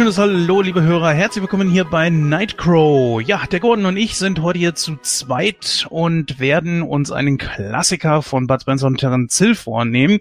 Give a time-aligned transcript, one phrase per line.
[0.00, 1.12] Wunderschönes Hallo, liebe Hörer.
[1.12, 3.20] Herzlich willkommen hier bei Nightcrow.
[3.20, 8.22] Ja, der Gordon und ich sind heute hier zu zweit und werden uns einen Klassiker
[8.22, 10.18] von Bud Spencer und Terence Hill vornehmen.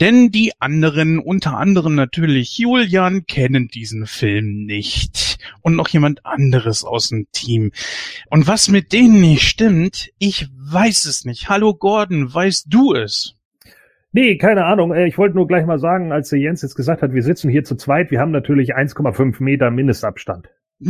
[0.00, 5.38] Denn die anderen, unter anderem natürlich Julian, kennen diesen Film nicht.
[5.60, 7.70] Und noch jemand anderes aus dem Team.
[8.30, 11.48] Und was mit denen nicht stimmt, ich weiß es nicht.
[11.48, 13.33] Hallo Gordon, weißt du es?
[14.14, 14.94] Nee, keine Ahnung.
[14.94, 17.50] Äh, ich wollte nur gleich mal sagen, als der Jens jetzt gesagt hat, wir sitzen
[17.50, 20.50] hier zu zweit, wir haben natürlich 1,5 Meter Mindestabstand.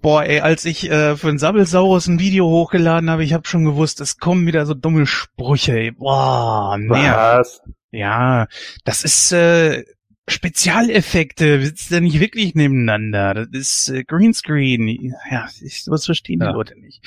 [0.00, 3.66] Boah, ey, als ich äh, für ein Sabbelsaurus ein Video hochgeladen habe, ich habe schon
[3.66, 5.90] gewusst, es kommen wieder so dumme Sprüche, ey.
[5.90, 7.38] Boah, nerv.
[7.38, 7.60] Was?
[7.90, 8.46] Ja,
[8.84, 9.84] das ist äh,
[10.28, 13.34] Spezialeffekte, sitzen ja nicht wirklich nebeneinander.
[13.34, 14.88] Das ist äh, Greenscreen.
[15.30, 16.52] Ja, ich, sowas verstehen die ja.
[16.52, 17.02] Leute nicht.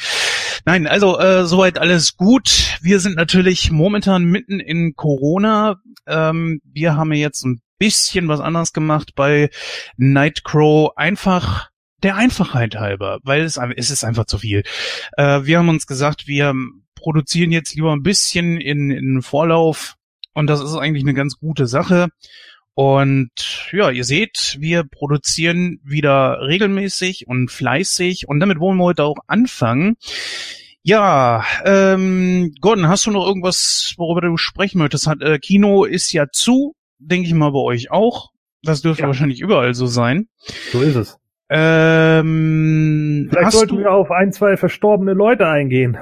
[0.65, 2.77] Nein, also äh, soweit alles gut.
[2.81, 5.81] Wir sind natürlich momentan mitten in Corona.
[6.05, 9.49] Ähm, wir haben jetzt ein bisschen was anderes gemacht bei
[9.97, 10.91] Nightcrow.
[10.95, 11.69] Einfach
[12.03, 14.63] der Einfachheit halber, weil es, es ist einfach zu viel.
[15.17, 16.53] Äh, wir haben uns gesagt, wir
[16.95, 19.95] produzieren jetzt lieber ein bisschen in, in Vorlauf
[20.33, 22.09] und das ist eigentlich eine ganz gute Sache.
[22.77, 23.31] Und
[23.71, 29.17] ja, ihr seht, wir produzieren wieder regelmäßig und fleißig und damit wollen wir heute auch
[29.25, 29.95] anfangen.
[30.83, 35.07] Ja, ähm, Gordon, hast du noch irgendwas, worüber du sprechen möchtest?
[35.07, 38.29] Hat, äh, Kino ist ja zu, denke ich mal bei euch auch.
[38.61, 39.07] Das dürfte ja.
[39.07, 40.27] wahrscheinlich überall so sein.
[40.71, 41.17] So ist es.
[41.49, 45.97] Ähm, Vielleicht sollten wir auf ein, zwei verstorbene Leute eingehen.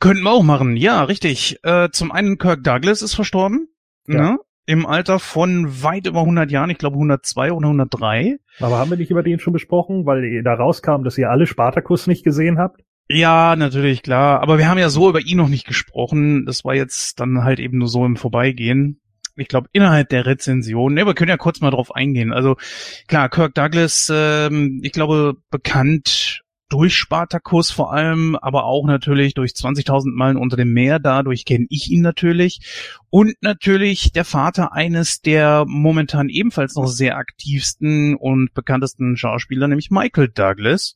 [0.00, 1.58] Könnten wir auch machen, ja, richtig.
[1.64, 3.68] Äh, zum einen Kirk Douglas ist verstorben.
[4.06, 4.22] Ja.
[4.22, 4.38] Ne?
[4.68, 8.36] Im Alter von weit über 100 Jahren, ich glaube 102 oder 103.
[8.60, 12.06] Aber haben wir nicht über den schon besprochen, weil da rauskam, dass ihr alle Spartakus
[12.06, 12.82] nicht gesehen habt?
[13.08, 14.42] Ja, natürlich, klar.
[14.42, 16.44] Aber wir haben ja so über ihn noch nicht gesprochen.
[16.44, 19.00] Das war jetzt dann halt eben nur so im Vorbeigehen.
[19.36, 20.92] Ich glaube, innerhalb der Rezension.
[20.92, 22.30] Ne, wir können ja kurz mal drauf eingehen.
[22.34, 22.56] Also
[23.06, 29.52] klar, Kirk Douglas, ähm, ich glaube, bekannt durch Spartacus vor allem, aber auch natürlich durch
[29.52, 30.98] 20.000 Meilen unter dem Meer.
[30.98, 32.60] Dadurch kenne ich ihn natürlich.
[33.10, 39.90] Und natürlich der Vater eines der momentan ebenfalls noch sehr aktivsten und bekanntesten Schauspieler, nämlich
[39.90, 40.94] Michael Douglas.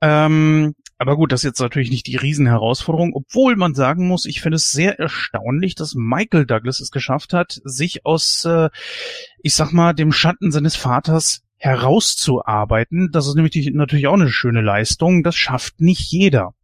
[0.00, 4.40] Ähm, aber gut, das ist jetzt natürlich nicht die Riesenherausforderung, obwohl man sagen muss, ich
[4.40, 8.70] finde es sehr erstaunlich, dass Michael Douglas es geschafft hat, sich aus, äh,
[9.42, 13.10] ich sag mal, dem Schatten seines Vaters herauszuarbeiten.
[13.12, 15.22] Das ist nämlich natürlich auch eine schöne Leistung.
[15.22, 16.54] Das schafft nicht jeder.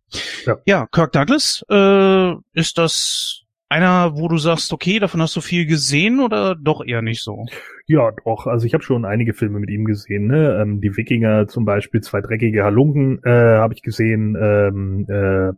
[0.45, 3.43] Ja, ja Kirk Douglas, äh, ist das
[3.73, 7.47] einer, wo du sagst, okay, davon hast du viel gesehen oder doch eher nicht so?
[7.87, 8.47] Ja, doch.
[8.47, 10.27] Also ich habe schon einige Filme mit ihm gesehen.
[10.27, 10.59] Ne?
[10.61, 14.37] Ähm, die Wikinger zum Beispiel, zwei dreckige Halunken äh, habe ich gesehen.
[14.39, 15.49] Ähm, äh,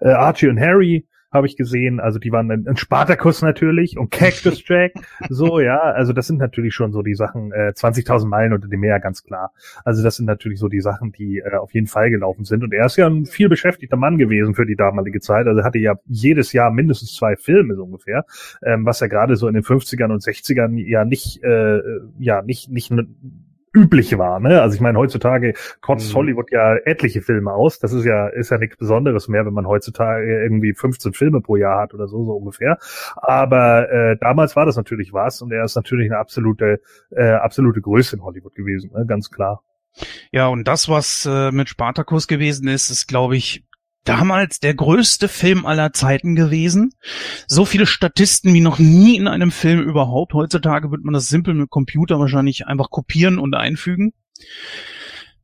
[0.00, 1.98] äh, Archie und Harry habe ich gesehen.
[1.98, 4.92] Also die waren ein, ein Spartakus natürlich und Cactus Jack.
[5.28, 8.80] so, ja, also das sind natürlich schon so die Sachen, äh, 20.000 Meilen unter dem
[8.80, 9.52] Meer, ganz klar.
[9.84, 12.62] Also das sind natürlich so die Sachen, die äh, auf jeden Fall gelaufen sind.
[12.62, 15.46] Und er ist ja ein viel beschäftigter Mann gewesen für die damalige Zeit.
[15.46, 18.24] Also er hatte ja jedes Jahr mindestens zwei Filme so ungefähr,
[18.64, 21.80] ähm, was ja gerade so in den 50ern und 60ern ja nicht, äh,
[22.18, 22.92] ja, nicht, nicht
[23.74, 24.40] üblich war.
[24.40, 24.60] Ne?
[24.60, 26.18] Also ich meine, heutzutage kotzt mhm.
[26.18, 27.78] Hollywood ja etliche Filme aus.
[27.78, 31.56] Das ist ja ist ja nichts Besonderes mehr, wenn man heutzutage irgendwie 15 Filme pro
[31.56, 32.78] Jahr hat oder so so ungefähr.
[33.16, 37.80] Aber äh, damals war das natürlich was und er ist natürlich eine absolute äh, absolute
[37.80, 39.06] Größe in Hollywood gewesen, ne?
[39.06, 39.62] ganz klar.
[40.30, 43.64] Ja, und das, was äh, mit Spartacus gewesen ist, ist, glaube ich,
[44.04, 46.92] damals der größte Film aller Zeiten gewesen.
[47.46, 50.34] So viele Statisten wie noch nie in einem Film überhaupt.
[50.34, 54.12] Heutzutage wird man das simpel mit Computer wahrscheinlich einfach kopieren und einfügen.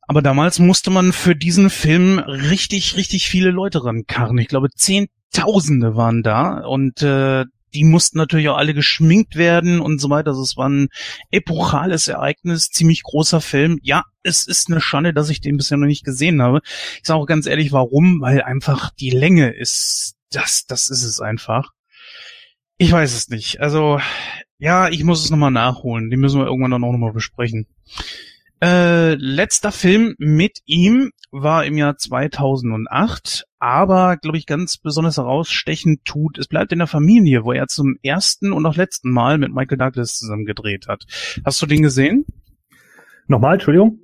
[0.08, 4.38] Aber damals musste man für diesen Film richtig, richtig viele Leute rankarren.
[4.38, 10.00] Ich glaube, Zehntausende waren da und äh, die mussten natürlich auch alle geschminkt werden und
[10.00, 10.30] so weiter.
[10.30, 10.88] Also es war ein
[11.30, 13.78] epochales Ereignis, ziemlich großer Film.
[13.82, 16.60] Ja, es ist eine Schande, dass ich den bisher noch nicht gesehen habe.
[16.64, 18.20] Ich sage auch ganz ehrlich, warum?
[18.20, 21.70] Weil einfach die Länge ist, das, das ist es einfach.
[22.76, 23.60] Ich weiß es nicht.
[23.60, 24.00] Also,
[24.58, 26.10] ja, ich muss es nochmal nachholen.
[26.10, 27.66] Die müssen wir irgendwann dann auch nochmal besprechen.
[28.60, 36.04] Äh, letzter Film mit ihm war im Jahr 2008, aber glaube ich ganz besonders herausstechend
[36.04, 39.54] tut, es bleibt in der Familie, wo er zum ersten und auch letzten Mal mit
[39.54, 41.04] Michael Douglas zusammen gedreht hat.
[41.44, 42.24] Hast du den gesehen?
[43.28, 44.00] Nochmal, Entschuldigung.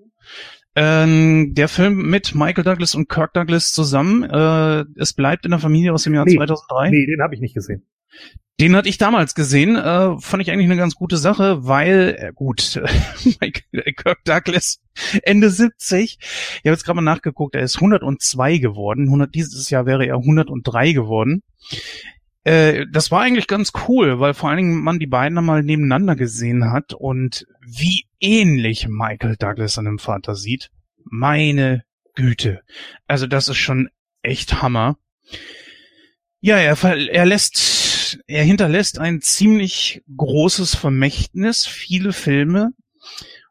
[0.77, 5.61] Ähm, der Film mit Michael Douglas und Kirk Douglas zusammen, äh, es bleibt in der
[5.61, 6.91] Familie aus dem Jahr nee, 2003.
[6.91, 7.85] Nee, den habe ich nicht gesehen.
[8.61, 12.33] Den hatte ich damals gesehen, äh, fand ich eigentlich eine ganz gute Sache, weil, äh,
[12.33, 12.81] gut,
[13.97, 14.81] Kirk Douglas,
[15.25, 19.87] Ende 70, ich habe jetzt gerade mal nachgeguckt, er ist 102 geworden, 100, dieses Jahr
[19.87, 21.43] wäre er 103 geworden.
[22.45, 26.15] Äh, das war eigentlich ganz cool, weil vor allen Dingen man die beiden einmal nebeneinander
[26.15, 30.71] gesehen hat und wie ähnlich Michael Douglas seinem Vater sieht.
[31.05, 31.83] Meine
[32.15, 32.61] Güte.
[33.09, 33.89] Also das ist schon
[34.23, 34.97] echt Hammer.
[36.41, 37.57] Ja, er, er lässt,
[38.27, 42.73] er hinterlässt ein ziemlich großes Vermächtnis, viele Filme.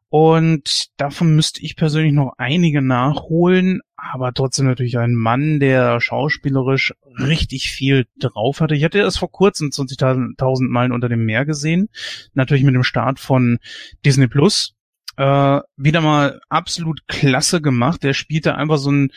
[0.10, 6.94] Und davon müsste ich persönlich noch einige nachholen, aber trotzdem natürlich ein Mann, der schauspielerisch
[7.18, 8.76] richtig viel drauf hatte.
[8.76, 11.90] Ich hatte erst vor kurzem 20.000 Meilen unter dem Meer gesehen,
[12.36, 13.58] natürlich mit dem Start von
[14.06, 14.76] Disney Plus.
[15.18, 18.04] Äh, wieder mal absolut klasse gemacht.
[18.04, 19.12] Der spielte einfach so ein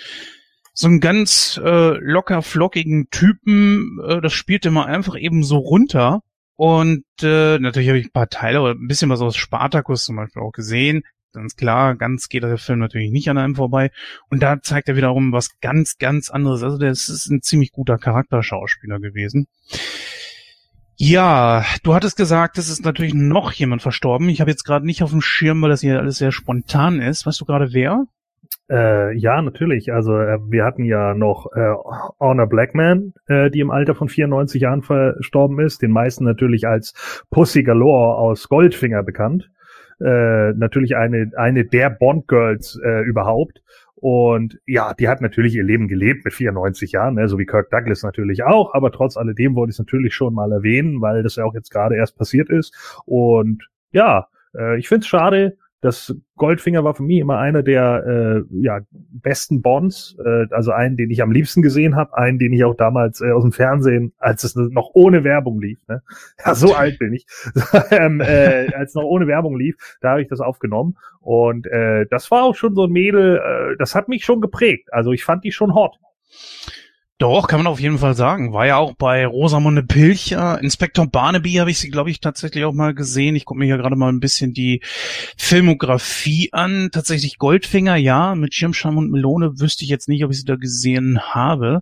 [0.78, 6.20] so einen ganz äh, locker flockigen Typen, äh, das spielte mal einfach eben so runter.
[6.54, 10.16] Und äh, natürlich habe ich ein paar Teile oder ein bisschen was aus Spartacus zum
[10.16, 11.02] Beispiel auch gesehen.
[11.32, 13.90] Ganz klar, ganz geht der Film natürlich nicht an einem vorbei.
[14.28, 16.62] Und da zeigt er wiederum was ganz, ganz anderes.
[16.62, 19.46] Also das ist ein ziemlich guter Charakterschauspieler gewesen.
[20.96, 24.28] Ja, du hattest gesagt, es ist natürlich noch jemand verstorben.
[24.28, 27.24] Ich habe jetzt gerade nicht auf dem Schirm, weil das hier alles sehr spontan ist.
[27.24, 28.04] Weißt du gerade wer?
[28.70, 29.92] Äh, ja, natürlich.
[29.92, 31.72] Also äh, wir hatten ja noch äh,
[32.20, 37.24] Honor Blackman, äh, die im Alter von 94 Jahren verstorben ist, den meisten natürlich als
[37.30, 39.50] Pussy Galore aus Goldfinger bekannt.
[40.00, 43.62] Äh, natürlich eine eine der Bond Girls äh, überhaupt.
[43.94, 47.70] Und ja, die hat natürlich ihr Leben gelebt mit 94 Jahren, ne, so wie Kirk
[47.70, 48.74] Douglas natürlich auch.
[48.74, 51.70] Aber trotz alledem wollte ich es natürlich schon mal erwähnen, weil das ja auch jetzt
[51.70, 53.00] gerade erst passiert ist.
[53.06, 58.04] Und ja, äh, ich finde es schade, das Goldfinger war für mich immer einer der
[58.06, 62.52] äh, ja, besten Bonds, äh, also einen, den ich am liebsten gesehen habe, einen, den
[62.52, 66.02] ich auch damals äh, aus dem Fernsehen, als es noch ohne Werbung lief, ne?
[66.44, 67.26] ja, so alt bin ich,
[67.90, 72.30] ähm, äh, als noch ohne Werbung lief, da habe ich das aufgenommen und äh, das
[72.30, 75.44] war auch schon so ein Mädel, äh, das hat mich schon geprägt, also ich fand
[75.44, 75.98] die schon hot.
[77.18, 78.52] Doch, kann man auf jeden Fall sagen.
[78.52, 80.60] War ja auch bei Rosamunde Pilcher.
[80.60, 83.36] Inspektor Barnaby habe ich sie, glaube ich, tatsächlich auch mal gesehen.
[83.36, 84.82] Ich gucke mir hier gerade mal ein bisschen die
[85.38, 86.90] Filmografie an.
[86.92, 88.34] Tatsächlich Goldfinger, ja.
[88.34, 91.80] Mit Schirmscham und Melone wüsste ich jetzt nicht, ob ich sie da gesehen habe.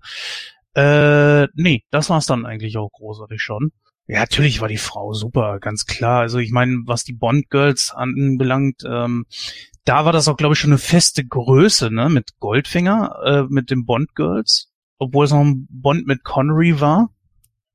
[0.74, 3.72] Äh, nee, das war's dann eigentlich auch großartig schon.
[4.06, 6.20] Ja, natürlich war die Frau super, ganz klar.
[6.20, 9.26] Also ich meine, was die Bond Girls anbelangt, ähm,
[9.84, 13.70] da war das auch, glaube ich, schon eine feste Größe, ne, mit Goldfinger, äh, mit
[13.70, 17.10] den Bond Girls obwohl es noch ein Bond mit Connery war?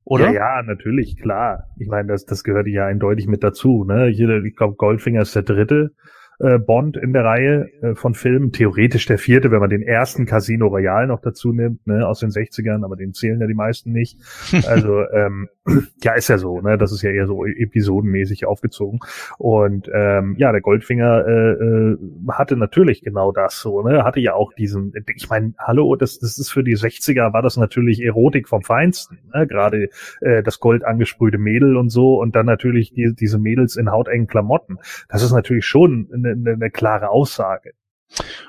[0.04, 0.32] Oder?
[0.32, 1.68] Ja, ja, natürlich, klar.
[1.78, 3.84] Ich meine, das, das gehört ja eindeutig mit dazu.
[3.84, 4.06] Ne?
[4.06, 5.92] Hier, ich glaube, Goldfinger ist der dritte
[6.40, 8.52] äh, Bond in der Reihe äh, von Filmen.
[8.52, 12.30] Theoretisch der vierte, wenn man den ersten Casino Royale noch dazu nimmt, ne, aus den
[12.30, 14.18] 60ern, aber den zählen ja die meisten nicht.
[14.70, 15.48] Also, ähm,
[16.02, 16.78] ja, ist ja so, ne?
[16.78, 19.00] Das ist ja eher so episodenmäßig aufgezogen.
[19.38, 21.98] Und ähm, ja, der Goldfinger äh, äh,
[22.30, 24.04] hatte natürlich genau das so, ne?
[24.04, 27.56] Hatte ja auch diesen, ich meine, hallo, das, das ist für die 60er war das
[27.56, 29.46] natürlich Erotik vom Feinsten, ne?
[29.46, 33.90] Gerade äh, das Gold angesprühte Mädel und so und dann natürlich die, diese Mädels in
[33.90, 34.78] hautengen Klamotten.
[35.08, 37.72] Das ist natürlich schon eine, eine, eine klare Aussage.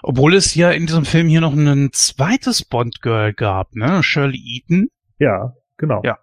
[0.02, 4.02] Obwohl es ja in diesem Film hier noch ein zweites Bond-Girl gab, ne?
[4.02, 4.90] Shirley Eaton.
[5.20, 6.02] Ja, genau.
[6.04, 6.18] Ja.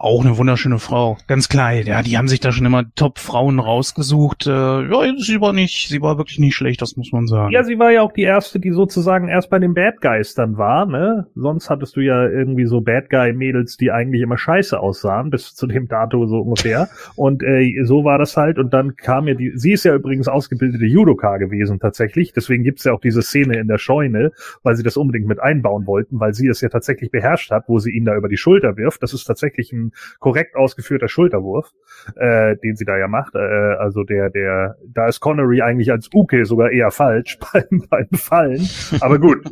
[0.00, 1.72] Auch eine wunderschöne Frau, ganz klar.
[1.72, 4.46] Ja, die haben sich da schon immer Top-Frauen rausgesucht.
[4.46, 7.52] Äh, ja, sie war nicht, sie war wirklich nicht schlecht, das muss man sagen.
[7.52, 10.56] Ja, sie war ja auch die erste, die sozusagen erst bei den Bad Guys dann
[10.56, 11.26] war, ne?
[11.34, 15.66] Sonst hattest du ja irgendwie so Bad Guy-Mädels, die eigentlich immer scheiße aussahen, bis zu
[15.66, 16.88] dem Dato so ungefähr.
[17.16, 18.60] Und äh, so war das halt.
[18.60, 22.32] Und dann kam ja die, sie ist ja übrigens ausgebildete Judoka gewesen tatsächlich.
[22.32, 24.30] Deswegen gibt's ja auch diese Szene in der Scheune,
[24.62, 27.80] weil sie das unbedingt mit einbauen wollten, weil sie es ja tatsächlich beherrscht hat, wo
[27.80, 29.02] sie ihn da über die Schulter wirft.
[29.02, 29.87] Das ist tatsächlich ein
[30.18, 31.72] korrekt ausgeführter Schulterwurf,
[32.16, 33.34] äh, den sie da ja macht.
[33.34, 38.08] Äh, also der, der, da ist Connery eigentlich als Uke sogar eher falsch beim, beim
[38.12, 38.68] Fallen.
[39.00, 39.44] Aber gut,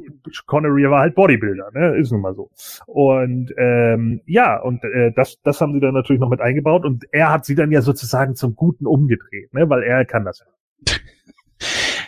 [0.47, 1.97] Connery war halt Bodybuilder, ne?
[1.97, 2.51] Ist nun mal so.
[2.87, 7.05] Und ähm, ja, und äh, das, das haben sie dann natürlich noch mit eingebaut und
[7.13, 9.69] er hat sie dann ja sozusagen zum Guten umgedreht, ne?
[9.69, 10.47] Weil er kann das ja.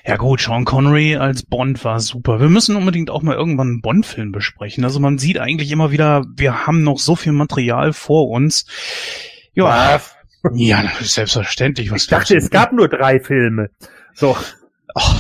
[0.09, 2.41] Ja gut, Sean Connery als Bond war super.
[2.41, 4.83] Wir müssen unbedingt auch mal irgendwann einen Bond-Film besprechen.
[4.85, 8.65] Also man sieht eigentlich immer wieder, wir haben noch so viel Material vor uns.
[9.53, 10.01] Ja,
[10.55, 11.91] ja, selbstverständlich.
[11.91, 13.69] Was ich dachte, es gab nur drei Filme.
[14.15, 14.35] So.
[14.95, 15.15] Oh,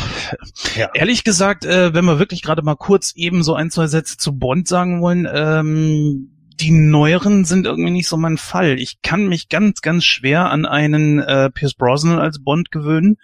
[0.74, 0.88] ja.
[0.94, 4.38] Ehrlich gesagt, äh, wenn wir wirklich gerade mal kurz eben so ein, zwei Sätze zu
[4.38, 8.78] Bond sagen wollen, ähm, die neueren sind irgendwie nicht so mein Fall.
[8.78, 13.18] Ich kann mich ganz, ganz schwer an einen äh, Pierce Brosnan als Bond gewöhnen.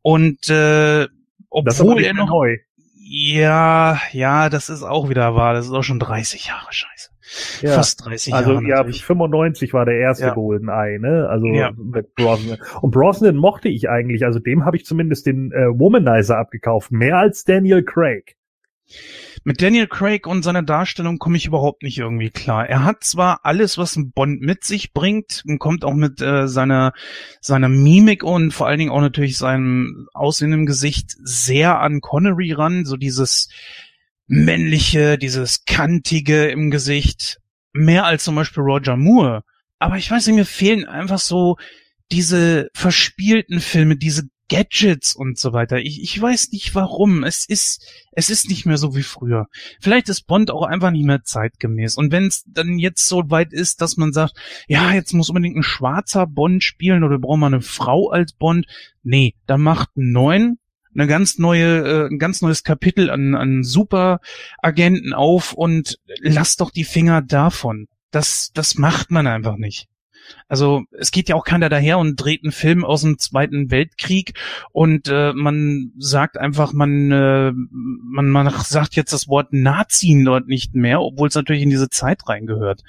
[0.00, 1.06] Und äh,
[1.50, 2.58] obwohl er noch neu.
[2.96, 5.52] Ja, ja, das ist auch wieder wahr.
[5.52, 7.10] Das ist auch schon 30 Jahre scheiße.
[7.60, 8.58] Ja, Fast 30 also, Jahre.
[8.58, 9.04] Also ja, natürlich.
[9.04, 10.34] 95 war der erste ja.
[10.34, 11.28] GoldenEye, ne?
[11.28, 11.72] Also ja.
[11.76, 12.58] mit Brosnan.
[12.80, 17.18] Und Brosnan mochte ich eigentlich, also dem habe ich zumindest den äh, Womanizer abgekauft, mehr
[17.18, 18.36] als Daniel Craig.
[19.44, 22.68] Mit Daniel Craig und seiner Darstellung komme ich überhaupt nicht irgendwie klar.
[22.68, 26.46] Er hat zwar alles, was ein Bond mit sich bringt, und kommt auch mit äh,
[26.46, 26.92] seiner
[27.40, 32.52] seiner Mimik und vor allen Dingen auch natürlich seinem Aussehen im Gesicht sehr an Connery
[32.52, 33.48] ran, so dieses
[34.28, 37.38] männliche, dieses kantige im Gesicht,
[37.72, 39.42] mehr als zum Beispiel Roger Moore.
[39.80, 41.56] Aber ich weiß nicht, mir fehlen einfach so
[42.12, 45.78] diese verspielten Filme, diese Gadgets und so weiter.
[45.78, 47.24] Ich, ich weiß nicht warum.
[47.24, 47.82] Es ist,
[48.12, 49.46] es ist nicht mehr so wie früher.
[49.80, 51.96] Vielleicht ist Bond auch einfach nicht mehr zeitgemäß.
[51.96, 54.34] Und wenn es dann jetzt so weit ist, dass man sagt,
[54.68, 58.66] ja, jetzt muss unbedingt ein schwarzer Bond spielen oder braucht man eine Frau als Bond.
[59.02, 60.58] Nee, da macht einen neuen,
[60.94, 66.70] eine ganz neue, äh, ein ganz neues Kapitel an, an Superagenten auf und lasst doch
[66.70, 67.86] die Finger davon.
[68.10, 69.88] Das, das macht man einfach nicht.
[70.48, 74.34] Also es geht ja auch keiner daher und dreht einen Film aus dem Zweiten Weltkrieg
[74.72, 80.46] und äh, man sagt einfach, man, äh, man, man sagt jetzt das Wort Nazi dort
[80.46, 82.82] nicht mehr, obwohl es natürlich in diese Zeit reingehört.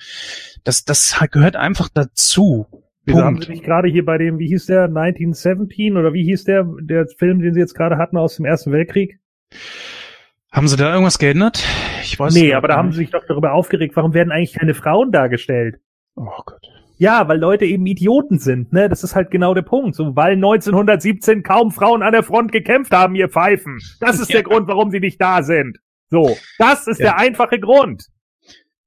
[0.64, 2.68] Das, das gehört einfach dazu.
[3.06, 6.46] Wieso haben Sie nicht gerade hier bei dem, wie hieß der, 1917 oder wie hieß
[6.46, 9.20] der, der Film, den Sie jetzt gerade hatten aus dem Ersten Weltkrieg?
[10.52, 11.66] Haben Sie da irgendwas geändert?
[12.04, 12.44] Ich weiß nicht.
[12.44, 15.80] Nee, aber da haben Sie sich doch darüber aufgeregt, warum werden eigentlich keine Frauen dargestellt?
[16.16, 16.70] Oh Gott.
[16.98, 18.88] Ja, weil Leute eben Idioten sind, ne?
[18.88, 19.96] Das ist halt genau der Punkt.
[19.96, 23.80] So, weil 1917 kaum Frauen an der Front gekämpft haben, ihr Pfeifen.
[24.00, 24.36] Das ist ja.
[24.36, 25.80] der Grund, warum sie nicht da sind.
[26.10, 27.06] So, das ist ja.
[27.06, 28.06] der einfache Grund.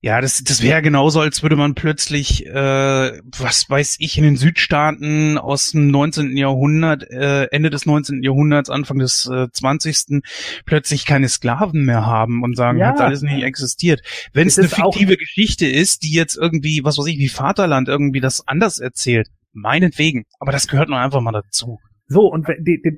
[0.02, 4.36] Ja, das, das wäre genauso, als würde man plötzlich, äh, was weiß ich, in den
[4.36, 6.36] Südstaaten aus dem 19.
[6.36, 8.22] Jahrhundert, äh, Ende des 19.
[8.22, 10.22] Jahrhunderts, Anfang des äh, 20.
[10.66, 12.88] plötzlich keine Sklaven mehr haben und sagen, ja.
[12.88, 14.02] hat alles nicht existiert.
[14.32, 18.20] Wenn es eine fiktive Geschichte ist, die jetzt irgendwie, was weiß ich, wie Vaterland irgendwie
[18.20, 20.24] das anders erzählt, meinetwegen.
[20.38, 21.78] Aber das gehört nur einfach mal dazu.
[22.08, 22.46] So, und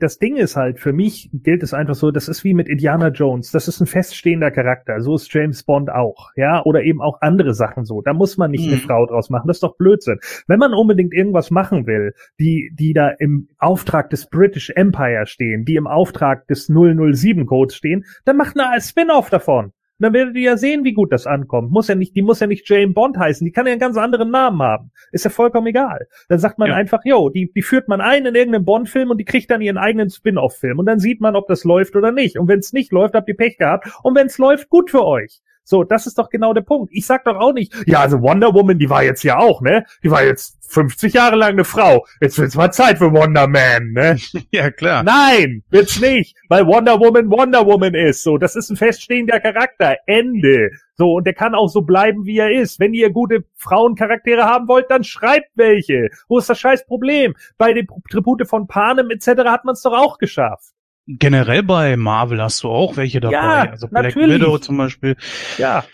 [0.01, 3.09] das Ding ist halt, für mich gilt es einfach so, das ist wie mit Indiana
[3.09, 7.23] Jones, das ist ein feststehender Charakter, so ist James Bond auch, ja, oder eben auch
[7.23, 8.03] andere Sachen so.
[8.03, 8.73] Da muss man nicht mhm.
[8.73, 10.19] eine Frau draus machen, das ist doch Blödsinn.
[10.47, 15.65] Wenn man unbedingt irgendwas machen will, die, die da im Auftrag des British Empire stehen,
[15.65, 20.43] die im Auftrag des 007 Codes stehen, dann macht eine Spin-off davon dann werdet ihr
[20.43, 21.71] ja sehen, wie gut das ankommt.
[21.71, 23.97] Muss ja nicht, die muss ja nicht Jane Bond heißen, die kann ja einen ganz
[23.97, 24.91] anderen Namen haben.
[25.13, 26.07] Ist ja vollkommen egal.
[26.29, 26.75] Dann sagt man ja.
[26.75, 29.79] einfach, yo, die, die führt man ein in irgendeinen Bond-Film und die kriegt dann ihren
[29.79, 30.79] eigenen Spin-off-Film.
[30.79, 32.39] Und dann sieht man, ob das läuft oder nicht.
[32.39, 33.91] Und wenn es nicht läuft, habt ihr Pech gehabt.
[34.03, 35.41] Und wenn es läuft, gut für euch.
[35.69, 36.91] So, das ist doch genau der Punkt.
[36.95, 39.85] Ich sag doch auch nicht, ja, also Wonder Woman, die war jetzt ja auch, ne?
[40.03, 42.07] Die war jetzt 50 Jahre lang eine Frau.
[42.23, 44.17] Jetzt wird's mal Zeit für Wonder Man, ne?
[44.51, 45.03] ja, klar.
[45.03, 48.23] Nein, wird's nicht, weil Wonder Woman Wonder Woman ist.
[48.23, 49.97] So, das ist ein feststehender Charakter.
[50.07, 50.71] Ende.
[50.95, 52.81] So, und der kann auch so bleiben, wie er ist.
[52.81, 56.09] Wenn ihr gute Frauencharaktere haben wollt, dann schreibt welche.
[56.29, 57.35] Wo ist das scheiß Problem?
[57.59, 59.29] Bei den Tribute von Panem etc.
[59.45, 60.73] hat man es doch auch geschafft
[61.09, 63.35] generell bei Marvel hast du auch welche dabei.
[63.35, 64.41] Ja, also Black natürlich.
[64.41, 65.17] Widow zum Beispiel.
[65.57, 65.85] Ja.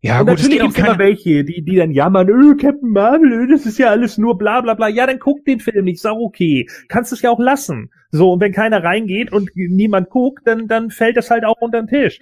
[0.00, 3.32] Ja, und gut, natürlich gibt es immer welche, die, die dann jammern, öh, Captain Marvel,
[3.32, 4.88] öh, das ist ja alles nur bla bla bla.
[4.88, 6.66] Ja, dann guck den Film nicht, ist auch okay.
[6.88, 7.90] Kannst es ja auch lassen.
[8.14, 11.82] So, und wenn keiner reingeht und niemand guckt, dann, dann fällt das halt auch unter
[11.82, 12.20] den Tisch.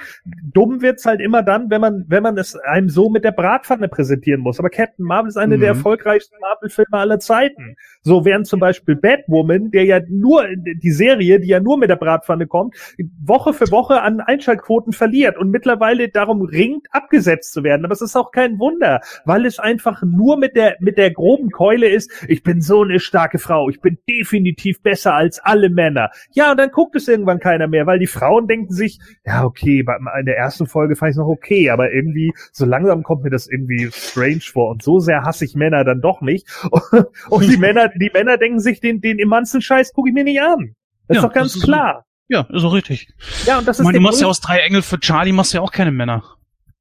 [0.54, 3.88] Dumm wird's halt immer dann, wenn man, wenn man es einem so mit der Bratpfanne
[3.88, 4.58] präsentieren muss.
[4.58, 5.60] Aber Captain Marvel ist eine mhm.
[5.60, 7.76] der erfolgreichsten Marvel-Filme aller Zeiten.
[8.00, 11.96] So während zum Beispiel Batwoman, der ja nur, die Serie, die ja nur mit der
[11.96, 12.74] Bratpfanne kommt,
[13.22, 17.84] Woche für Woche an Einschaltquoten verliert und mittlerweile darum ringt, abgesetzt zu werden.
[17.84, 21.50] Aber es ist auch kein Wunder, weil es einfach nur mit der, mit der groben
[21.50, 25.81] Keule ist, ich bin so eine starke Frau, ich bin definitiv besser als alle Männer
[25.82, 26.10] Männer.
[26.32, 29.84] Ja, und dann guckt es irgendwann keiner mehr, weil die Frauen denken sich, ja, okay,
[30.20, 33.48] in der ersten Folge fand ich noch okay, aber irgendwie, so langsam kommt mir das
[33.48, 36.46] irgendwie strange vor und so sehr hasse ich Männer dann doch nicht.
[37.30, 40.40] Und die Männer, die Männer denken sich, den, den immanzen Scheiß gucke ich mir nicht
[40.40, 40.74] an.
[41.08, 42.04] Das ja, ist doch ganz ist klar.
[42.28, 43.08] So, ja, ist auch richtig.
[43.44, 45.52] Ja, und das ist ich meine, du machst ja aus drei Engel für Charlie, machst
[45.52, 46.22] ja auch keine Männer.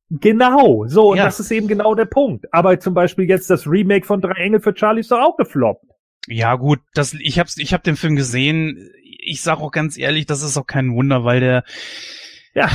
[0.09, 1.25] Genau, so, und ja.
[1.25, 2.45] das ist eben genau der Punkt.
[2.53, 5.85] Aber zum Beispiel jetzt das Remake von Drei Engel für Charlie ist doch auch gefloppt.
[6.27, 8.91] Ja, gut, das, ich hab's, ich hab den Film gesehen.
[9.23, 11.63] Ich sag auch ganz ehrlich, das ist auch kein Wunder, weil der,
[12.53, 12.69] ja,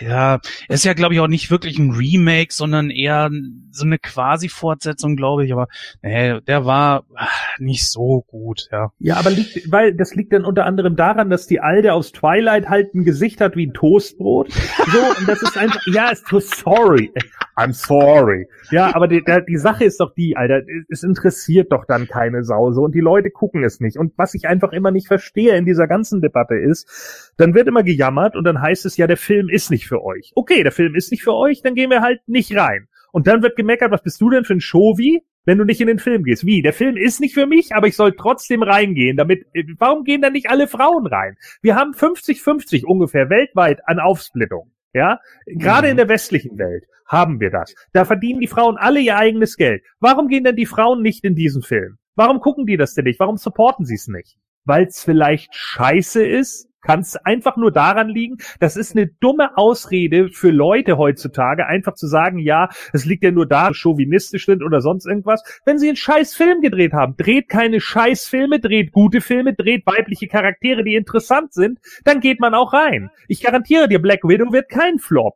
[0.00, 3.30] ja, ist ja, glaube ich, auch nicht wirklich ein Remake, sondern eher
[3.72, 5.52] so eine Quasi-Fortsetzung, glaube ich.
[5.52, 5.66] Aber
[6.02, 8.92] nee, der war ach, nicht so gut, ja.
[8.98, 12.68] Ja, aber liegt, weil das liegt dann unter anderem daran, dass die Alde aus Twilight
[12.68, 14.52] halt ein Gesicht hat wie ein Toastbrot.
[14.52, 17.12] So, und das ist einfach, ja, ist so sorry.
[17.58, 18.48] I'm sorry.
[18.70, 22.70] Ja, aber die, die Sache ist doch die, Alter, es interessiert doch dann keine Sau
[22.70, 23.98] so und die Leute gucken es nicht.
[23.98, 27.82] Und was ich einfach immer nicht verstehe in dieser ganzen Debatte ist, dann wird immer
[27.82, 30.30] gejammert und dann heißt es ja, der Film ist nicht für euch.
[30.36, 32.86] Okay, der Film ist nicht für euch, dann gehen wir halt nicht rein.
[33.10, 35.88] Und dann wird gemeckert, was bist du denn für ein Shovi, wenn du nicht in
[35.88, 36.46] den Film gehst?
[36.46, 36.62] Wie?
[36.62, 40.22] Der Film ist nicht für mich, aber ich soll trotzdem reingehen, damit, äh, warum gehen
[40.22, 41.36] da nicht alle Frauen rein?
[41.60, 44.70] Wir haben 50-50 ungefähr weltweit an Aufsplittung.
[44.94, 45.90] Ja, gerade mhm.
[45.92, 47.74] in der westlichen Welt haben wir das.
[47.92, 49.82] Da verdienen die Frauen alle ihr eigenes Geld.
[49.98, 51.98] Warum gehen denn die Frauen nicht in diesen Film?
[52.14, 53.20] Warum gucken die das denn nicht?
[53.20, 54.38] Warum supporten sie es nicht?
[54.64, 56.68] Weil es vielleicht scheiße ist?
[56.80, 58.36] Kann es einfach nur daran liegen?
[58.60, 63.32] Das ist eine dumme Ausrede für Leute heutzutage, einfach zu sagen, ja, es liegt ja
[63.32, 65.42] nur da, chauvinistisch sind oder sonst irgendwas.
[65.64, 69.86] Wenn sie einen scheiß Film gedreht haben, dreht keine scheiß Filme, dreht gute Filme, dreht
[69.86, 73.10] weibliche Charaktere, die interessant sind, dann geht man auch rein.
[73.26, 75.34] Ich garantiere dir, Black Widow wird kein Flop.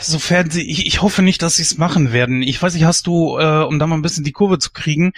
[0.00, 2.42] Sofern sie, ich, ich hoffe nicht, dass sie es machen werden.
[2.42, 5.12] Ich weiß nicht, hast du, äh, um da mal ein bisschen die Kurve zu kriegen,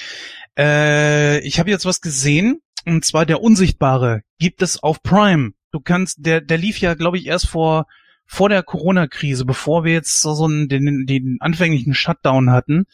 [0.57, 5.53] äh, ich habe jetzt was gesehen, und zwar der Unsichtbare gibt es auf Prime.
[5.73, 7.87] Du kannst, der, der lief ja, glaube ich, erst vor,
[8.27, 12.87] vor der Corona-Krise, bevor wir jetzt so, so einen, den, den anfänglichen Shutdown hatten,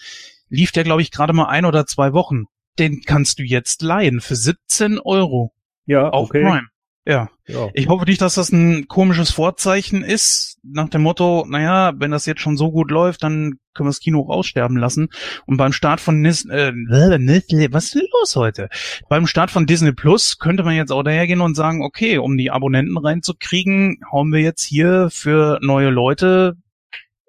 [0.48, 2.44] lief der, glaube ich, gerade mal ein oder zwei Wochen.
[2.78, 5.52] Den kannst du jetzt leihen für 17 Euro.
[5.86, 6.42] Ja, auf okay.
[6.42, 6.66] Prime.
[7.06, 7.30] Ja.
[7.48, 7.68] Ja.
[7.74, 12.26] Ich hoffe nicht, dass das ein komisches Vorzeichen ist, nach dem Motto, naja, wenn das
[12.26, 15.08] jetzt schon so gut läuft, dann können wir das Kino auch aussterben lassen.
[15.46, 18.68] Und beim Start von Nis äh, was ist denn los heute?
[19.08, 22.50] Beim Start von Disney Plus könnte man jetzt auch dahergehen und sagen, okay, um die
[22.50, 26.56] Abonnenten reinzukriegen, hauen wir jetzt hier für neue Leute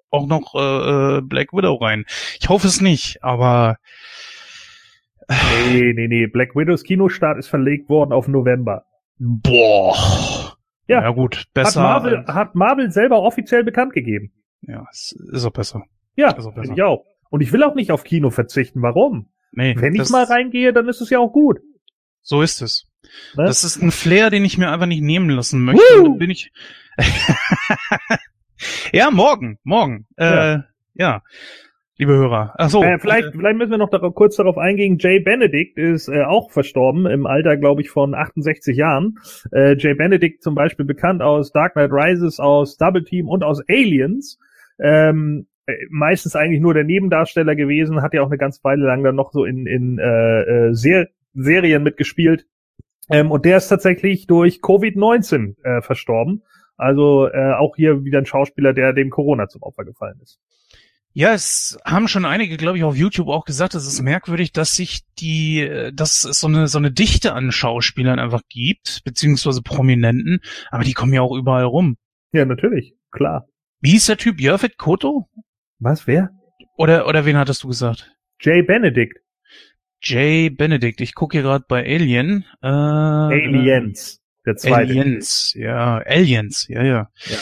[0.09, 2.05] auch noch äh, äh Black Widow rein.
[2.39, 3.77] Ich hoffe es nicht, aber
[5.29, 6.27] Nee, nee, nee.
[6.27, 8.85] Black Widows Kinostart ist verlegt worden auf November.
[9.19, 10.57] Boah.
[10.87, 11.81] Ja, ja gut, besser.
[11.81, 14.31] Hat Marvel, hat Marvel selber offiziell bekannt gegeben.
[14.61, 15.83] Ja, ist auch besser.
[16.15, 17.05] Ja, finde ich auch.
[17.29, 18.81] Und ich will auch nicht auf Kino verzichten.
[18.81, 19.29] Warum?
[19.51, 21.59] Nee, Wenn ich mal reingehe, dann ist es ja auch gut.
[22.21, 22.87] So ist es.
[23.35, 23.45] Ne?
[23.45, 26.01] Das ist ein Flair, den ich mir einfach nicht nehmen lassen möchte.
[26.01, 26.15] Uh!
[26.17, 26.51] Bin ich.
[28.91, 30.07] ja, morgen, morgen.
[30.17, 30.53] Ja.
[30.53, 30.59] Äh,
[30.95, 31.21] ja
[31.97, 32.53] liebe Hörer.
[32.57, 32.83] Ach so.
[32.83, 34.97] Äh, vielleicht, vielleicht müssen wir noch darauf, kurz darauf eingehen.
[34.99, 39.19] Jay Benedict ist äh, auch verstorben im Alter, glaube ich, von 68 Jahren.
[39.51, 43.61] Äh, Jay Benedict zum Beispiel bekannt aus Dark Knight Rises, aus Double Team und aus
[43.67, 44.39] Aliens.
[44.79, 49.03] Ähm, äh, meistens eigentlich nur der Nebendarsteller gewesen, hat ja auch eine ganze Weile lang
[49.03, 52.45] dann noch so in, in äh, äh, Ser Serien mitgespielt.
[53.09, 56.43] Ähm, und der ist tatsächlich durch Covid-19 äh, verstorben.
[56.77, 60.39] Also äh, auch hier wieder ein Schauspieler, der dem Corona zum Opfer gefallen ist.
[61.17, 64.75] Ja, es haben schon einige, glaube ich, auf YouTube auch gesagt, es ist merkwürdig, dass
[64.75, 70.41] sich die, dass es so eine, so eine Dichte an Schauspielern einfach gibt, beziehungsweise Prominenten,
[70.69, 71.97] aber die kommen ja auch überall rum.
[72.33, 73.47] Ja, natürlich, klar.
[73.81, 74.39] Wie ist der Typ?
[74.39, 75.27] Jörfit Koto?
[75.79, 76.29] Was, wer?
[76.77, 78.15] Oder, oder wen hattest du gesagt?
[78.39, 79.17] Jay Benedict.
[80.03, 81.01] Jay Benedict.
[81.01, 82.45] Ich gucke hier gerade bei Alien.
[82.61, 84.21] Äh, Aliens.
[84.45, 84.91] Der zweite.
[84.91, 85.97] Aliens, ja.
[85.97, 87.09] Aliens, ja, ja.
[87.25, 87.37] ja.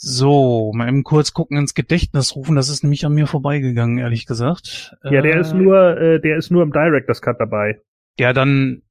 [0.00, 4.26] So, mal eben kurz gucken ins Gedächtnis rufen, das ist nämlich an mir vorbeigegangen, ehrlich
[4.26, 4.96] gesagt.
[5.02, 7.80] Ja, der äh, ist nur, äh, der ist nur im Director's Cut dabei.
[8.16, 8.82] Ja, dann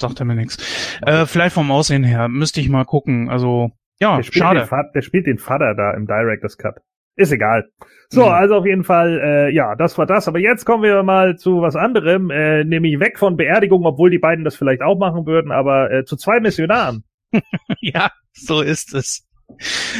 [0.00, 0.58] sagt er mir nichts.
[1.06, 3.30] Äh, vielleicht vom Aussehen her, müsste ich mal gucken.
[3.30, 4.68] Also, ja, der schade.
[4.96, 6.80] Der spielt den Vater da im Director's Cut.
[7.14, 7.68] Ist egal.
[8.08, 8.32] So, mhm.
[8.32, 10.26] also auf jeden Fall, äh, ja, das war das.
[10.26, 14.18] Aber jetzt kommen wir mal zu was anderem, äh, nämlich weg von Beerdigung, obwohl die
[14.18, 17.04] beiden das vielleicht auch machen würden, aber äh, zu zwei Missionaren.
[17.80, 19.27] ja, so ist es.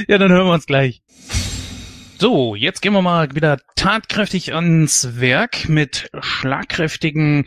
[0.06, 1.02] Ja, dann hören wir uns gleich.
[2.18, 7.46] So, jetzt gehen wir mal wieder tatkräftig ans Werk mit schlagkräftigen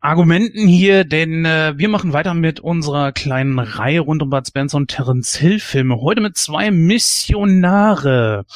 [0.00, 4.78] Argumenten hier, denn äh, wir machen weiter mit unserer kleinen Reihe rund um Bud Spencer
[4.78, 6.00] und Terence Hill Filme.
[6.00, 8.46] Heute mit zwei Missionare.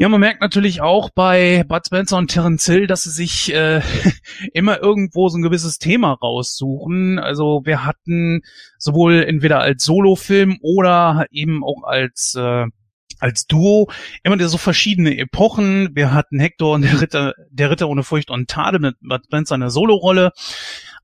[0.00, 3.82] Ja, man merkt natürlich auch bei Bud Spencer und Terence Hill, dass sie sich äh,
[4.54, 7.18] immer irgendwo so ein gewisses Thema raussuchen.
[7.18, 8.40] Also wir hatten
[8.78, 12.64] sowohl entweder als Solofilm oder eben auch als äh,
[13.18, 13.90] als Duo
[14.22, 15.90] immer so verschiedene Epochen.
[15.94, 19.56] Wir hatten Hector und der Ritter, der Ritter ohne Furcht und Tade mit Bud Spencer
[19.56, 20.32] eine Solorolle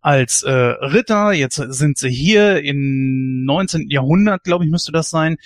[0.01, 1.33] als äh, Ritter.
[1.33, 3.91] Jetzt sind sie hier im 19.
[3.91, 5.37] Jahrhundert, glaube ich, müsste das sein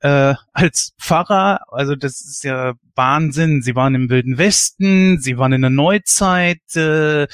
[0.00, 3.62] äh, als Pfarrer, also das ist ja Wahnsinn.
[3.62, 7.26] Sie waren im Wilden Westen, sie waren in der Neuzeit, äh,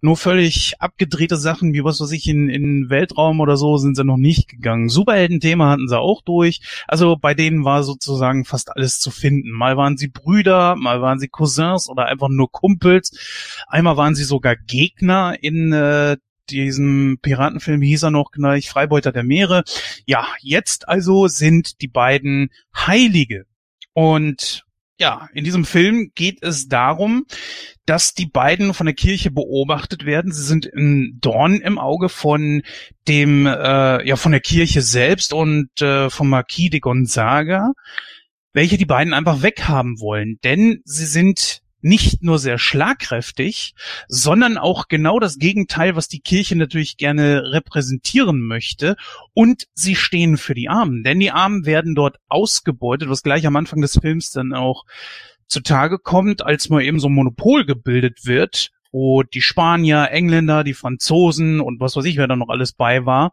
[0.00, 4.04] nur völlig abgedrehte Sachen, wie was weiß ich, in, in Weltraum oder so sind sie
[4.04, 4.88] noch nicht gegangen.
[4.88, 6.60] Superhelden-Thema hatten sie auch durch.
[6.88, 9.50] Also bei denen war sozusagen fast alles zu finden.
[9.50, 13.12] Mal waren sie Brüder, mal waren sie Cousins oder einfach nur Kumpels.
[13.68, 16.16] Einmal waren sie sogar Gegner in äh,
[16.50, 19.64] diesem Piratenfilm hieß er noch gleich Freibeuter der Meere.
[20.06, 23.46] Ja, jetzt also sind die beiden Heilige.
[23.92, 24.64] Und
[25.00, 27.24] ja, in diesem Film geht es darum,
[27.86, 30.30] dass die beiden von der Kirche beobachtet werden.
[30.30, 32.62] Sie sind ein Dorn im Auge von
[33.08, 37.72] dem, äh, ja, von der Kirche selbst und äh, vom Marquis de Gonzaga,
[38.52, 40.38] welche die beiden einfach weghaben wollen.
[40.44, 43.74] Denn sie sind nicht nur sehr schlagkräftig,
[44.08, 48.96] sondern auch genau das Gegenteil, was die Kirche natürlich gerne repräsentieren möchte.
[49.34, 53.56] Und sie stehen für die Armen, denn die Armen werden dort ausgebeutet, was gleich am
[53.56, 54.84] Anfang des Films dann auch
[55.46, 60.74] zutage kommt, als mal eben so ein Monopol gebildet wird, wo die Spanier, Engländer, die
[60.74, 63.32] Franzosen und was weiß ich, wer da noch alles bei war,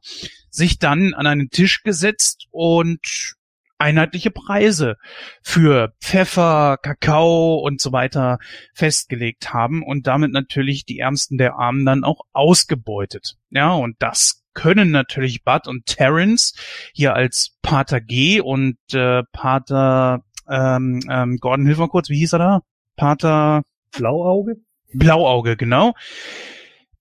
[0.50, 3.36] sich dann an einen Tisch gesetzt und
[3.78, 4.98] einheitliche Preise
[5.42, 8.40] für Pfeffer, Kakao und so weiter
[8.74, 13.36] festgelegt haben und damit natürlich die Ärmsten der Armen dann auch ausgebeutet.
[13.50, 16.54] Ja, und das können natürlich Bud und Terence
[16.94, 22.34] hier als Pater G und äh, Pater ähm, ähm, Gordon, hilf mal kurz, wie hieß
[22.34, 22.62] er da?
[22.96, 24.56] Pater Blauauge?
[24.94, 25.94] Blauauge, genau.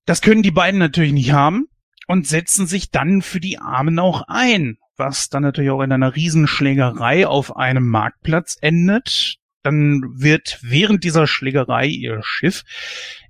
[0.04, 1.68] Das können die beiden natürlich nicht haben
[2.06, 6.14] und setzen sich dann für die Armen auch ein, was dann natürlich auch in einer
[6.14, 9.36] Riesenschlägerei auf einem Marktplatz endet.
[9.62, 12.62] Dann wird während dieser Schlägerei ihr Schiff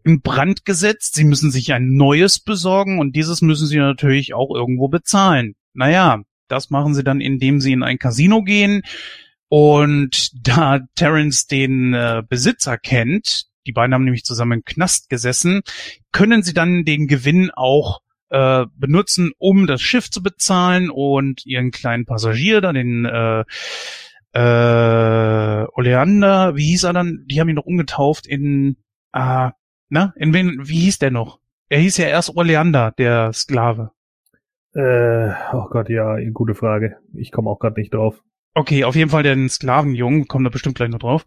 [0.04, 1.14] in Brand gesetzt.
[1.14, 5.54] Sie müssen sich ein neues besorgen und dieses müssen sie natürlich auch irgendwo bezahlen.
[5.72, 8.82] Naja, das machen sie dann, indem sie in ein Casino gehen.
[9.48, 15.62] Und da Terence den äh, Besitzer kennt, die beiden haben nämlich zusammen im Knast gesessen,
[16.12, 21.70] können sie dann den Gewinn auch äh, benutzen, um das Schiff zu bezahlen und ihren
[21.70, 23.44] kleinen Passagier, da den äh,
[24.32, 27.24] äh, Oleander, wie hieß er dann?
[27.26, 28.76] Die haben ihn noch umgetauft in,
[29.12, 29.50] äh,
[29.88, 31.38] na, in wen, wie hieß der noch?
[31.68, 33.92] Er hieß ja erst Oleander, der Sklave.
[34.74, 36.96] Äh, oh Gott, ja, gute Frage.
[37.14, 38.22] Ich komme auch gerade nicht drauf.
[38.54, 41.24] Okay, auf jeden Fall den Sklavenjungen, kommen da bestimmt gleich noch drauf.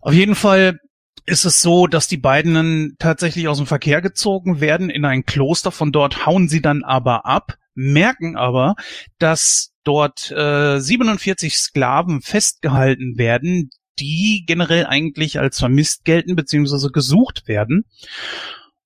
[0.00, 0.78] Auf jeden Fall
[1.26, 5.26] ist es so, dass die beiden dann tatsächlich aus dem Verkehr gezogen werden in ein
[5.26, 5.72] Kloster.
[5.72, 8.76] Von dort hauen sie dann aber ab, merken aber,
[9.18, 17.48] dass dort äh, 47 Sklaven festgehalten werden, die generell eigentlich als vermisst gelten beziehungsweise gesucht
[17.48, 17.84] werden.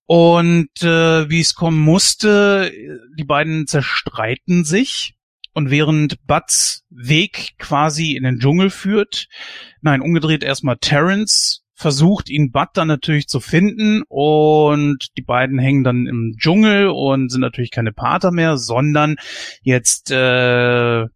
[0.07, 2.73] Und äh, wie es kommen musste,
[3.17, 5.15] die beiden zerstreiten sich.
[5.53, 9.29] Und während Buds Weg quasi in den Dschungel führt,
[9.83, 15.83] nein, umgedreht erstmal Terence versucht ihn Bud dann natürlich zu finden und die beiden hängen
[15.83, 19.17] dann im Dschungel und sind natürlich keine Pater mehr, sondern
[19.63, 21.07] jetzt äh,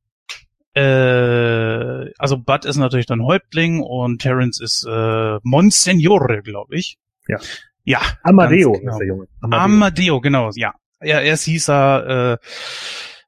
[0.75, 6.97] äh, also Bud ist natürlich dann Häuptling und Terence ist äh, Monsignore, glaube ich.
[7.29, 7.39] Ja.
[7.85, 8.01] Ja.
[8.23, 8.93] Amadeo genau.
[8.93, 9.27] ist der Junge.
[9.43, 9.65] Amadeo.
[9.65, 10.73] Amadeo, genau, ja.
[11.03, 12.47] Ja, erst hieß er äh,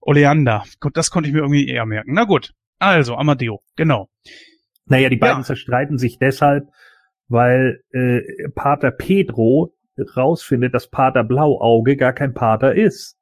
[0.00, 0.64] Oleander.
[0.80, 2.14] Gut, das konnte ich mir irgendwie eher merken.
[2.14, 2.54] Na gut.
[2.78, 4.08] Also, Amadeo, genau.
[4.86, 5.44] Naja, die beiden ja.
[5.44, 6.68] zerstreiten sich deshalb,
[7.28, 9.74] weil äh, Pater Pedro
[10.16, 13.16] rausfindet, dass Pater Blauauge gar kein Pater ist.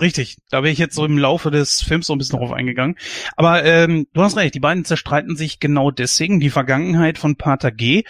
[0.00, 2.96] Richtig, da bin ich jetzt so im Laufe des Films so ein bisschen drauf eingegangen.
[3.36, 6.38] Aber ähm, du hast recht, die beiden zerstreiten sich genau deswegen.
[6.38, 8.04] Die Vergangenheit von Pater G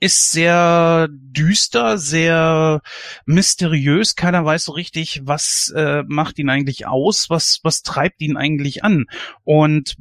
[0.00, 2.80] ist sehr düster, sehr
[3.26, 4.14] mysteriös.
[4.14, 8.84] Keiner weiß so richtig, was äh, macht ihn eigentlich aus, was, was treibt ihn eigentlich
[8.84, 9.04] an.
[9.44, 9.96] Und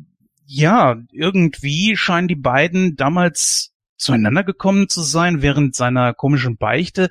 [0.45, 7.10] ja, irgendwie scheinen die beiden damals zueinander gekommen zu sein während seiner komischen Beichte,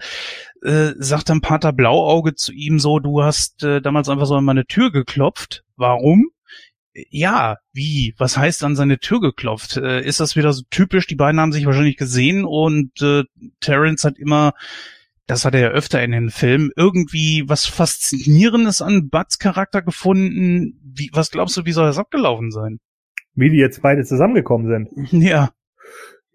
[0.62, 4.44] äh, sagt dann Pater Blauauge zu ihm so, du hast äh, damals einfach so an
[4.44, 5.64] meine Tür geklopft.
[5.76, 6.30] Warum?
[7.10, 8.14] Ja, wie?
[8.16, 9.76] Was heißt an seine Tür geklopft?
[9.76, 11.06] Äh, ist das wieder so typisch?
[11.06, 13.24] Die beiden haben sich wahrscheinlich gesehen und äh,
[13.60, 14.54] Terence hat immer,
[15.26, 20.80] das hat er ja öfter in den Filmen, irgendwie was Faszinierendes an Buds Charakter gefunden.
[20.82, 22.78] Wie, was glaubst du, wie soll das abgelaufen sein?
[23.34, 25.12] Wie die jetzt beide zusammengekommen sind.
[25.22, 25.50] Ja.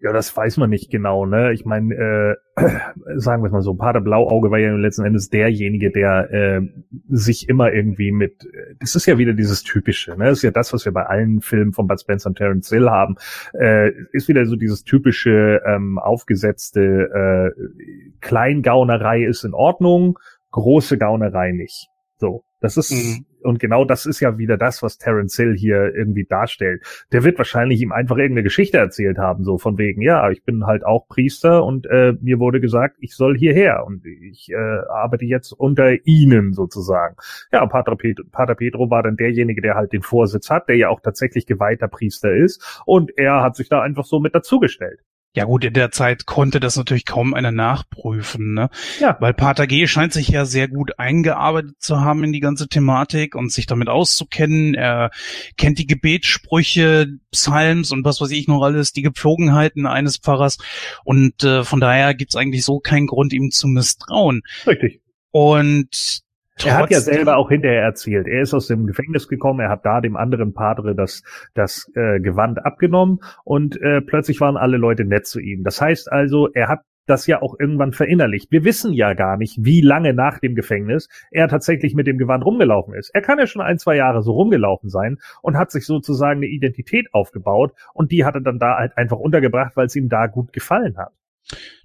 [0.02, 1.52] Ja, das weiß man nicht genau, ne?
[1.52, 2.36] Ich meine, äh,
[3.20, 6.60] sagen wir es mal so, Pater Blauauge war ja letzten Endes derjenige, der äh,
[7.08, 8.44] sich immer irgendwie mit,
[8.80, 10.24] das ist ja wieder dieses Typische, ne?
[10.24, 12.90] Das ist ja das, was wir bei allen Filmen von Bud Spencer und Terence Hill
[12.90, 13.14] haben,
[13.54, 20.18] äh, ist wieder so dieses typische ähm, aufgesetzte äh, Kleingaunerei ist in Ordnung,
[20.50, 21.86] große Gaunerei nicht.
[22.16, 23.24] So, das ist, mhm.
[23.42, 26.82] Und genau das ist ja wieder das, was Terence Hill hier irgendwie darstellt.
[27.12, 30.66] Der wird wahrscheinlich ihm einfach irgendeine Geschichte erzählt haben, so von wegen, ja, ich bin
[30.66, 35.24] halt auch Priester und äh, mir wurde gesagt, ich soll hierher und ich äh, arbeite
[35.24, 37.16] jetzt unter ihnen sozusagen.
[37.52, 40.88] Ja, Pater, Pet Pater Pedro war dann derjenige, der halt den Vorsitz hat, der ja
[40.88, 45.00] auch tatsächlich geweihter Priester ist und er hat sich da einfach so mit dazugestellt.
[45.34, 48.68] Ja gut, in der Zeit konnte das natürlich kaum einer nachprüfen, ne?
[49.00, 49.16] Ja.
[49.18, 53.34] Weil Pater G scheint sich ja sehr gut eingearbeitet zu haben in die ganze Thematik
[53.34, 54.74] und sich damit auszukennen.
[54.74, 55.10] Er
[55.56, 60.58] kennt die Gebetssprüche, Psalms und was weiß ich noch alles, die Gepflogenheiten eines Pfarrers.
[61.02, 64.42] Und äh, von daher gibt's eigentlich so keinen Grund, ihm zu misstrauen.
[64.66, 65.00] Richtig.
[65.30, 66.22] Und
[66.64, 69.84] er hat ja selber auch hinterher erzählt, er ist aus dem Gefängnis gekommen, er hat
[69.84, 71.22] da dem anderen Padre das,
[71.54, 75.64] das äh, Gewand abgenommen und äh, plötzlich waren alle Leute nett zu ihm.
[75.64, 78.50] Das heißt also, er hat das ja auch irgendwann verinnerlicht.
[78.52, 82.44] Wir wissen ja gar nicht, wie lange nach dem Gefängnis er tatsächlich mit dem Gewand
[82.44, 83.10] rumgelaufen ist.
[83.12, 86.46] Er kann ja schon ein, zwei Jahre so rumgelaufen sein und hat sich sozusagen eine
[86.46, 90.26] Identität aufgebaut und die hat er dann da halt einfach untergebracht, weil es ihm da
[90.26, 91.12] gut gefallen hat.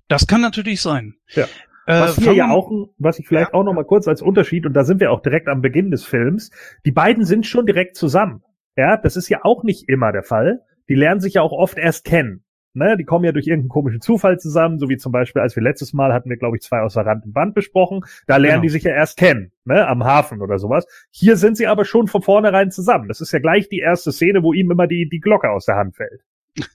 [0.08, 1.15] Das kann natürlich sein.
[1.30, 1.45] Ja.
[1.88, 3.54] Äh, was hier ja auch, was ich vielleicht ja.
[3.54, 6.04] auch noch mal kurz als Unterschied, und da sind wir auch direkt am Beginn des
[6.04, 6.52] Films,
[6.86, 8.43] die beiden sind schon direkt zusammen.
[8.76, 10.60] Ja, das ist ja auch nicht immer der Fall.
[10.89, 12.43] Die lernen sich ja auch oft erst kennen.
[12.73, 15.63] Ne, die kommen ja durch irgendeinen komischen Zufall zusammen, so wie zum Beispiel, als wir
[15.63, 18.02] letztes Mal hatten wir, glaube ich, zwei außer Rand und Band besprochen.
[18.28, 18.62] Da lernen genau.
[18.63, 20.86] die sich ja erst kennen, ne, am Hafen oder sowas.
[21.10, 23.08] Hier sind sie aber schon von vornherein zusammen.
[23.08, 25.78] Das ist ja gleich die erste Szene, wo ihm immer die, die Glocke aus der
[25.78, 26.21] Hand fällt.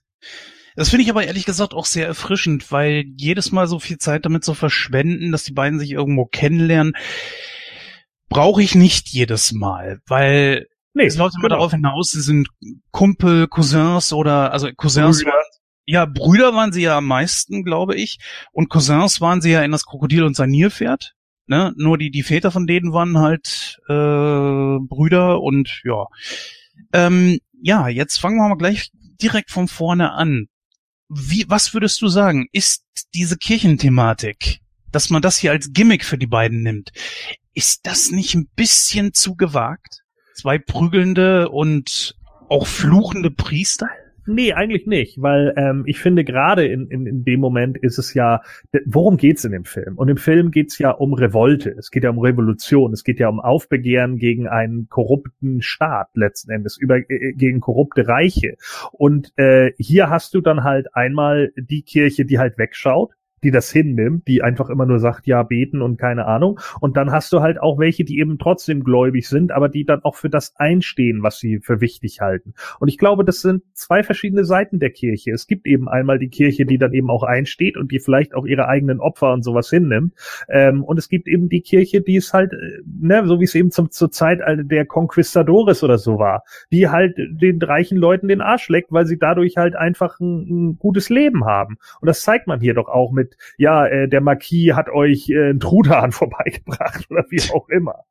[0.77, 4.25] Das finde ich aber ehrlich gesagt auch sehr erfrischend, weil jedes Mal so viel Zeit
[4.25, 6.95] damit zu verschwenden, dass die beiden sich irgendwo kennenlernen,
[8.29, 11.57] brauche ich nicht jedes Mal, weil nee, es läuft immer genau.
[11.57, 12.49] darauf hinaus, sie sind
[12.91, 15.43] Kumpel, Cousins oder also Cousins Brüder.
[15.85, 18.19] Ja, Brüder waren sie ja am meisten, glaube ich.
[18.53, 21.15] Und Cousins waren sie ja in das Krokodil und sein Nilpferd.
[21.47, 21.75] Ne?
[21.77, 26.07] Nur die, die Väter von denen waren halt äh, Brüder und ja.
[26.93, 30.47] Ähm, ja, jetzt fangen wir mal gleich direkt von vorne an.
[31.15, 32.47] Wie, was würdest du sagen?
[32.53, 34.61] Ist diese Kirchenthematik,
[34.93, 36.91] dass man das hier als Gimmick für die beiden nimmt,
[37.53, 40.01] ist das nicht ein bisschen zu gewagt?
[40.35, 42.17] Zwei prügelnde und
[42.49, 43.89] auch fluchende Priester?
[44.27, 48.15] Nee, eigentlich nicht, weil ähm, ich finde gerade in, in, in dem Moment ist es
[48.15, 48.43] ja,
[48.87, 49.99] worum geht's in dem Film?
[49.99, 53.29] Und im Film geht's ja um Revolte, es geht ja um Revolution, es geht ja
[53.29, 58.57] um Aufbegehren gegen einen korrupten Staat letzten Endes, über äh, gegen korrupte Reiche.
[58.93, 63.11] Und äh, hier hast du dann halt einmal die Kirche, die halt wegschaut,
[63.43, 66.61] die das hinnimmt, die einfach immer nur sagt, ja, beten und keine Ahnung.
[66.81, 70.03] Und dann hast du halt auch welche, die eben trotzdem gläubig sind, aber die dann
[70.05, 72.55] auch für das einstehen, was sie für wichtig halten.
[72.79, 75.33] Und ich glaube, das sind zwei verschiedene Seiten der Kirche.
[75.33, 78.47] Es gibt eben einmal die Kirche, die dann eben auch einsteht und die vielleicht auch
[78.47, 80.15] ihre eigenen Opfer und sowas hinnimmt.
[80.49, 83.55] Ähm, und es gibt eben die Kirche, die es halt, äh, ne, so wie es
[83.55, 88.41] eben zum, zur Zeit der Conquistadores oder so war, die halt den reichen Leuten den
[88.41, 91.79] Arsch leckt, weil sie dadurch halt einfach ein, ein gutes Leben haben.
[92.01, 95.51] Und das zeigt man hier doch auch mit ja, äh, der Marquis hat euch äh,
[95.51, 98.05] einen Truthahn vorbeigebracht oder wie auch immer.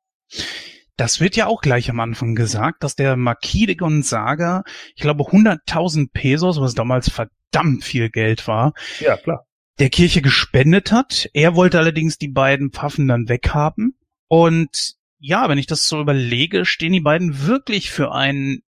[0.96, 4.62] Das wird ja auch gleich am Anfang gesagt, dass der Marquis de Gonzaga,
[4.94, 9.46] ich glaube 100.000 Pesos, was damals verdammt viel Geld war, ja, klar.
[9.78, 11.30] der Kirche gespendet hat.
[11.32, 13.96] Er wollte allerdings die beiden Pfaffen dann weghaben.
[14.28, 18.62] Und ja, wenn ich das so überlege, stehen die beiden wirklich für ein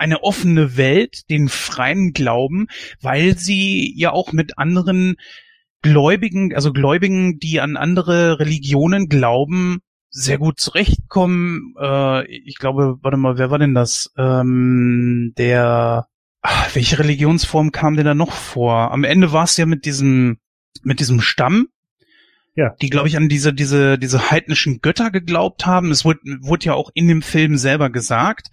[0.00, 2.68] eine offene Welt, den freien Glauben,
[3.02, 5.16] weil sie ja auch mit anderen
[5.82, 11.74] Gläubigen, also Gläubigen, die an andere Religionen glauben, sehr gut zurechtkommen.
[11.80, 14.12] Äh, ich glaube, warte mal, wer war denn das?
[14.16, 16.06] Ähm, der,
[16.42, 18.92] ach, welche Religionsform kam denn da noch vor?
[18.92, 20.38] Am Ende war es ja mit diesem,
[20.82, 21.68] mit diesem Stamm,
[22.60, 22.74] ja.
[22.82, 25.90] die, glaube ich, an diese, diese, diese heidnischen Götter geglaubt haben.
[25.90, 28.48] Es wurde, wurde ja auch in dem Film selber gesagt,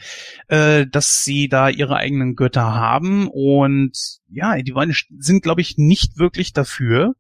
[0.48, 3.28] äh, dass sie da ihre eigenen Götter haben.
[3.28, 7.16] Und ja, die waren, sind, glaube ich, nicht wirklich dafür,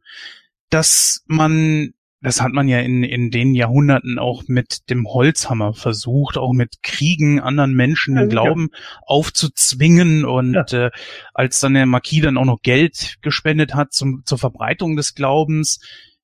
[0.69, 6.37] dass man das hat man ja in, in den Jahrhunderten auch mit dem Holzhammer versucht,
[6.37, 8.79] auch mit Kriegen anderen Menschen den Glauben ja.
[9.05, 10.25] aufzuzwingen.
[10.25, 10.87] Und ja.
[10.87, 10.91] äh,
[11.35, 15.79] als dann der Marquis dann auch noch Geld gespendet hat zum, zur Verbreitung des Glaubens,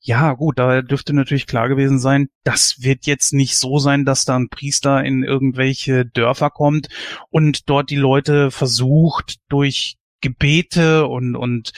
[0.06, 4.26] ja, gut, da dürfte natürlich klar gewesen sein, das wird jetzt nicht so sein, dass
[4.26, 6.90] da ein Priester in irgendwelche Dörfer kommt
[7.30, 11.72] und dort die Leute versucht, durch Gebete und, und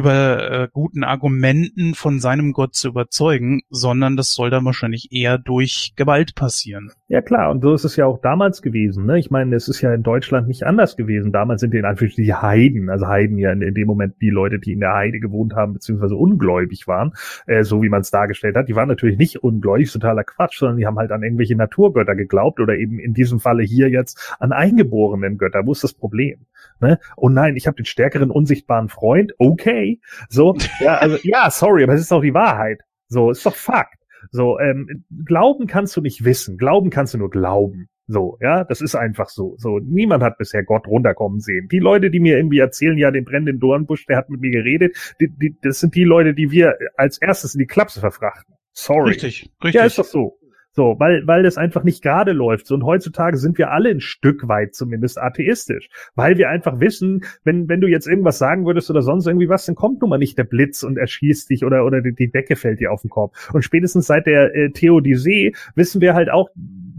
[0.00, 5.36] über äh, guten Argumenten von seinem Gott zu überzeugen, sondern das soll dann wahrscheinlich eher
[5.36, 6.90] durch Gewalt passieren.
[7.08, 9.04] Ja klar, und so ist es ja auch damals gewesen.
[9.04, 9.18] Ne?
[9.18, 11.32] Ich meine, es ist ja in Deutschland nicht anders gewesen.
[11.32, 14.58] Damals sind in Anführungsstrichen die Heiden, also Heiden ja in, in, dem Moment die Leute,
[14.58, 17.12] die in der Heide gewohnt haben, beziehungsweise ungläubig waren,
[17.46, 18.68] äh, so wie man es dargestellt hat.
[18.68, 22.60] Die waren natürlich nicht ungläubig, totaler Quatsch, sondern die haben halt an irgendwelche Naturgötter geglaubt
[22.60, 25.66] oder eben in diesem Falle hier jetzt an eingeborenen Götter.
[25.66, 26.46] Wo ist das Problem?
[26.80, 26.98] Ne?
[27.16, 29.32] Oh nein, ich habe den stärkeren unsichtbaren Freund.
[29.38, 29.89] Okay,
[30.28, 32.80] so ja, also ja, sorry, aber es ist doch die Wahrheit.
[33.08, 33.98] So ist doch Fakt.
[34.30, 36.58] So ähm, glauben kannst du nicht wissen.
[36.58, 37.88] Glauben kannst du nur glauben.
[38.06, 39.54] So, ja, das ist einfach so.
[39.56, 41.68] So, niemand hat bisher Gott runterkommen sehen.
[41.68, 44.96] Die Leute, die mir irgendwie erzählen, ja, den brennenden Dornbusch, der hat mit mir geredet,
[45.20, 48.56] die, die, das sind die Leute, die wir als erstes in die Klapse verfrachten.
[48.72, 49.10] Sorry.
[49.10, 49.74] Richtig, richtig.
[49.74, 50.39] Ja, ist doch so.
[50.72, 52.66] So, weil, weil das einfach nicht gerade läuft.
[52.66, 55.88] So, und heutzutage sind wir alle ein Stück weit zumindest atheistisch.
[56.14, 59.66] Weil wir einfach wissen, wenn, wenn du jetzt irgendwas sagen würdest oder sonst irgendwie was,
[59.66, 62.80] dann kommt nun mal nicht der Blitz und erschießt dich oder, oder die Decke fällt
[62.80, 63.52] dir auf den Kopf.
[63.52, 66.48] Und spätestens seit der äh, Theodisee wissen wir halt auch,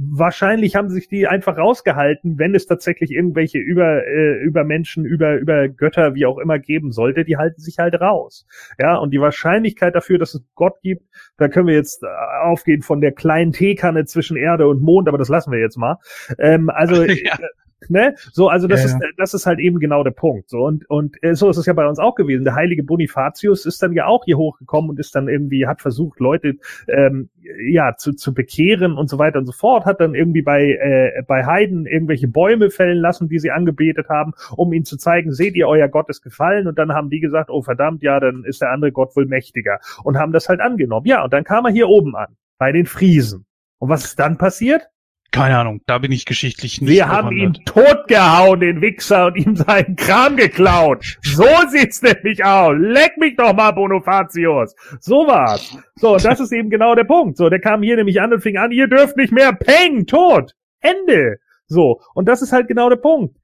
[0.09, 5.35] wahrscheinlich haben sich die einfach rausgehalten, wenn es tatsächlich irgendwelche über äh, über Menschen, über
[5.37, 8.45] über Götter, wie auch immer geben sollte, die halten sich halt raus.
[8.79, 11.03] Ja, und die Wahrscheinlichkeit dafür, dass es Gott gibt,
[11.37, 12.07] da können wir jetzt äh,
[12.43, 15.97] aufgehen von der kleinen Teekanne zwischen Erde und Mond, aber das lassen wir jetzt mal.
[16.39, 17.37] Ähm, also ja.
[17.81, 18.15] Äh, Ne?
[18.31, 20.49] So, also das ja, ist, das ist halt eben genau der Punkt.
[20.49, 22.43] So, und, und äh, so ist es ja bei uns auch gewesen.
[22.43, 26.19] Der heilige Bonifatius ist dann ja auch hier hochgekommen und ist dann irgendwie, hat versucht,
[26.19, 26.55] Leute
[26.87, 27.29] ähm,
[27.67, 31.23] ja zu, zu bekehren und so weiter und so fort, hat dann irgendwie bei, äh,
[31.27, 35.55] bei Heiden irgendwelche Bäume fällen lassen, die sie angebetet haben, um ihnen zu zeigen, seht
[35.55, 38.61] ihr, euer Gott ist gefallen, und dann haben die gesagt, oh verdammt, ja, dann ist
[38.61, 41.07] der andere Gott wohl mächtiger und haben das halt angenommen.
[41.07, 43.45] Ja, und dann kam er hier oben an, bei den Friesen.
[43.79, 44.90] Und was ist dann passiert?
[45.31, 46.89] Keine Ahnung, da bin ich geschichtlich nicht.
[46.89, 51.19] Wir haben ihn totgehauen, den Wichser, und ihm seinen Kram geklaut.
[51.21, 52.75] So sieht's nämlich aus.
[52.77, 54.75] Leck mich doch mal, Bonifatius.
[54.99, 55.77] So war's.
[55.95, 57.37] So, das ist eben genau der Punkt.
[57.37, 60.53] So, der kam hier nämlich an und fing an, ihr dürft nicht mehr, peng, tot.
[60.81, 61.37] Ende.
[61.65, 63.37] So, und das ist halt genau der Punkt.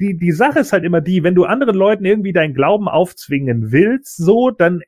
[0.00, 3.72] Die, die Sache ist halt immer die, wenn du anderen Leuten irgendwie deinen Glauben aufzwingen
[3.72, 4.82] willst, so, dann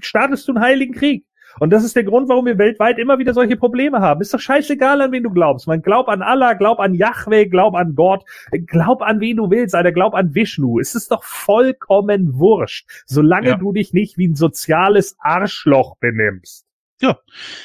[0.00, 1.26] startest du einen heiligen Krieg.
[1.60, 4.20] Und das ist der Grund, warum wir weltweit immer wieder solche Probleme haben.
[4.20, 5.66] Ist doch scheißegal, an wen du glaubst.
[5.66, 8.24] Man glaub an Allah, glaub an Yahweh, glaub an Gott,
[8.66, 10.78] glaub an wen du willst, Alter, glaub an Vishnu.
[10.78, 13.56] Es ist doch vollkommen wurscht, solange ja.
[13.56, 16.66] du dich nicht wie ein soziales Arschloch benimmst.
[17.00, 17.18] Ja.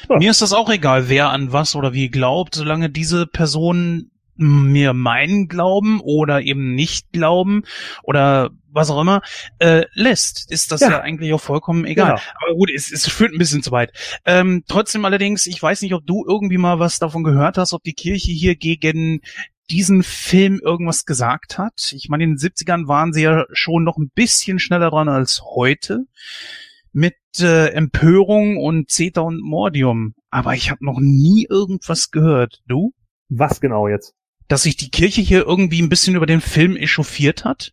[0.08, 0.16] ja.
[0.18, 4.94] Mir ist das auch egal, wer an was oder wie glaubt, solange diese Person mir
[4.94, 7.64] meinen Glauben oder eben nicht glauben
[8.02, 9.22] oder was auch immer
[9.58, 10.90] äh, lässt, ist das ja.
[10.90, 12.16] ja eigentlich auch vollkommen egal.
[12.16, 12.22] Genau.
[12.42, 13.92] Aber gut, es, es führt ein bisschen zu weit.
[14.24, 17.82] Ähm, trotzdem allerdings, ich weiß nicht, ob du irgendwie mal was davon gehört hast, ob
[17.82, 19.20] die Kirche hier gegen
[19.70, 21.92] diesen Film irgendwas gesagt hat.
[21.92, 25.42] Ich meine, in den 70ern waren sie ja schon noch ein bisschen schneller dran als
[25.42, 26.06] heute
[26.92, 30.14] mit äh, Empörung und Zeta und Mordium.
[30.30, 32.62] Aber ich habe noch nie irgendwas gehört.
[32.66, 32.92] Du?
[33.28, 34.14] Was genau jetzt?
[34.48, 37.72] Dass sich die Kirche hier irgendwie ein bisschen über den Film echauffiert hat?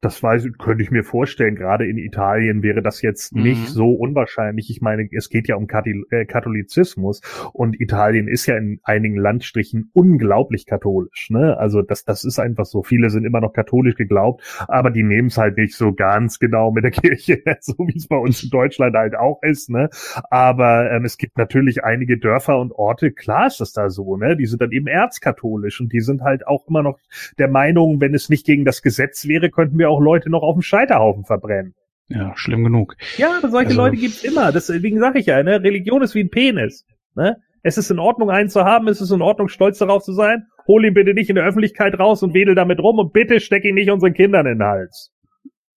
[0.00, 1.56] Das weiß, könnte ich mir vorstellen.
[1.56, 3.42] Gerade in Italien wäre das jetzt mhm.
[3.42, 4.70] nicht so unwahrscheinlich.
[4.70, 5.66] Ich meine, es geht ja um
[6.10, 7.20] äh, Katholizismus
[7.52, 11.30] und Italien ist ja in einigen Landstrichen unglaublich katholisch.
[11.30, 11.56] Ne?
[11.58, 12.84] Also das, das ist einfach so.
[12.84, 16.70] Viele sind immer noch katholisch geglaubt, aber die nehmen es halt nicht so ganz genau
[16.70, 19.68] mit der Kirche, so wie es bei uns in Deutschland halt auch ist.
[19.68, 19.90] Ne?
[20.30, 23.10] Aber ähm, es gibt natürlich einige Dörfer und Orte.
[23.10, 24.16] Klar ist das da so.
[24.16, 24.36] Ne?
[24.36, 27.00] Die sind dann eben erzkatholisch und die sind halt auch immer noch
[27.36, 30.42] der Meinung, wenn es nicht gegen das Gesetz wäre wäre, könnten wir auch Leute noch
[30.42, 31.74] auf dem Scheiterhaufen verbrennen.
[32.08, 32.96] Ja, schlimm genug.
[33.16, 34.50] Ja, aber solche also, Leute gibt's immer.
[34.50, 35.62] Deswegen sage ich ja, ne?
[35.62, 36.84] Religion ist wie ein Penis.
[37.14, 37.36] Ne?
[37.62, 40.46] Es ist in Ordnung, einen zu haben, es ist in Ordnung, stolz darauf zu sein.
[40.66, 43.64] Hol ihn bitte nicht in der Öffentlichkeit raus und wedel damit rum und bitte steck
[43.64, 45.12] ihn nicht unseren Kindern in den Hals.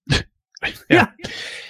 [0.08, 0.18] ja.
[0.90, 1.10] ja.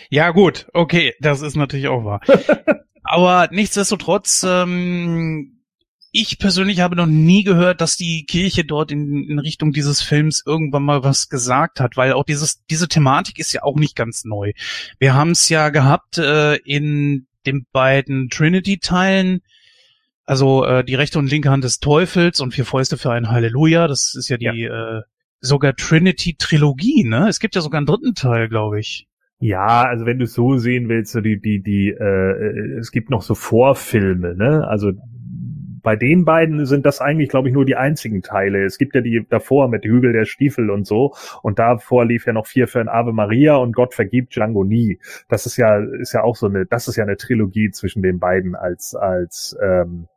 [0.10, 2.22] Ja, gut, okay, das ist natürlich auch wahr.
[3.04, 5.63] Aber nichtsdestotrotz, ähm,
[6.16, 10.44] ich persönlich habe noch nie gehört, dass die Kirche dort in, in, Richtung dieses Films
[10.46, 14.24] irgendwann mal was gesagt hat, weil auch dieses, diese Thematik ist ja auch nicht ganz
[14.24, 14.52] neu.
[15.00, 19.42] Wir haben es ja gehabt äh, in den beiden Trinity-Teilen,
[20.24, 23.88] also äh, die rechte und linke Hand des Teufels und vier Fäuste für ein Halleluja.
[23.88, 25.00] Das ist ja die ja.
[25.00, 25.02] Äh,
[25.40, 27.28] sogar Trinity-Trilogie, ne?
[27.28, 29.08] Es gibt ja sogar einen dritten Teil, glaube ich.
[29.40, 32.92] Ja, also wenn du es so sehen willst, so die, die, die, äh, äh es
[32.92, 34.66] gibt noch so Vorfilme, ne?
[34.68, 34.94] Also
[35.84, 38.64] bei den beiden sind das eigentlich, glaube ich, nur die einzigen Teile.
[38.64, 41.14] Es gibt ja die davor mit Hügel der Stiefel und so.
[41.42, 45.00] Und davor lief ja noch vier für ein Ave Maria und Gott vergibt Django nie.
[45.28, 48.20] Das ist ja, ist ja auch so eine, das ist ja eine Trilogie zwischen den
[48.20, 50.08] beiden als, als, ähm,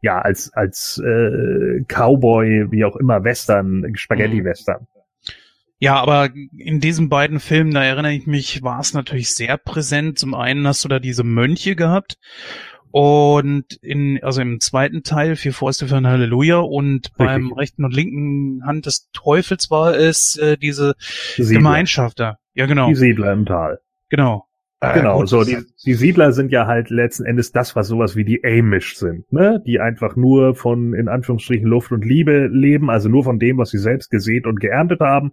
[0.00, 4.80] ja, als, als äh, Cowboy, wie auch immer, Western, Spaghetti-Western.
[4.80, 4.86] Mhm.
[5.78, 10.18] Ja, aber in diesen beiden Filmen, da erinnere ich mich, war es natürlich sehr präsent.
[10.18, 12.16] Zum einen hast du da diese Mönche gehabt
[12.94, 17.16] und in, also im zweiten Teil, vier Fäuste für ein Halleluja und Richtig.
[17.16, 20.94] beim rechten und linken Hand des Teufels war es äh, diese
[21.34, 21.54] Siedler.
[21.54, 22.38] Gemeinschaft da.
[22.54, 22.86] Ja, genau.
[22.86, 23.80] Die Siedler im Tal.
[24.10, 24.46] Genau.
[24.90, 28.16] Äh, genau, gut, so die, die Siedler sind ja halt letzten Endes das, was sowas
[28.16, 29.62] wie die Amish sind, ne?
[29.66, 33.70] Die einfach nur von in Anführungsstrichen Luft und Liebe leben, also nur von dem, was
[33.70, 35.32] sie selbst gesät und geerntet haben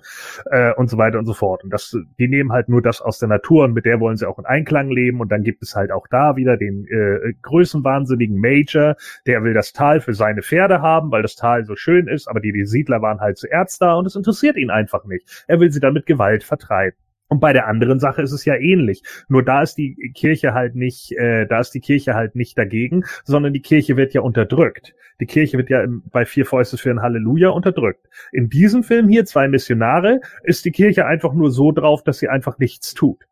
[0.49, 1.63] äh, und so weiter und so fort.
[1.63, 4.27] Und das, die nehmen halt nur das aus der Natur und mit der wollen sie
[4.27, 5.21] auch in Einklang leben.
[5.21, 8.95] Und dann gibt es halt auch da wieder den äh, größenwahnsinnigen Major,
[9.25, 12.39] der will das Tal für seine Pferde haben, weil das Tal so schön ist, aber
[12.39, 15.45] die, die Siedler waren halt zuerst da und es interessiert ihn einfach nicht.
[15.47, 16.97] Er will sie dann mit Gewalt vertreiben.
[17.31, 19.03] Und bei der anderen Sache ist es ja ähnlich.
[19.29, 23.05] Nur da ist die Kirche halt nicht, äh, da ist die Kirche halt nicht dagegen,
[23.23, 24.93] sondern die Kirche wird ja unterdrückt.
[25.21, 28.05] Die Kirche wird ja im, bei vier Fäuste für ein Halleluja unterdrückt.
[28.33, 32.27] In diesem Film hier, zwei Missionare, ist die Kirche einfach nur so drauf, dass sie
[32.27, 33.23] einfach nichts tut.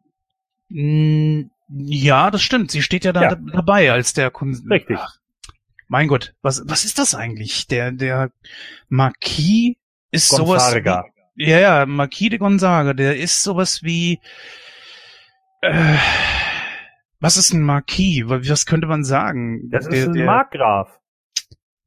[0.70, 2.72] Mm, ja, das stimmt.
[2.72, 3.36] Sie steht ja da ja.
[3.36, 4.64] dabei als der Kunst.
[4.72, 4.98] Richtig.
[4.98, 5.18] Ach,
[5.90, 7.68] mein Gott, was, was ist das eigentlich?
[7.68, 8.32] Der, der
[8.88, 9.76] Marquis
[10.10, 11.04] ist Gonzaga.
[11.04, 11.19] sowas.
[11.42, 14.20] Ja, ja, Marquis de Gonzaga, der ist sowas wie,
[15.62, 15.96] äh,
[17.22, 18.26] was ist ein Marquis?
[18.28, 19.70] Was könnte man sagen?
[19.72, 21.00] Das der, ist ein der, Markgraf.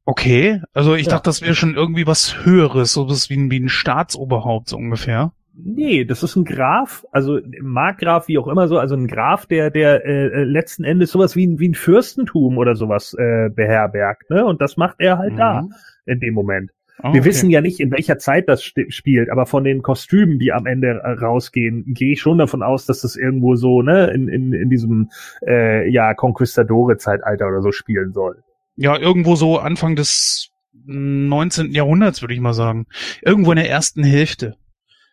[0.05, 1.11] Okay, also ich ja.
[1.11, 5.33] dachte, das wäre schon irgendwie was Höheres, sowas wie ein, wie ein Staatsoberhaupt so ungefähr.
[5.53, 9.69] Nee, das ist ein Graf, also Markgraf, wie auch immer so, also ein Graf, der
[9.69, 14.31] der äh, äh letzten Endes sowas wie ein, wie ein Fürstentum oder sowas äh, beherbergt,
[14.31, 14.43] ne?
[14.45, 15.37] Und das macht er halt mhm.
[15.37, 15.63] da
[16.07, 16.71] in dem Moment.
[17.03, 17.25] Oh, Wir okay.
[17.25, 21.01] wissen ja nicht, in welcher Zeit das spielt, aber von den Kostümen, die am Ende
[21.03, 24.69] äh, rausgehen, gehe ich schon davon aus, dass das irgendwo so, ne, in, in, in
[24.69, 25.09] diesem
[25.45, 28.41] äh, ja, Conquistadore-Zeitalter oder so spielen soll.
[28.77, 30.51] Ja, irgendwo so Anfang des
[30.85, 31.73] 19.
[31.73, 32.87] Jahrhunderts, würde ich mal sagen.
[33.21, 34.55] Irgendwo in der ersten Hälfte.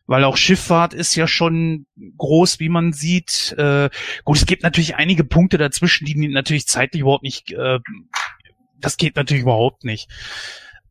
[0.06, 1.86] Weil auch Schifffahrt ist ja schon
[2.18, 3.54] groß, wie man sieht.
[3.58, 3.90] Äh,
[4.24, 7.80] gut, es gibt natürlich einige Punkte dazwischen, die natürlich zeitlich überhaupt nicht, äh,
[8.78, 10.08] das geht natürlich überhaupt nicht.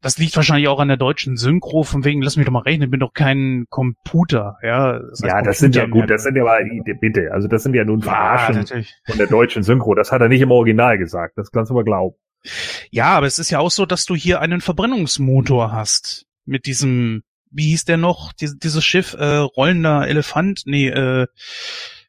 [0.02, 2.84] Das liegt wahrscheinlich auch an der deutschen Synchro, von wegen, lass mich doch mal rechnen,
[2.84, 4.98] ich bin doch kein Computer, ja.
[4.98, 6.64] Das heißt, ja, das sind ja gut, das sind ja mal,
[7.02, 9.96] bitte, also das sind ja nun Verarschen ja, von der deutschen Synchro.
[9.96, 12.16] Das hat er nicht im Original gesagt, das kannst du mal glauben.
[12.92, 16.26] Ja, aber es ist ja auch so, dass du hier einen Verbrennungsmotor hast.
[16.46, 20.64] Mit diesem, wie hieß der noch, Dies, dieses Schiff, äh, rollender Elefant?
[20.66, 21.28] Nee, äh,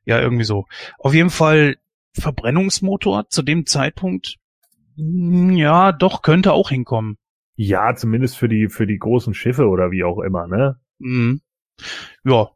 [0.05, 0.67] ja, irgendwie so.
[0.99, 1.77] Auf jeden Fall
[2.15, 4.37] Verbrennungsmotor zu dem Zeitpunkt,
[4.97, 7.19] hm, ja, doch, könnte auch hinkommen.
[7.57, 10.81] Ja, zumindest für die, für die großen Schiffe oder wie auch immer, ne?
[10.99, 11.41] Mhm.
[12.25, 12.51] Ja.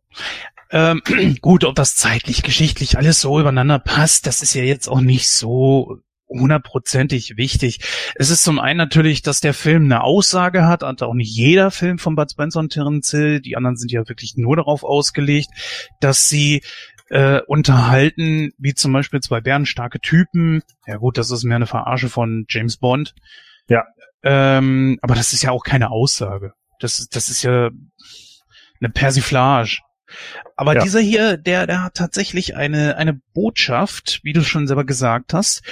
[0.70, 1.02] Ähm,
[1.40, 5.28] gut, ob das zeitlich, geschichtlich alles so übereinander passt, das ist ja jetzt auch nicht
[5.28, 7.80] so hundertprozentig wichtig.
[8.14, 11.70] Es ist zum einen natürlich, dass der Film eine Aussage hat, hat auch nicht jeder
[11.70, 15.50] Film von Bud Spencer und Terence Hill, die anderen sind ja wirklich nur darauf ausgelegt,
[16.00, 16.62] dass sie
[17.10, 20.62] äh, unterhalten, wie zum Beispiel zwei bärenstarke Typen.
[20.86, 23.14] Ja gut, das ist mehr eine Verarsche von James Bond.
[23.68, 23.84] Ja.
[24.24, 26.54] Ähm, aber das ist ja auch keine Aussage.
[26.80, 27.70] Das, das ist ja
[28.80, 29.78] eine Persiflage.
[30.56, 30.82] Aber ja.
[30.82, 35.62] dieser hier, der, der hat tatsächlich eine, eine Botschaft, wie du schon selber gesagt hast.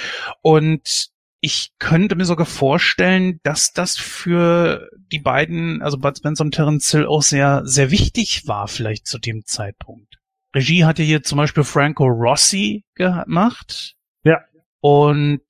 [0.41, 6.53] Und ich könnte mir sogar vorstellen, dass das für die beiden, also Bud Spencer und
[6.53, 10.19] Terence Hill auch sehr, sehr wichtig war, vielleicht zu dem Zeitpunkt.
[10.55, 13.95] Regie hatte hier zum Beispiel Franco Rossi gemacht.
[14.23, 14.41] Ja.
[14.79, 15.41] Und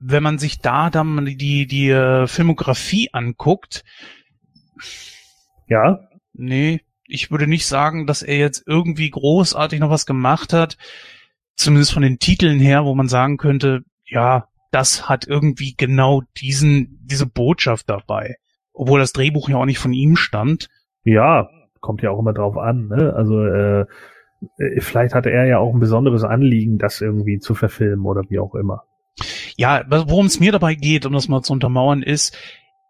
[0.00, 3.84] wenn man sich da dann die, die, äh, Filmografie anguckt,
[5.68, 6.00] ja.
[6.32, 10.76] Nee, ich würde nicht sagen, dass er jetzt irgendwie großartig noch was gemacht hat.
[11.56, 17.00] Zumindest von den Titeln her, wo man sagen könnte, ja, das hat irgendwie genau diesen,
[17.02, 18.36] diese Botschaft dabei.
[18.72, 20.68] Obwohl das Drehbuch ja auch nicht von ihm stammt.
[21.04, 21.48] Ja,
[21.80, 23.12] kommt ja auch immer drauf an, ne?
[23.14, 23.80] Also, äh,
[24.58, 28.38] äh vielleicht hatte er ja auch ein besonderes Anliegen, das irgendwie zu verfilmen oder wie
[28.38, 28.84] auch immer.
[29.58, 32.36] Ja, worum es mir dabei geht, um das mal zu untermauern, ist,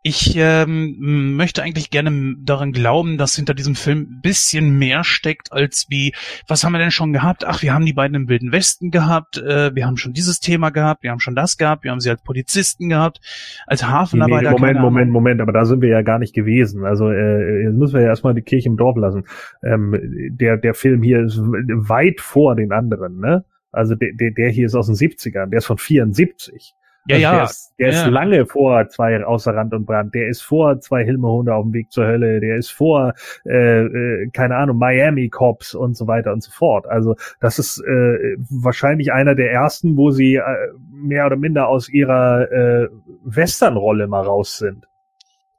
[0.03, 5.51] ich ähm, möchte eigentlich gerne daran glauben, dass hinter diesem Film ein bisschen mehr steckt,
[5.51, 6.13] als wie,
[6.47, 7.47] was haben wir denn schon gehabt?
[7.47, 10.69] Ach, wir haben die beiden im Wilden Westen gehabt, äh, wir haben schon dieses Thema
[10.69, 13.21] gehabt, wir haben schon das gehabt, wir haben sie als Polizisten gehabt,
[13.67, 14.51] als Hafenarbeiter.
[14.51, 16.85] Nee, Moment, Moment, Moment, aber da sind wir ja gar nicht gewesen.
[16.85, 19.25] Also äh, jetzt müssen wir ja erstmal die Kirche im Dorf lassen.
[19.65, 19.99] Ähm,
[20.39, 23.45] der, der Film hier ist weit vor den anderen, ne?
[23.73, 26.75] Also der, der, der hier ist aus den 70ern, der ist von 74.
[27.09, 27.33] Ja, also ja.
[27.33, 28.03] Der, ist, der ja.
[28.05, 30.15] ist lange vor zwei außer Rand und Brand.
[30.15, 32.41] Der ist vor zwei Hilmehunde auf dem Weg zur Hölle.
[32.41, 33.15] Der ist vor,
[33.47, 36.87] äh, äh, keine Ahnung, Miami Cops und so weiter und so fort.
[36.87, 40.43] Also das ist äh, wahrscheinlich einer der ersten, wo sie äh,
[40.91, 42.89] mehr oder minder aus ihrer äh,
[43.25, 44.88] Westernrolle mal raus sind.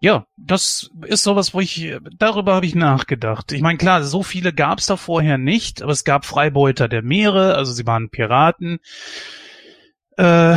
[0.01, 3.51] Ja, das ist sowas, wo ich, darüber habe ich nachgedacht.
[3.51, 7.01] Ich meine, klar, so viele gab es da vorher nicht, aber es gab Freibeuter der
[7.01, 8.79] Meere, also sie waren Piraten.
[10.15, 10.55] Äh,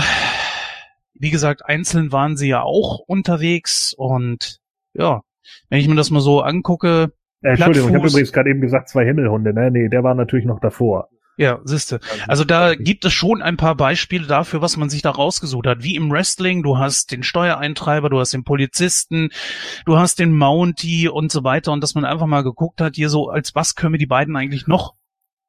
[1.15, 4.61] wie gesagt, einzeln waren sie ja auch unterwegs und
[4.95, 5.23] ja,
[5.69, 7.13] wenn ich mir das mal so angucke.
[7.43, 9.73] Äh, Entschuldigung, ich habe übrigens gerade eben gesagt, zwei Himmelhunde, ne?
[9.73, 11.09] Nee, der war natürlich noch davor.
[11.39, 12.01] Ja, siehste.
[12.29, 15.83] Also da gibt es schon ein paar Beispiele dafür, was man sich da rausgesucht hat.
[15.83, 19.31] Wie im Wrestling, du hast den Steuereintreiber, du hast den Polizisten,
[19.87, 23.09] du hast den Mountie und so weiter und dass man einfach mal geguckt hat, hier
[23.09, 24.95] so, als was können wir die beiden eigentlich noch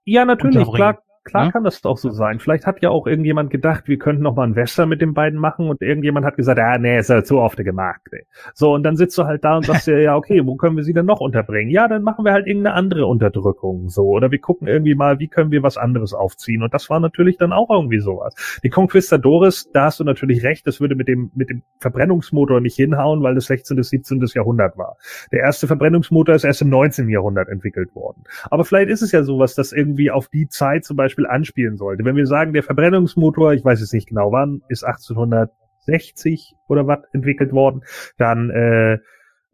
[0.05, 1.51] Ja, natürlich, klar, klar ja?
[1.51, 2.39] kann das doch so sein.
[2.39, 5.39] Vielleicht hat ja auch irgendjemand gedacht, wir könnten noch mal ein Western mit den beiden
[5.39, 8.01] machen und irgendjemand hat gesagt, ah, nee, ist halt zu oft gemacht.
[8.11, 8.25] Ey.
[8.53, 10.83] So, und dann sitzt du halt da und sagst dir, ja, okay, wo können wir
[10.83, 11.71] sie denn noch unterbringen?
[11.71, 14.03] Ja, dann machen wir halt irgendeine andere Unterdrückung, so.
[14.03, 16.63] Oder wir gucken irgendwie mal, wie können wir was anderes aufziehen?
[16.63, 18.35] Und das war natürlich dann auch irgendwie sowas.
[18.63, 22.75] Die Conquistadores, da hast du natürlich recht, das würde mit dem, mit dem Verbrennungsmotor nicht
[22.75, 23.77] hinhauen, weil das 16.
[23.77, 24.23] bis 17.
[24.33, 24.97] Jahrhundert war.
[25.31, 27.09] Der erste Verbrennungsmotor ist erst im 19.
[27.09, 28.23] Jahrhundert entwickelt worden.
[28.49, 32.05] Aber vielleicht ist es ja sowas, das irgendwie auf die Zeit zum Beispiel anspielen sollte.
[32.05, 36.99] Wenn wir sagen, der Verbrennungsmotor, ich weiß es nicht genau wann, ist 1860 oder was
[37.13, 37.83] entwickelt worden,
[38.17, 38.99] dann äh,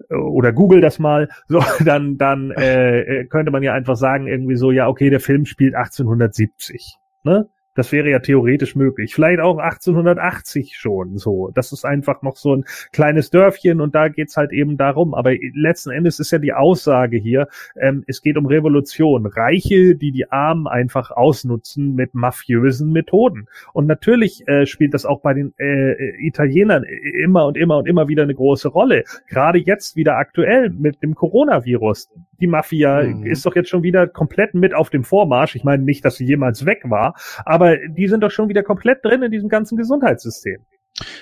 [0.10, 4.72] oder Google das mal, so dann dann äh, könnte man ja einfach sagen irgendwie so,
[4.72, 7.49] ja okay, der Film spielt 1870, ne?
[7.80, 9.16] Das wäre ja theoretisch möglich.
[9.16, 11.50] Vielleicht auch 1880 schon so.
[11.56, 15.14] Das ist einfach noch so ein kleines Dörfchen und da geht's halt eben darum.
[15.14, 17.48] Aber letzten Endes ist ja die Aussage hier,
[17.80, 19.26] ähm, es geht um Revolution.
[19.26, 23.48] Reiche, die die Armen einfach ausnutzen mit mafiösen Methoden.
[23.72, 28.10] Und natürlich äh, spielt das auch bei den äh, Italienern immer und immer und immer
[28.10, 29.06] wieder eine große Rolle.
[29.30, 32.10] Gerade jetzt wieder aktuell mit dem Coronavirus.
[32.42, 33.26] Die Mafia mhm.
[33.26, 35.56] ist doch jetzt schon wieder komplett mit auf dem Vormarsch.
[35.56, 37.16] Ich meine nicht, dass sie jemals weg war,
[37.46, 40.60] aber aber die sind doch schon wieder komplett drin in diesem ganzen Gesundheitssystem.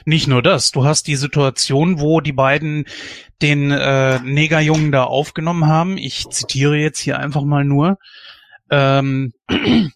[0.05, 2.85] Nicht nur das, du hast die Situation, wo die beiden
[3.41, 5.97] den äh, Negerjungen da aufgenommen haben.
[5.97, 7.97] Ich zitiere jetzt hier einfach mal nur.
[8.71, 9.33] Ähm,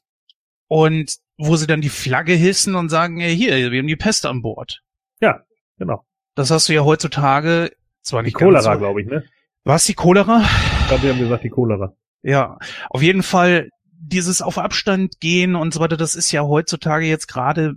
[0.68, 4.26] und wo sie dann die Flagge hissen und sagen, hey, hier, wir haben die Pest
[4.26, 4.82] an Bord.
[5.20, 5.42] Ja,
[5.78, 6.06] genau.
[6.36, 7.72] Das hast du ja heutzutage
[8.02, 9.24] zwar nicht die Cholera, so, glaube ich, ne?
[9.64, 10.44] Was die Cholera?
[10.82, 11.94] Ich glaube, wir haben gesagt die Cholera.
[12.24, 12.58] Ja,
[12.90, 13.70] auf jeden Fall
[14.02, 17.76] dieses auf Abstand gehen und so weiter, das ist ja heutzutage jetzt gerade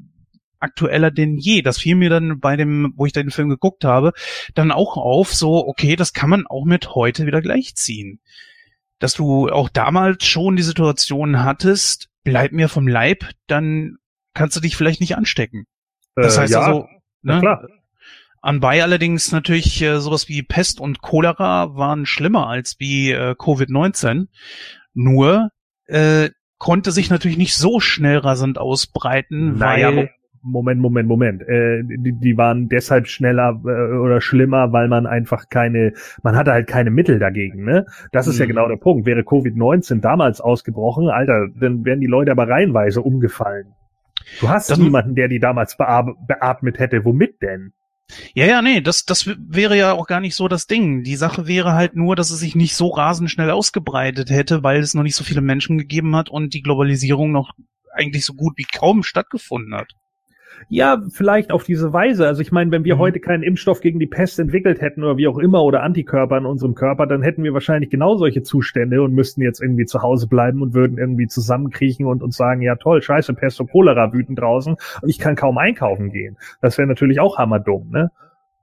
[0.59, 1.63] aktueller denn je.
[1.63, 4.13] Das fiel mir dann bei dem, wo ich den Film geguckt habe,
[4.55, 8.21] dann auch auf, so, okay, das kann man auch mit heute wieder gleichziehen.
[8.99, 13.97] Dass du auch damals schon die Situation hattest, bleib mir vom Leib, dann
[14.33, 15.67] kannst du dich vielleicht nicht anstecken.
[16.17, 16.89] Das äh, heißt ja, also,
[17.23, 17.41] ne?
[17.41, 17.69] klar.
[18.41, 24.27] Anbei allerdings natürlich äh, sowas wie Pest und Cholera waren schlimmer als wie äh, Covid-19.
[24.93, 25.51] Nur
[25.87, 30.11] äh, konnte sich natürlich nicht so schnell rasant ausbreiten, naja, weil
[30.45, 31.43] Moment, Moment, Moment.
[31.43, 36.53] Äh, die, die waren deshalb schneller äh, oder schlimmer, weil man einfach keine, man hatte
[36.53, 37.65] halt keine Mittel dagegen.
[37.65, 37.87] Ne?
[38.13, 38.41] Das ist hm.
[38.41, 38.49] ja mhm.
[38.49, 39.07] genau der Punkt.
[39.07, 43.73] Wäre Covid-19 damals ausgebrochen, Alter, dann wären die Leute aber reihenweise umgefallen.
[44.41, 47.05] Du hast das niemanden, der die damals beatmet hätte.
[47.05, 47.73] Womit denn?
[48.35, 51.03] Ja, ja, nee, das, das wäre ja auch gar nicht so das Ding.
[51.03, 54.81] Die Sache wäre halt nur, dass es sich nicht so rasend schnell ausgebreitet hätte, weil
[54.81, 57.53] es noch nicht so viele Menschen gegeben hat und die Globalisierung noch
[57.93, 59.93] eigentlich so gut wie kaum stattgefunden hat.
[60.69, 62.27] Ja, vielleicht auf diese Weise.
[62.27, 63.01] Also ich meine, wenn wir mhm.
[63.01, 66.47] heute keinen Impfstoff gegen die Pest entwickelt hätten oder wie auch immer oder Antikörper in
[66.47, 70.29] unserem Körper, dann hätten wir wahrscheinlich genau solche Zustände und müssten jetzt irgendwie zu Hause
[70.29, 74.37] bleiben und würden irgendwie zusammenkriechen und uns sagen, ja toll, scheiße, Pest und Cholera wüten
[74.37, 76.37] draußen und ich kann kaum einkaufen gehen.
[76.61, 78.11] Das wäre natürlich auch hammerdumm, ne?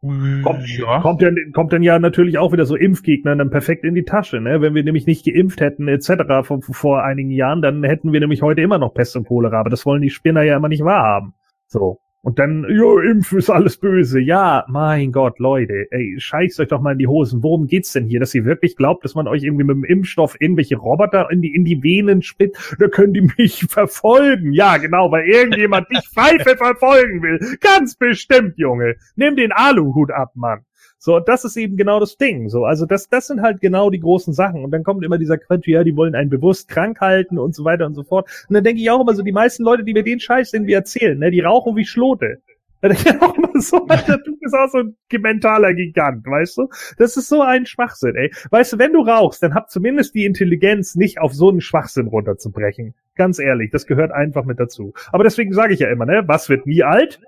[0.03, 0.99] Kommt, ja.
[0.99, 4.41] kommt, dann, kommt dann ja natürlich auch wieder so Impfgegner dann perfekt in die Tasche.
[4.41, 4.59] Ne?
[4.59, 6.43] Wenn wir nämlich nicht geimpft hätten etc.
[6.43, 9.59] Vor, vor einigen Jahren, dann hätten wir nämlich heute immer noch Pest und Cholera.
[9.59, 11.35] Aber das wollen die Spinner ja immer nicht wahrhaben.
[11.71, 12.01] So.
[12.23, 14.19] Und dann, jo, Impf ist alles böse.
[14.19, 17.41] Ja, mein Gott, Leute, ey, scheißt euch doch mal in die Hosen.
[17.41, 18.19] Worum geht's denn hier?
[18.19, 21.55] Dass ihr wirklich glaubt, dass man euch irgendwie mit dem Impfstoff irgendwelche Roboter in die,
[21.55, 22.75] in die Venen spitzt?
[22.77, 24.51] Da können die mich verfolgen.
[24.51, 27.39] Ja, genau, weil irgendjemand dich Pfeife verfolgen will.
[27.59, 28.97] Ganz bestimmt, Junge.
[29.15, 30.59] Nimm den Aluhut ab, Mann.
[31.03, 32.47] So, das ist eben genau das Ding.
[32.47, 34.63] So, also das, das sind halt genau die großen Sachen.
[34.63, 37.65] Und dann kommt immer dieser Quatsch, ja, die wollen einen bewusst krank halten und so
[37.65, 38.29] weiter und so fort.
[38.47, 40.73] Und dann denke ich auch immer so, die meisten Leute, die mir den Scheiß irgendwie
[40.73, 42.43] erzählen, ne, die rauchen wie Schlote.
[42.81, 46.57] Da denke ich auch immer so, Alter, du bist auch so ein mentaler Gigant, weißt
[46.57, 46.69] du?
[46.99, 48.31] Das ist so ein Schwachsinn, ey.
[48.51, 52.09] Weißt du, wenn du rauchst, dann hab zumindest die Intelligenz, nicht auf so einen Schwachsinn
[52.09, 52.93] runterzubrechen.
[53.15, 54.93] Ganz ehrlich, das gehört einfach mit dazu.
[55.11, 57.19] Aber deswegen sage ich ja immer, ne, was wird nie alt?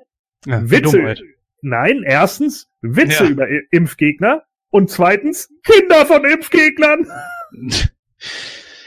[0.46, 1.16] Ja, Witze,
[1.64, 3.30] Nein, erstens Witze ja.
[3.30, 7.08] über Impfgegner und zweitens Kinder von Impfgegnern.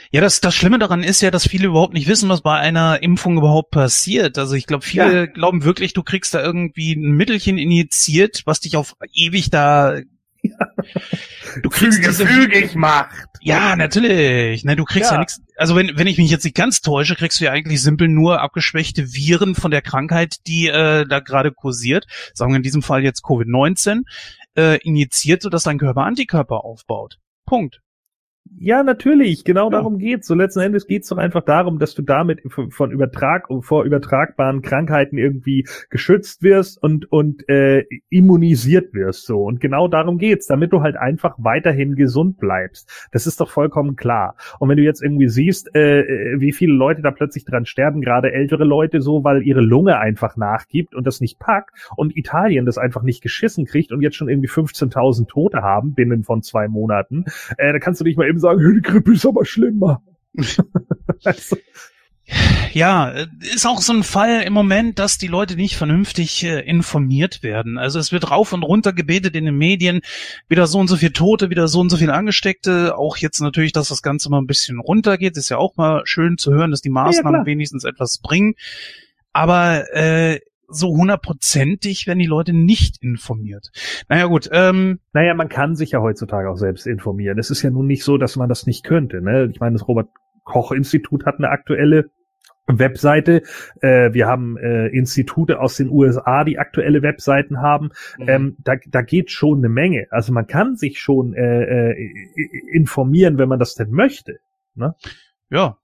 [0.09, 3.03] Ja, das, das Schlimme daran ist ja, dass viele überhaupt nicht wissen, was bei einer
[3.03, 4.37] Impfung überhaupt passiert.
[4.37, 5.25] Also ich glaube, viele ja.
[5.25, 9.99] glauben wirklich, du kriegst da irgendwie ein Mittelchen injiziert, was dich auf ewig da
[11.63, 13.27] Du kriegst Füge, diese, fügig macht.
[13.41, 14.63] Ja, natürlich.
[14.63, 15.41] Ne, du kriegst ja, ja nichts.
[15.57, 18.41] Also wenn, wenn ich mich jetzt nicht ganz täusche, kriegst du ja eigentlich simpel nur
[18.41, 22.05] abgeschwächte Viren von der Krankheit, die äh, da gerade kursiert.
[22.33, 24.03] Sagen wir in diesem Fall jetzt Covid-19,
[24.55, 27.17] äh, injiziert, sodass dein Körper Antikörper aufbaut.
[27.45, 27.81] Punkt.
[28.59, 29.69] Ja, natürlich, genau ja.
[29.71, 30.27] darum geht's.
[30.27, 35.17] So letzten Endes geht's doch einfach darum, dass du damit von Übertrag vor übertragbaren Krankheiten
[35.17, 40.81] irgendwie geschützt wirst und und äh, immunisiert wirst so und genau darum geht's, damit du
[40.81, 43.09] halt einfach weiterhin gesund bleibst.
[43.11, 44.35] Das ist doch vollkommen klar.
[44.59, 48.01] Und wenn du jetzt irgendwie siehst, äh, äh wie viele Leute da plötzlich dran sterben,
[48.01, 52.65] gerade ältere Leute so, weil ihre Lunge einfach nachgibt und das nicht packt und Italien
[52.65, 56.67] das einfach nicht geschissen kriegt und jetzt schon irgendwie 15.000 Tote haben binnen von zwei
[56.67, 57.25] Monaten,
[57.57, 60.01] äh, da kannst du nicht mal eben sagen, die Grippe ist aber schlimmer.
[61.23, 61.57] also,
[62.73, 67.41] ja, ist auch so ein Fall im Moment, dass die Leute nicht vernünftig äh, informiert
[67.41, 67.77] werden.
[67.77, 70.01] Also es wird rauf und runter gebetet in den Medien,
[70.49, 72.97] wieder so und so viel Tote, wieder so und so viele Angesteckte.
[72.97, 76.37] Auch jetzt natürlich, dass das Ganze mal ein bisschen runtergeht, ist ja auch mal schön
[76.37, 78.55] zu hören, dass die Maßnahmen ja, wenigstens etwas bringen.
[79.31, 83.71] Aber äh, so hundertprozentig werden die Leute nicht informiert.
[84.09, 84.49] Naja gut.
[84.51, 87.39] Ähm, naja, man kann sich ja heutzutage auch selbst informieren.
[87.39, 89.21] Es ist ja nun nicht so, dass man das nicht könnte.
[89.21, 89.49] Ne?
[89.51, 90.09] Ich meine, das Robert
[90.43, 92.09] Koch Institut hat eine aktuelle
[92.67, 93.43] Webseite.
[93.81, 97.91] Äh, wir haben äh, Institute aus den USA, die aktuelle Webseiten haben.
[98.17, 98.29] Mhm.
[98.29, 100.07] Ähm, da, da geht schon eine Menge.
[100.09, 102.11] Also man kann sich schon äh, äh,
[102.73, 104.39] informieren, wenn man das denn möchte.
[104.75, 104.95] Ne?
[105.49, 105.77] Ja.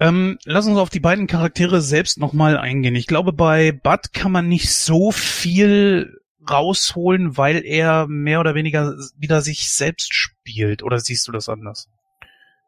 [0.00, 2.94] Ähm, lass uns auf die beiden Charaktere selbst nochmal eingehen.
[2.94, 6.18] Ich glaube, bei Bud kann man nicht so viel
[6.50, 10.82] rausholen, weil er mehr oder weniger wieder sich selbst spielt.
[10.82, 11.88] Oder siehst du das anders?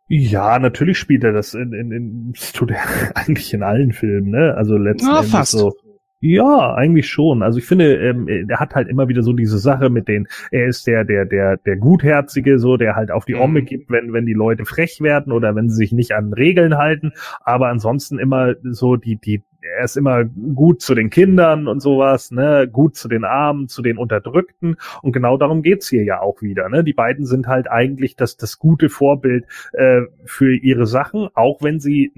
[0.08, 4.54] Ja, natürlich spielt er das in, in, in tut er eigentlich in allen Filmen, ne?
[4.56, 5.52] Also letzten ja, Endes fast.
[5.52, 5.74] so.
[6.20, 7.42] Ja, eigentlich schon.
[7.42, 10.66] Also ich finde, ähm, er hat halt immer wieder so diese Sache mit den, er
[10.66, 13.66] ist der, der, der, der Gutherzige, so, der halt auf die Omme mhm.
[13.66, 17.12] gibt, wenn, wenn die Leute frech werden oder wenn sie sich nicht an Regeln halten.
[17.40, 22.30] Aber ansonsten immer so die, die, er ist immer gut zu den Kindern und sowas,
[22.30, 24.76] ne, gut zu den Armen, zu den Unterdrückten.
[25.02, 26.70] Und genau darum geht's hier ja auch wieder.
[26.70, 26.82] Ne?
[26.82, 29.44] Die beiden sind halt eigentlich das, das gute Vorbild
[29.74, 32.10] äh, für ihre Sachen, auch wenn sie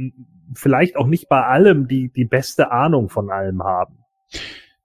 [0.55, 3.99] vielleicht auch nicht bei allem die, die beste Ahnung von allem haben.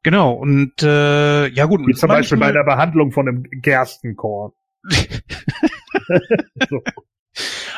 [0.03, 1.87] Genau, und äh, ja gut.
[1.87, 4.51] Wie zum Beispiel bei der Behandlung von einem Gerstenkorn.
[6.69, 6.81] so.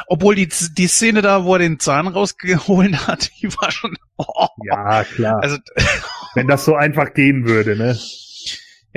[0.07, 3.95] Obwohl die, die Szene da, wo er den Zahn rausgeholt hat, die war schon.
[4.17, 5.41] Oh, ja, klar.
[5.41, 5.57] Also,
[6.35, 7.97] Wenn das so einfach gehen würde, ne?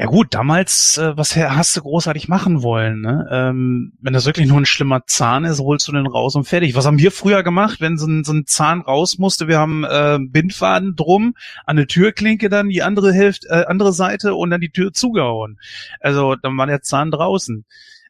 [0.01, 3.01] Ja gut, damals, äh, was hast du großartig machen wollen?
[3.01, 3.28] Ne?
[3.32, 6.76] Ähm, wenn das wirklich nur ein schlimmer Zahn ist, holst du den raus und fertig.
[6.76, 9.49] Was haben wir früher gemacht, wenn so ein, so ein Zahn raus musste?
[9.49, 11.34] Wir haben äh, Bindfaden drum,
[11.66, 15.59] an eine Türklinke dann die andere Hälfte, äh, andere Seite und dann die Tür zugehauen.
[15.99, 17.64] Also dann war der Zahn draußen.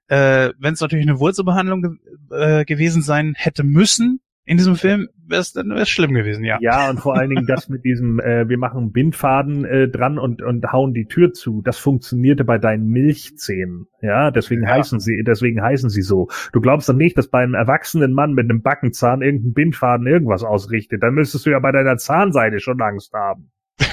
[0.08, 5.10] Äh, wenn es natürlich eine Wurzelbehandlung ge äh, gewesen sein hätte müssen, in diesem Film
[5.26, 6.56] wäre es dann wär's schlimm gewesen, ja.
[6.62, 10.40] Ja, und vor allen Dingen das mit diesem, äh, wir machen Bindfaden äh, dran und,
[10.40, 13.88] und hauen die Tür zu, das funktionierte bei deinen Milchzähnen.
[14.00, 14.70] Ja, deswegen ja.
[14.70, 16.28] heißen sie, deswegen heißen sie so.
[16.54, 20.44] Du glaubst doch nicht, dass bei einem erwachsenen Mann mit einem Backenzahn irgendein Bindfaden irgendwas
[20.44, 21.02] ausrichtet.
[21.02, 23.50] Dann müsstest du ja bei deiner Zahnseide schon Angst haben.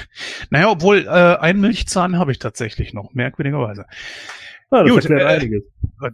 [0.51, 3.87] naja, obwohl äh, ein Milchzahn habe ich tatsächlich noch, merkwürdigerweise.
[4.71, 5.63] Ja, das Gut, erklärt äh, einiges.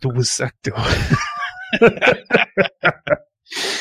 [0.01, 0.71] Du bist, du.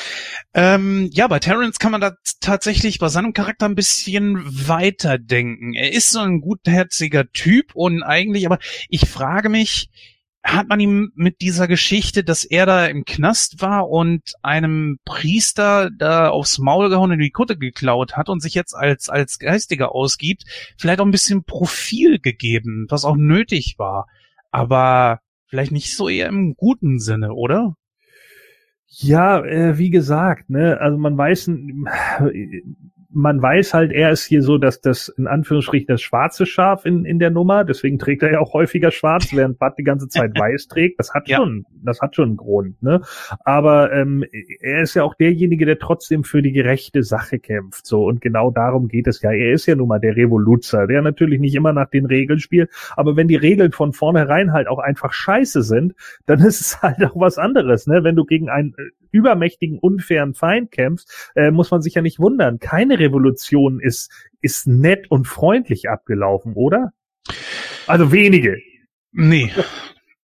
[0.53, 5.75] Ähm, ja, bei Terrence kann man da tatsächlich bei seinem Charakter ein bisschen weiterdenken.
[5.75, 9.91] Er ist so ein gutherziger Typ und eigentlich, aber ich frage mich,
[10.43, 15.91] hat man ihm mit dieser Geschichte, dass er da im Knast war und einem Priester
[15.97, 19.95] da aufs Maul gehauen und die Kutte geklaut hat und sich jetzt als, als Geistiger
[19.95, 20.45] ausgibt,
[20.79, 24.07] vielleicht auch ein bisschen Profil gegeben, was auch nötig war.
[24.51, 27.75] Aber vielleicht nicht so eher im guten Sinne, oder?
[28.93, 31.51] Ja, äh, wie gesagt, ne, also man weiß,
[33.13, 37.05] man weiß halt, er ist hier so, dass das in Anführungsstrichen das schwarze Schaf in,
[37.05, 40.39] in der Nummer, deswegen trägt er ja auch häufiger schwarz, während Bud die ganze Zeit
[40.39, 41.01] weiß trägt.
[41.01, 41.39] Das hat ja.
[41.39, 43.01] schon, das hat schon einen Grund, ne?
[43.45, 44.25] Aber ähm,
[44.61, 47.87] er ist ja auch derjenige, der trotzdem für die gerechte Sache kämpft.
[47.87, 49.33] So, und genau darum geht es ja.
[49.33, 52.71] Er ist ja nun mal der Revoluzer, der natürlich nicht immer nach den Regeln spielt,
[52.97, 55.95] aber wenn die Regeln von vornherein halt auch einfach scheiße sind,
[56.27, 58.05] dann ist es halt auch was anderes, ne?
[58.05, 62.21] Wenn du gegen einen äh, übermächtigen, unfairen Feind kämpfst, äh, muss man sich ja nicht
[62.21, 62.59] wundern.
[62.59, 66.93] Keine Revolution ist, ist nett und freundlich abgelaufen, oder?
[67.87, 68.59] Also wenige.
[69.13, 69.53] Nee.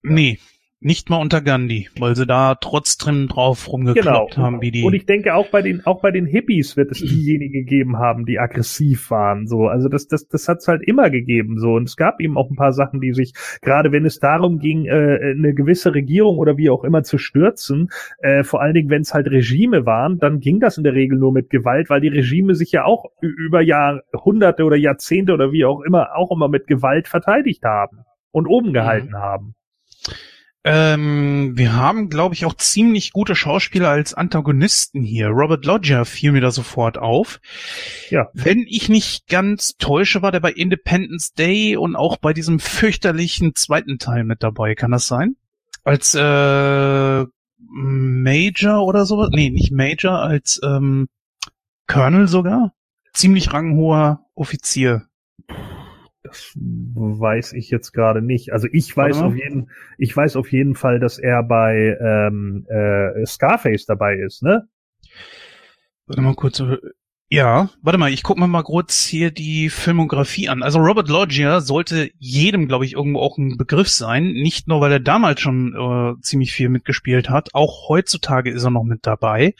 [0.01, 0.39] Nee.
[0.85, 4.45] Nicht mal unter Gandhi, weil sie da trotzdem drauf rumgekloppt genau.
[4.45, 4.83] haben, wie die.
[4.83, 8.25] Und ich denke auch bei den, auch bei den Hippies wird es diejenigen gegeben haben,
[8.25, 9.67] die aggressiv waren, so.
[9.67, 11.75] Also das, das, das hat's halt immer gegeben, so.
[11.75, 14.85] Und es gab eben auch ein paar Sachen, die sich, gerade wenn es darum ging,
[14.85, 19.03] äh, eine gewisse Regierung oder wie auch immer zu stürzen, äh, vor allen Dingen, wenn
[19.03, 22.09] es halt Regime waren, dann ging das in der Regel nur mit Gewalt, weil die
[22.09, 26.67] Regime sich ja auch über Jahrhunderte oder Jahrzehnte oder wie auch immer auch immer mit
[26.67, 27.99] Gewalt verteidigt haben
[28.31, 29.17] und oben gehalten mhm.
[29.17, 29.55] haben.
[30.65, 35.27] Ähm, wir haben, glaube ich, auch ziemlich gute Schauspieler als Antagonisten hier.
[35.27, 37.41] Robert Lodger fiel mir da sofort auf.
[38.09, 38.29] Ja.
[38.33, 43.55] Wenn ich nicht ganz täusche, war der bei Independence Day und auch bei diesem fürchterlichen
[43.55, 44.73] zweiten Teil mit dabei.
[44.73, 45.35] Kann das sein?
[45.83, 47.25] Als äh,
[47.57, 49.29] Major oder sowas?
[49.33, 51.07] Nee, nicht Major, als ähm,
[51.87, 52.73] Colonel sogar.
[53.11, 55.07] Ziemlich ranghoher Offizier.
[56.55, 58.51] Weiß ich jetzt gerade nicht.
[58.53, 63.25] Also ich weiß auf jeden, ich weiß auf jeden Fall, dass er bei ähm, äh,
[63.25, 64.67] Scarface dabei ist, ne?
[66.07, 66.61] Warte mal kurz.
[67.29, 70.61] Ja, warte mal, ich guck mir mal kurz hier die Filmografie an.
[70.61, 74.33] Also Robert Loggia sollte jedem, glaube ich, irgendwo auch ein Begriff sein.
[74.33, 78.69] Nicht nur, weil er damals schon äh, ziemlich viel mitgespielt hat, auch heutzutage ist er
[78.69, 79.55] noch mit dabei.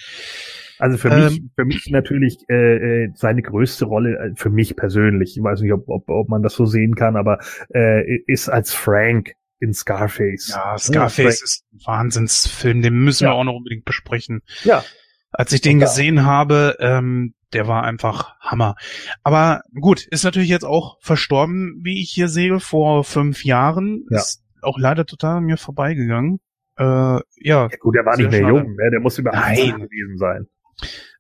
[0.79, 4.75] Also für ähm, mich, für mich natürlich äh, äh, seine größte Rolle, äh, für mich
[4.75, 7.39] persönlich, ich weiß nicht, ob, ob, ob man das so sehen kann, aber
[7.73, 10.49] äh, ist als Frank in Scarface.
[10.49, 13.31] Ja, Scarface ja, ist ein Wahnsinnsfilm, den müssen ja.
[13.31, 14.41] wir auch noch unbedingt besprechen.
[14.63, 14.83] Ja.
[15.31, 15.85] Als ich den ja.
[15.85, 18.75] gesehen habe, ähm, der war einfach Hammer.
[19.23, 24.05] Aber gut, ist natürlich jetzt auch verstorben, wie ich hier sehe, vor fünf Jahren.
[24.09, 24.17] Ja.
[24.17, 26.39] Ist auch leider total an mir vorbeigegangen.
[26.77, 27.67] Äh, ja, ja.
[27.79, 28.53] Gut, der war nicht mehr schade.
[28.53, 28.91] jung, ne?
[28.91, 30.47] der muss über 18 gewesen sein.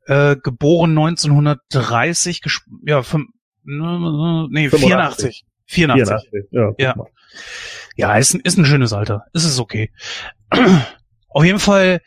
[0.05, 2.41] Äh, geboren 1930,
[2.85, 3.29] ja, fünf,
[3.63, 5.45] nee, 84.
[5.65, 6.31] 84.
[6.33, 6.43] 84.
[6.51, 6.95] Ja, ja.
[7.95, 9.25] ja ist, ist ein schönes Alter.
[9.33, 9.91] Ist es okay.
[11.29, 12.01] Auf jeden Fall,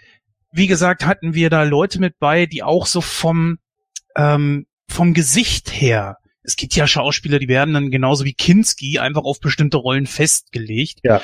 [0.52, 3.58] wie gesagt, hatten wir da Leute mit bei, die auch so vom,
[4.16, 9.24] ähm, vom Gesicht her, es gibt ja Schauspieler, die werden dann genauso wie Kinski einfach
[9.24, 11.00] auf bestimmte Rollen festgelegt.
[11.02, 11.20] Ja.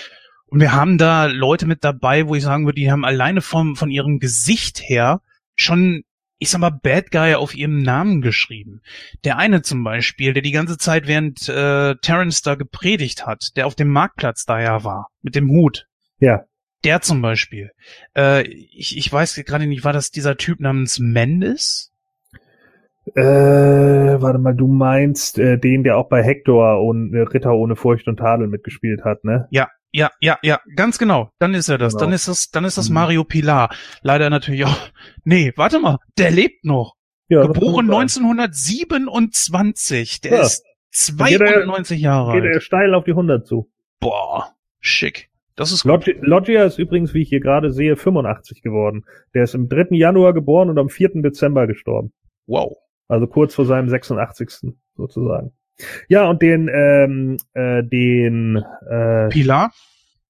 [0.46, 3.76] Und wir haben da Leute mit dabei, wo ich sagen würde, die haben alleine vom,
[3.76, 5.22] von ihrem Gesicht her
[5.54, 6.02] schon
[6.42, 8.82] ich sag mal, Bad Guy auf ihrem Namen geschrieben.
[9.22, 13.68] Der eine zum Beispiel, der die ganze Zeit während äh, Terrence da gepredigt hat, der
[13.68, 15.86] auf dem Marktplatz da ja war, mit dem Hut.
[16.18, 16.42] Ja.
[16.82, 17.70] Der zum Beispiel.
[18.16, 21.92] Äh, ich, ich weiß gerade nicht, war das dieser Typ namens Mendes?
[23.14, 27.76] Äh, warte mal, du meinst äh, den, der auch bei Hector und äh, Ritter ohne
[27.76, 29.46] Furcht und Tadel mitgespielt hat, ne?
[29.50, 31.30] Ja, ja, ja, ja, ganz genau.
[31.38, 31.92] Dann ist er das.
[31.92, 32.04] Genau.
[32.04, 32.94] Dann ist das, dann ist das mhm.
[32.94, 33.68] Mario Pilar.
[34.02, 34.76] Leider natürlich auch.
[35.24, 36.96] Nee, warte mal, der lebt noch.
[37.28, 40.20] Ja, Geboren 1927.
[40.22, 40.42] Der ja.
[40.42, 42.42] ist 92 er, Jahre alt.
[42.42, 43.70] Geht er steil auf die 100 zu.
[44.00, 45.30] Boah, schick.
[45.54, 46.06] Das ist gut.
[46.20, 49.04] Loggia ist übrigens, wie ich hier gerade sehe, 85 geworden.
[49.34, 49.88] Der ist im 3.
[49.90, 51.22] Januar geboren und am 4.
[51.22, 52.12] Dezember gestorben.
[52.46, 52.78] Wow.
[53.06, 54.72] Also kurz vor seinem 86.
[54.96, 55.52] sozusagen.
[56.08, 59.72] Ja, und den, ähm, äh, den äh, Pilar?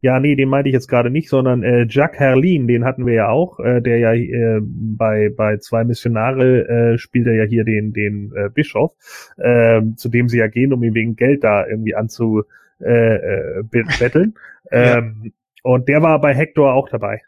[0.00, 3.14] Ja, nee, den meinte ich jetzt gerade nicht, sondern äh, Jacques Herlin, den hatten wir
[3.14, 7.62] ja auch, äh, der ja äh, bei bei zwei Missionare äh, spielt er ja hier
[7.64, 8.94] den den äh, Bischof,
[9.36, 12.42] äh, zu dem sie ja gehen, um ihn wegen Geld da irgendwie anzu
[12.80, 13.62] äh, äh,
[13.98, 14.34] betteln.
[14.72, 14.98] ja.
[14.98, 15.32] ähm,
[15.62, 17.22] und der war bei Hector auch dabei.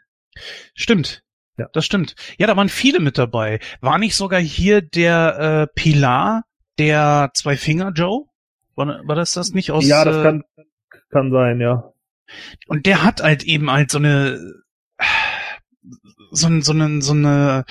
[0.73, 1.23] Stimmt.
[1.57, 1.69] Ja.
[1.71, 2.15] Das stimmt.
[2.37, 3.59] Ja, da waren viele mit dabei.
[3.79, 6.43] War nicht sogar hier der äh, Pilar
[6.77, 8.25] der Zwei-Finger Joe?
[8.75, 9.85] War, war das das nicht aus?
[9.85, 10.43] Ja, das äh, kann,
[11.09, 11.91] kann sein, ja.
[12.67, 14.39] Und der hat halt eben halt so eine
[16.31, 17.65] so, so, eine, so eine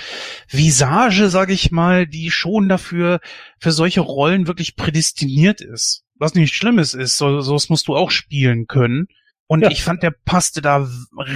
[0.49, 3.21] Visage, sag ich mal, die schon dafür
[3.59, 6.05] für solche Rollen wirklich prädestiniert ist.
[6.17, 9.09] Was nicht Schlimmes ist, so, so musst du auch spielen können.
[9.47, 9.71] Und ja.
[9.71, 10.89] ich fand, der passte da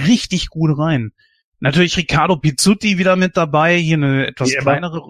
[0.07, 1.11] richtig gut rein.
[1.59, 5.01] Natürlich Riccardo Pizzuti wieder mit dabei, hier eine etwas kleinere.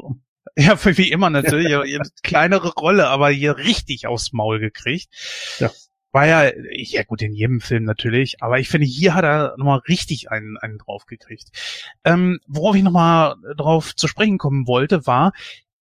[0.66, 1.70] Ja, wie immer natürlich.
[2.22, 5.08] kleinere Rolle, aber hier richtig aufs Maul gekriegt.
[5.60, 5.72] Ja.
[6.12, 9.80] War ja, ja gut, in jedem Film natürlich, aber ich finde, hier hat er nochmal
[9.88, 11.50] richtig einen, einen draufgekriegt.
[12.04, 15.34] Ähm, worauf ich nochmal drauf zu sprechen kommen wollte, war,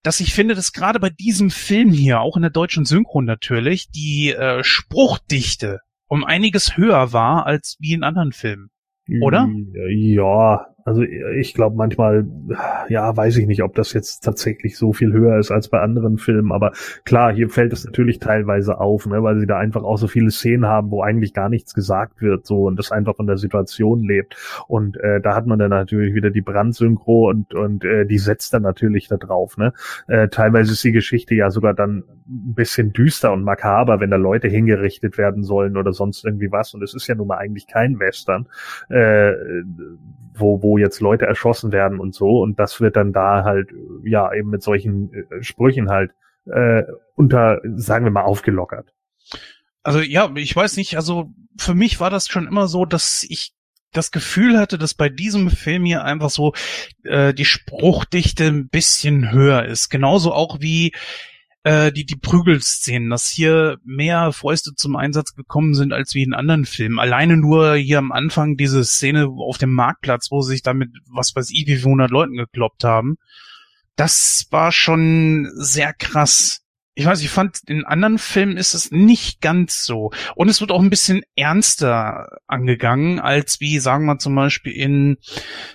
[0.02, 3.90] dass ich finde, dass gerade bei diesem Film hier, auch in der deutschen Synchron natürlich,
[3.90, 8.70] die äh, Spruchdichte um einiges höher war als wie in anderen Filmen.
[9.22, 9.48] Oder?
[9.90, 12.26] Ja, also ich glaube manchmal,
[12.88, 16.16] ja, weiß ich nicht, ob das jetzt tatsächlich so viel höher ist als bei anderen
[16.16, 16.72] Filmen, aber
[17.04, 20.30] klar, hier fällt es natürlich teilweise auf, ne, weil sie da einfach auch so viele
[20.30, 24.02] Szenen haben, wo eigentlich gar nichts gesagt wird, so und das einfach von der Situation
[24.02, 24.36] lebt.
[24.66, 28.54] Und äh, da hat man dann natürlich wieder die Brandsynchro und und äh, die setzt
[28.54, 29.58] dann natürlich da drauf.
[29.58, 29.74] Ne,
[30.06, 34.16] äh, teilweise ist die Geschichte ja sogar dann ein bisschen düster und makaber, wenn da
[34.16, 36.72] Leute hingerichtet werden sollen oder sonst irgendwie was.
[36.72, 38.48] Und es ist ja nun mal eigentlich kein Western.
[38.88, 39.32] Äh,
[40.38, 42.40] wo, wo jetzt Leute erschossen werden und so.
[42.40, 43.70] Und das wird dann da halt,
[44.04, 46.12] ja, eben mit solchen äh, Sprüchen halt
[46.46, 46.82] äh,
[47.14, 48.92] unter, sagen wir mal, aufgelockert.
[49.82, 53.52] Also ja, ich weiß nicht, also für mich war das schon immer so, dass ich
[53.92, 56.52] das Gefühl hatte, dass bei diesem Film hier einfach so
[57.04, 59.88] äh, die Spruchdichte ein bisschen höher ist.
[59.88, 60.92] Genauso auch wie
[61.64, 66.34] äh, die, die Prügelszenen, dass hier mehr Fäuste zum Einsatz gekommen sind als wie in
[66.34, 66.98] anderen Filmen.
[66.98, 71.34] Alleine nur hier am Anfang diese Szene auf dem Marktplatz, wo sie sich damit, was
[71.34, 73.16] weiß ich, wie 100 Leuten gekloppt haben.
[73.96, 76.62] Das war schon sehr krass
[76.98, 80.10] ich weiß, ich fand, in anderen Filmen ist es nicht ganz so.
[80.34, 85.18] Und es wird auch ein bisschen ernster angegangen, als wie, sagen wir zum Beispiel in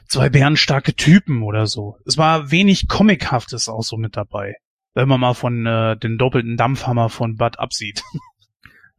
[0.05, 1.97] zwei bärenstarke Typen oder so.
[2.05, 4.55] Es war wenig Comichaftes auch so mit dabei.
[4.93, 8.03] Wenn man mal von äh, den doppelten Dampfhammer von Bud absieht.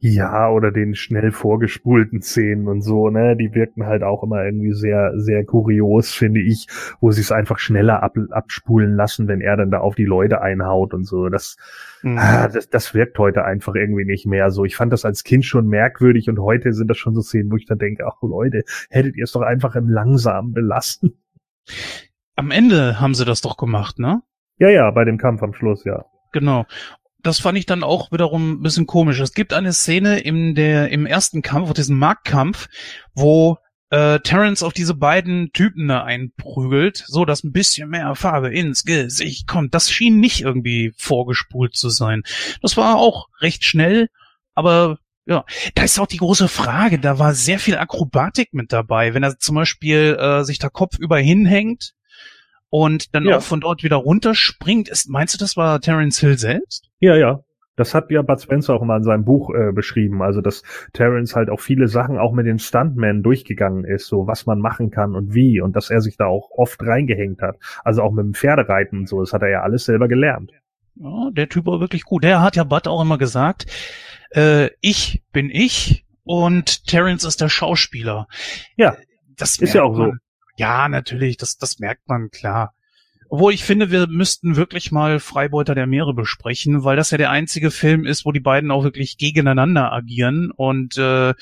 [0.07, 3.39] Ja, oder den schnell vorgespulten Szenen und so, ne?
[3.39, 6.67] Die wirken halt auch immer irgendwie sehr, sehr kurios, finde ich,
[7.01, 10.43] wo sie es einfach schneller ab, abspulen lassen, wenn er dann da auf die Leute
[10.43, 11.31] einhaut und so.
[11.31, 11.57] Das,
[12.03, 12.19] mhm.
[12.19, 14.67] ah, das, das wirkt heute einfach irgendwie nicht mehr so.
[14.67, 17.57] Ich fand das als Kind schon merkwürdig und heute sind das schon so Szenen, wo
[17.57, 21.19] ich dann denke, ach Leute, hättet ihr es doch einfach im Langsamen belassen.
[22.37, 24.21] Am Ende haben sie das doch gemacht, ne?
[24.59, 26.05] Ja, ja, bei dem Kampf am Schluss, ja.
[26.33, 26.67] Genau
[27.25, 29.19] das fand ich dann auch wiederum ein bisschen komisch.
[29.19, 32.69] Es gibt eine Szene im, der, im ersten Kampf, auf diesem Marktkampf,
[33.15, 33.57] wo
[33.91, 38.85] äh, Terrence auf diese beiden Typen da einprügelt, so dass ein bisschen mehr Farbe ins
[38.85, 39.75] Gesicht kommt.
[39.75, 42.23] Das schien nicht irgendwie vorgespult zu sein.
[42.61, 44.09] Das war auch recht schnell,
[44.55, 45.45] aber ja,
[45.75, 46.99] da ist auch die große Frage.
[46.99, 49.15] Da war sehr viel Akrobatik mit dabei.
[49.15, 51.95] Wenn er zum Beispiel äh, sich da kopfüber hinhängt
[52.75, 53.37] und dann ja.
[53.37, 56.91] auch von dort wieder runterspringt, ist, meinst du, das war Terence Hill selbst?
[56.99, 57.39] Ja, ja.
[57.77, 61.37] Das hat ja Bud Spencer auch mal in seinem Buch äh, beschrieben, also dass Terence
[61.37, 65.15] halt auch viele Sachen auch mit den Stuntmen durchgegangen ist, so was man machen kann
[65.15, 67.59] und wie und dass er sich da auch oft reingehängt hat.
[67.85, 70.51] Also auch mit dem Pferdereiten und so, das hat er ja alles selber gelernt.
[70.97, 72.25] Ja, der Typ war wirklich gut.
[72.25, 73.67] Der hat ja Bud auch immer gesagt,
[74.31, 78.27] äh, ich bin ich und Terence ist der Schauspieler.
[78.77, 78.97] Ja,
[79.37, 80.13] das ist ja auch so.
[80.57, 82.75] Ja, natürlich, das, das merkt man klar.
[83.29, 87.31] Obwohl ich finde, wir müssten wirklich mal Freibeuter der Meere besprechen, weil das ja der
[87.31, 90.53] einzige Film ist, wo die beiden auch wirklich gegeneinander agieren.
[90.55, 91.35] Und äh,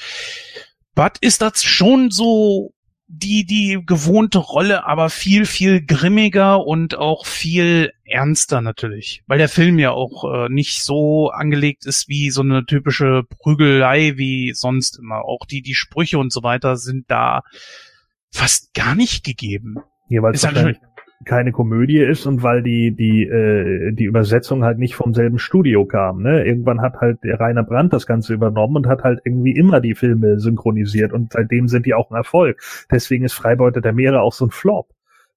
[0.94, 2.72] Bud ist das schon so
[3.14, 9.50] die die gewohnte Rolle, aber viel viel grimmiger und auch viel ernster natürlich, weil der
[9.50, 14.98] Film ja auch äh, nicht so angelegt ist wie so eine typische Prügelei wie sonst
[14.98, 15.26] immer.
[15.26, 17.42] Auch die die Sprüche und so weiter sind da
[18.32, 19.76] fast gar nicht gegeben.
[20.08, 20.78] Jeweils wahrscheinlich,
[21.24, 25.84] keine Komödie ist und weil die die äh, die Übersetzung halt nicht vom selben Studio
[25.86, 26.22] kam.
[26.22, 26.44] Ne?
[26.44, 29.94] Irgendwann hat halt der Rainer Brandt das Ganze übernommen und hat halt irgendwie immer die
[29.94, 32.60] Filme synchronisiert und seitdem sind die auch ein Erfolg.
[32.90, 34.88] Deswegen ist Freibeuter der Meere auch so ein Flop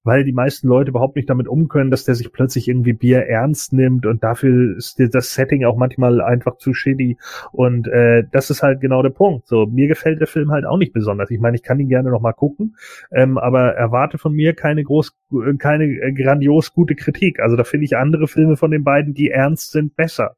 [0.05, 3.73] weil die meisten Leute überhaupt nicht damit umkönnen, dass der sich plötzlich irgendwie Bier ernst
[3.73, 7.17] nimmt und dafür ist das Setting auch manchmal einfach zu shitty
[7.51, 9.47] und äh, das ist halt genau der Punkt.
[9.47, 11.31] So mir gefällt der Film halt auch nicht besonders.
[11.31, 12.77] Ich meine, ich kann ihn gerne noch mal gucken,
[13.11, 15.13] ähm, aber erwarte von mir keine groß,
[15.57, 17.39] keine grandios gute Kritik.
[17.39, 20.35] Also da finde ich andere Filme von den beiden, die ernst sind, besser.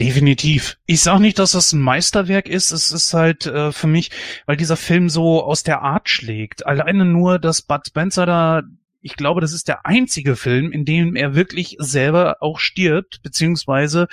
[0.00, 0.78] Definitiv.
[0.86, 2.70] Ich sag nicht, dass das ein Meisterwerk ist.
[2.70, 4.10] Es ist halt äh, für mich,
[4.46, 6.64] weil dieser Film so aus der Art schlägt.
[6.64, 8.62] Alleine nur, dass Bud Spencer da
[9.00, 14.08] ich glaube, das ist der einzige Film, in dem er wirklich selber auch stirbt, beziehungsweise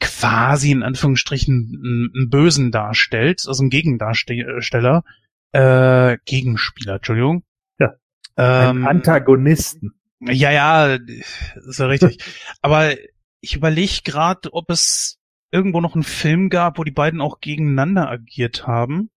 [0.00, 5.04] quasi in Anführungsstrichen einen, Bösen darstellt, also einen Gegendarsteller,
[5.52, 7.44] äh, Gegenspieler, Entschuldigung.
[7.78, 7.94] Ja.
[8.36, 9.92] Ähm, Antagonisten.
[10.20, 12.18] Ja, ja, ist ja richtig.
[12.62, 12.94] Aber
[13.40, 15.18] ich überlege gerade, ob es
[15.50, 19.10] irgendwo noch einen Film gab, wo die beiden auch gegeneinander agiert haben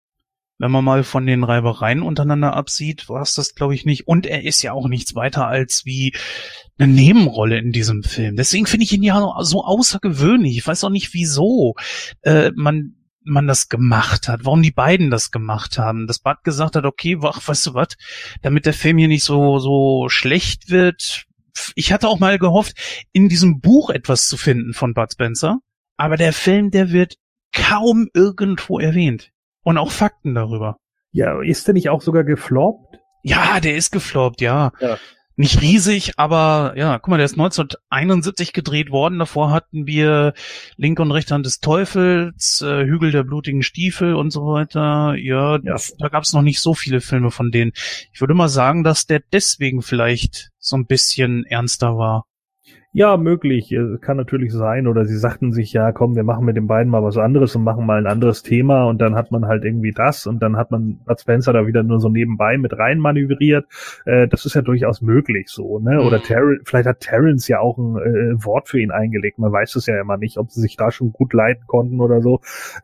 [0.57, 4.07] wenn man mal von den Reibereien untereinander absieht, war es das, glaube ich, nicht.
[4.07, 6.13] Und er ist ja auch nichts weiter als wie
[6.77, 8.35] eine Nebenrolle in diesem Film.
[8.35, 10.57] Deswegen finde ich ihn ja so außergewöhnlich.
[10.57, 11.75] Ich weiß auch nicht, wieso
[12.21, 12.95] äh, man
[13.27, 16.05] man das gemacht hat, warum die beiden das gemacht haben.
[16.05, 17.97] Dass Bud gesagt hat, okay, wach, weißt du was,
[18.43, 21.25] damit der Film hier nicht so so schlecht wird.
[21.73, 22.77] Ich hatte auch mal gehofft,
[23.13, 25.57] in diesem Buch etwas zu finden von Bud Spencer,
[25.97, 27.15] aber der Film, der wird
[27.51, 29.31] kaum irgendwo erwähnt
[29.65, 30.77] und auch Fakten darüber.
[31.11, 32.99] Ja, ist der nicht auch sogar gefloppt?
[33.23, 34.71] Ja, der ist gefloppt, ja.
[34.79, 34.97] ja.
[35.37, 39.19] Nicht riesig, aber ja, guck mal, der ist 1971 gedreht worden.
[39.19, 40.33] Davor hatten wir
[40.77, 45.15] Link und Rechte Hand des Teufels, äh, Hügel der blutigen Stiefel und so weiter.
[45.17, 45.75] Ja, ja.
[45.99, 47.73] da gab es noch nicht so viele Filme von denen.
[48.13, 52.25] Ich würde mal sagen, dass der deswegen vielleicht so ein bisschen ernster war.
[52.97, 53.73] Ja, möglich.
[53.73, 54.87] Äh, kann natürlich sein.
[54.87, 57.65] Oder sie sagten sich, ja, komm, wir machen mit den beiden mal was anderes und
[57.65, 60.71] machen mal ein anderes Thema und dann hat man halt irgendwie das und dann hat
[60.71, 63.65] man Bud Spencer da wieder nur so nebenbei mit rein manövriert.
[64.05, 66.01] Äh, das ist ja durchaus möglich so, ne?
[66.03, 66.23] Oder mhm.
[66.23, 69.39] Ter vielleicht hat Terrence ja auch ein äh, Wort für ihn eingelegt.
[69.39, 72.21] Man weiß es ja immer nicht, ob sie sich da schon gut leiten konnten oder
[72.21, 72.39] so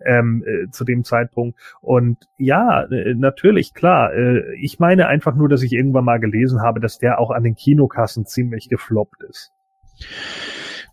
[0.06, 1.58] ähm, äh, zu dem Zeitpunkt.
[1.80, 4.14] Und ja, äh, natürlich, klar.
[4.14, 7.46] Äh, ich meine einfach nur, dass ich irgendwann mal gelesen habe, dass der auch an
[7.46, 9.54] den Kinokassen ziemlich gefloppt ist.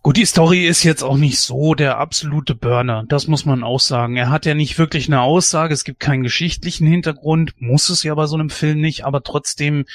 [0.01, 3.03] Gut, die Story ist jetzt auch nicht so der absolute Burner.
[3.09, 4.15] Das muss man auch sagen.
[4.15, 5.73] Er hat ja nicht wirklich eine Aussage.
[5.73, 7.55] Es gibt keinen geschichtlichen Hintergrund.
[7.59, 9.03] Muss es ja bei so einem Film nicht.
[9.03, 9.85] Aber trotzdem,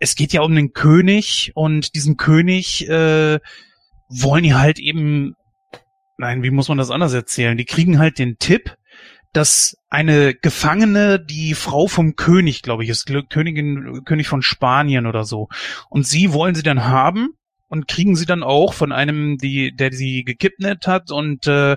[0.00, 3.38] es geht ja um den König und diesen König äh,
[4.08, 5.36] wollen die halt eben,
[6.18, 7.56] nein, wie muss man das anders erzählen?
[7.56, 8.76] Die kriegen halt den Tipp,
[9.32, 15.22] dass eine Gefangene, die Frau vom König, glaube ich, ist Königin, König von Spanien oder
[15.22, 15.48] so.
[15.88, 17.36] Und sie wollen sie dann haben
[17.70, 21.76] und kriegen sie dann auch von einem, die, der sie gekidnappt hat und äh,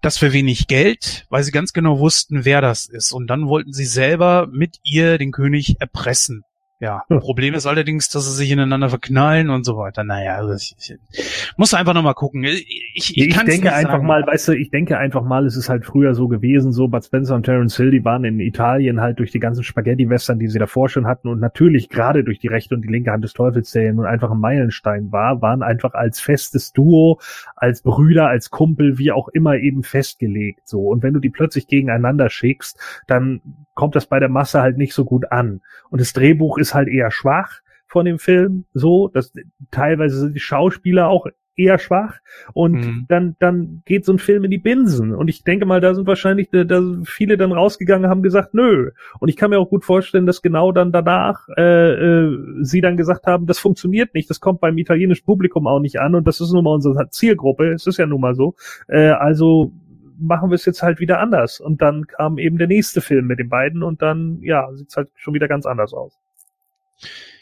[0.00, 3.12] das für wenig Geld, weil sie ganz genau wussten, wer das ist.
[3.12, 6.42] Und dann wollten sie selber mit ihr den König erpressen.
[6.80, 7.20] Ja, hm.
[7.20, 10.02] Problem ist allerdings, dass sie sich ineinander verknallen und so weiter.
[10.02, 12.42] Naja, also ich, ich muss einfach nochmal gucken.
[12.42, 14.06] Ich, ich, ich denke einfach sagen.
[14.06, 17.04] mal, weißt du, ich denke einfach mal, es ist halt früher so gewesen, so Bud
[17.04, 20.58] Spencer und Terence Hill, die waren in Italien halt durch die ganzen Spaghetti-Western, die sie
[20.58, 23.72] davor schon hatten und natürlich gerade durch die rechte und die linke Hand des Teufels,
[23.72, 27.20] der nun einfach ein Meilenstein war, waren einfach als festes Duo,
[27.56, 30.88] als Brüder, als Kumpel, wie auch immer eben festgelegt, so.
[30.88, 33.42] Und wenn du die plötzlich gegeneinander schickst, dann
[33.80, 35.62] kommt das bei der Masse halt nicht so gut an.
[35.88, 39.32] Und das Drehbuch ist halt eher schwach von dem Film, so, dass
[39.70, 41.26] teilweise sind die Schauspieler auch
[41.56, 42.18] eher schwach.
[42.52, 43.06] Und mhm.
[43.08, 45.14] dann dann geht so ein Film in die Binsen.
[45.14, 48.90] Und ich denke mal, da sind wahrscheinlich da, da viele dann rausgegangen haben gesagt, nö.
[49.18, 52.98] Und ich kann mir auch gut vorstellen, dass genau dann danach äh, äh, sie dann
[52.98, 56.14] gesagt haben, das funktioniert nicht, das kommt beim italienischen Publikum auch nicht an.
[56.14, 58.56] Und das ist nun mal unsere Zielgruppe, es ist ja nun mal so,
[58.88, 59.72] äh, also
[60.20, 61.60] machen wir es jetzt halt wieder anders.
[61.60, 65.08] Und dann kam eben der nächste Film mit den beiden und dann, ja, sieht's halt
[65.16, 66.18] schon wieder ganz anders aus.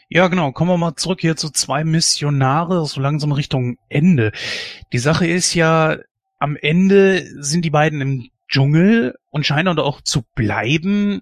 [0.08, 0.52] Ja, genau.
[0.52, 4.32] Kommen wir mal zurück hier zu zwei Missionare, so langsam Richtung Ende.
[4.92, 5.98] Die Sache ist ja,
[6.38, 11.20] am Ende sind die beiden im Dschungel und scheinen dort auch zu bleiben.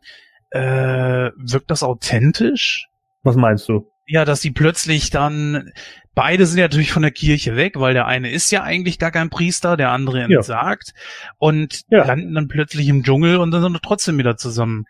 [0.51, 2.87] Äh, wirkt das authentisch?
[3.25, 3.91] Was meinst du?
[4.07, 5.73] Ja, dass sie plötzlich dann,
[6.15, 9.11] beide sind ja natürlich von der Kirche weg, weil der eine ist ja eigentlich gar
[9.11, 11.33] kein Priester, der andere entsagt ja.
[11.39, 12.05] und ja.
[12.05, 14.87] landen dann plötzlich im Dschungel und dann sind wir trotzdem wieder zusammen.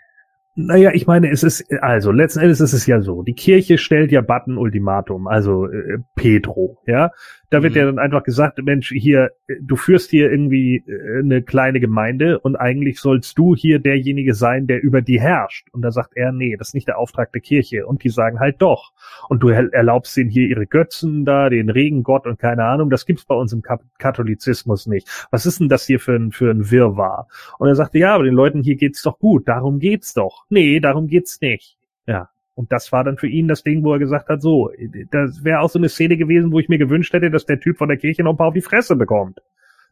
[0.59, 4.11] Naja, ich meine, es ist, also letzten Endes ist es ja so, die Kirche stellt
[4.11, 7.11] ja Button Ultimatum, also äh, Pedro, ja.
[7.51, 7.79] Da wird mhm.
[7.79, 9.31] ja dann einfach gesagt, Mensch, hier,
[9.61, 14.67] du führst hier irgendwie äh, eine kleine Gemeinde und eigentlich sollst du hier derjenige sein,
[14.67, 15.69] der über die herrscht.
[15.73, 17.87] Und da sagt er, nee, das ist nicht der Auftrag der Kirche.
[17.87, 18.93] Und die sagen halt doch.
[19.29, 23.25] Und du erlaubst ihnen hier ihre Götzen da, den Regengott und keine Ahnung, das gibt's
[23.25, 23.63] bei uns im
[23.99, 25.09] Katholizismus nicht.
[25.31, 27.29] Was ist denn das hier für ein, für ein Wirrwarr?
[27.59, 30.45] Und er sagte, ja, aber den Leuten hier geht's doch gut, darum geht's doch.
[30.49, 31.77] Nee, darum geht's nicht.
[32.07, 34.71] Ja, und das war dann für ihn das Ding, wo er gesagt hat, so,
[35.11, 37.77] das wäre auch so eine Szene gewesen, wo ich mir gewünscht hätte, dass der Typ
[37.77, 39.41] von der Kirche noch ein paar auf die Fresse bekommt.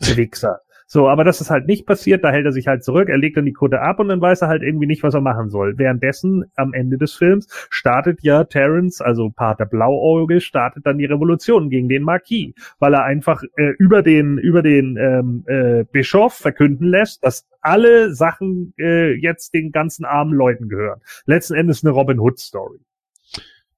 [0.00, 0.60] Der Wichser.
[0.86, 3.36] So, aber das ist halt nicht passiert, da hält er sich halt zurück, er legt
[3.36, 5.78] dann die Kutte ab und dann weiß er halt irgendwie nicht, was er machen soll.
[5.78, 11.70] Währenddessen, am Ende des Films, startet ja Terence, also Pater Blauauge, startet dann die Revolution
[11.70, 16.88] gegen den Marquis, weil er einfach äh, über den, über den ähm, äh, Bischof verkünden
[16.88, 21.00] lässt, dass alle Sachen äh, jetzt den ganzen armen Leuten gehören.
[21.26, 22.78] Letzten Endes eine Robin Hood Story.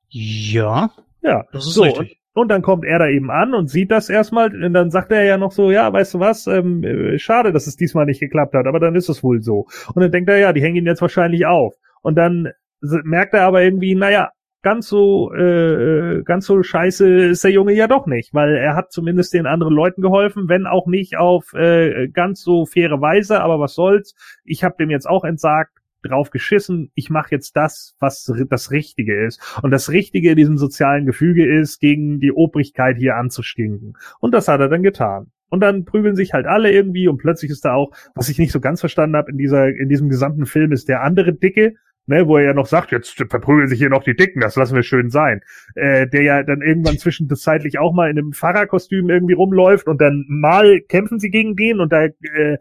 [0.09, 0.91] Ja.
[1.22, 2.20] Ja, das ist so, richtig.
[2.34, 5.24] Und dann kommt er da eben an und sieht das erstmal und dann sagt er
[5.24, 8.55] ja noch so, ja, weißt du was, ähm, äh, schade, dass es diesmal nicht geklappt
[8.55, 9.66] hat, aber dann ist es wohl so.
[9.95, 11.74] Und dann denkt er, ja, die hängen ihn jetzt wahrscheinlich auf.
[12.03, 14.30] Und dann merkt er aber irgendwie, naja,
[14.63, 18.75] ganz so äh, äh, ganz so scheiße ist der Junge ja doch nicht, weil er
[18.75, 23.41] hat zumindest den anderen Leuten geholfen, wenn auch nicht auf äh, ganz so faire Weise,
[23.41, 24.15] aber was soll's.
[24.45, 29.27] Ich habe dem jetzt auch entsagt, drauf geschissen, ich mache jetzt das, was das Richtige
[29.27, 29.41] ist.
[29.63, 33.95] Und das Richtige in diesem sozialen Gefüge ist, gegen die Obrigkeit hier anzustinken.
[34.21, 35.31] Und das hat er dann getan.
[35.49, 38.51] Und dann prügeln sich halt alle irgendwie und plötzlich ist da auch, was ich nicht
[38.51, 41.75] so ganz verstanden habe in dieser, in diesem gesamten Film, ist der andere Dicke,
[42.07, 44.75] ne, wo er ja noch sagt, jetzt verprügeln sich hier noch die Dicken, das lassen
[44.75, 45.43] wir schön sein,
[45.75, 50.25] äh, der ja dann irgendwann zwischenzeitlich auch mal in einem Fahrerkostüm irgendwie rumläuft und dann
[50.29, 52.59] mal kämpfen sie gegen den und da äh,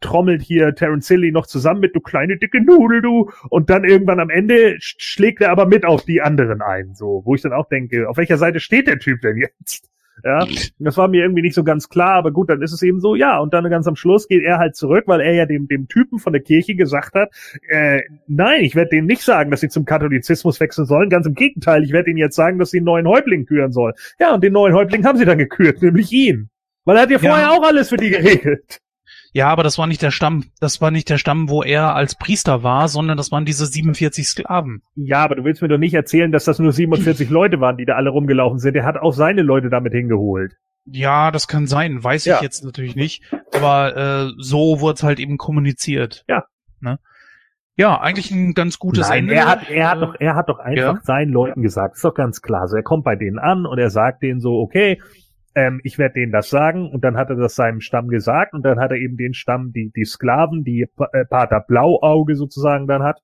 [0.00, 3.30] trommelt hier Terence Hilly noch zusammen mit du kleine dicke Nudel du.
[3.48, 7.34] Und dann irgendwann am Ende schlägt er aber mit auf die anderen ein, so, wo
[7.34, 9.91] ich dann auch denke, auf welcher Seite steht der Typ denn jetzt?
[10.24, 10.46] Ja,
[10.78, 13.16] das war mir irgendwie nicht so ganz klar, aber gut, dann ist es eben so,
[13.16, 15.88] ja, und dann ganz am Schluss geht er halt zurück, weil er ja dem, dem
[15.88, 17.30] Typen von der Kirche gesagt hat,
[17.68, 21.34] äh, nein, ich werde denen nicht sagen, dass sie zum Katholizismus wechseln sollen, ganz im
[21.34, 23.94] Gegenteil, ich werde ihnen jetzt sagen, dass sie einen neuen Häuptling küren sollen.
[24.20, 26.50] Ja, und den neuen Häuptling haben sie dann gekürt, nämlich ihn.
[26.84, 27.50] Weil er hat ja vorher ja.
[27.50, 28.80] auch alles für die geregelt.
[29.32, 32.16] Ja, aber das war nicht der Stamm, das war nicht der Stamm, wo er als
[32.16, 34.82] Priester war, sondern das waren diese 47 Sklaven.
[34.94, 37.86] Ja, aber du willst mir doch nicht erzählen, dass das nur 47 Leute waren, die
[37.86, 38.76] da alle rumgelaufen sind.
[38.76, 40.56] Er hat auch seine Leute damit hingeholt.
[40.84, 42.36] Ja, das kann sein, weiß ja.
[42.36, 43.22] ich jetzt natürlich nicht.
[43.54, 46.24] Aber äh, so wurde es halt eben kommuniziert.
[46.28, 46.44] Ja.
[46.80, 46.98] Ne?
[47.76, 49.34] Ja, eigentlich ein ganz gutes Nein, Ende.
[49.34, 51.00] Er hat, er hat doch, er hat doch einfach ja.
[51.02, 52.68] seinen Leuten gesagt, ist doch ganz klar.
[52.68, 55.00] So, er kommt bei denen an und er sagt denen so, okay,
[55.54, 56.90] ähm, ich werde denen das sagen.
[56.90, 58.54] Und dann hat er das seinem Stamm gesagt.
[58.54, 60.82] Und dann hat er eben den Stamm, die, die Sklaven, die
[61.12, 63.22] äh, Pater Blauauge sozusagen dann hat,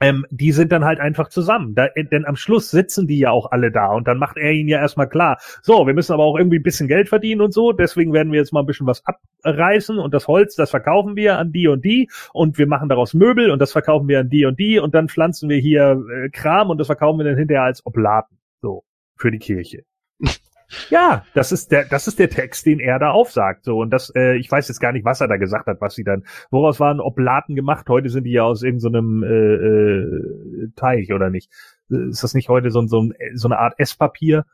[0.00, 1.74] ähm, die sind dann halt einfach zusammen.
[1.74, 3.92] Da, äh, denn am Schluss sitzen die ja auch alle da.
[3.92, 6.62] Und dann macht er ihnen ja erstmal klar, so, wir müssen aber auch irgendwie ein
[6.62, 9.02] bisschen Geld verdienen und so, deswegen werden wir jetzt mal ein bisschen was
[9.42, 9.98] abreißen.
[9.98, 12.10] Und das Holz, das verkaufen wir an die und die.
[12.32, 13.50] Und wir machen daraus Möbel.
[13.50, 14.78] Und das verkaufen wir an die und die.
[14.78, 16.70] Und dann pflanzen wir hier äh, Kram.
[16.70, 18.84] Und das verkaufen wir dann hinterher als Oblaten, so,
[19.16, 19.84] für die Kirche.
[20.90, 23.64] Ja, das ist der, das ist der Text, den er da aufsagt.
[23.64, 25.94] So und das, äh, ich weiß jetzt gar nicht, was er da gesagt hat, was
[25.94, 27.88] sie dann, woraus waren Oblaten gemacht?
[27.88, 31.50] Heute sind die ja aus irgendeinem so äh, äh, Teich oder nicht?
[31.88, 34.44] Ist das nicht heute so, so, so eine Art Esspapier?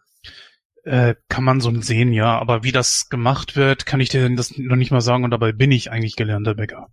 [0.85, 2.39] Äh, kann man so sehen, ja.
[2.39, 5.25] Aber wie das gemacht wird, kann ich dir das noch nicht mal sagen.
[5.25, 6.89] Und dabei bin ich eigentlich gelernter Bäcker.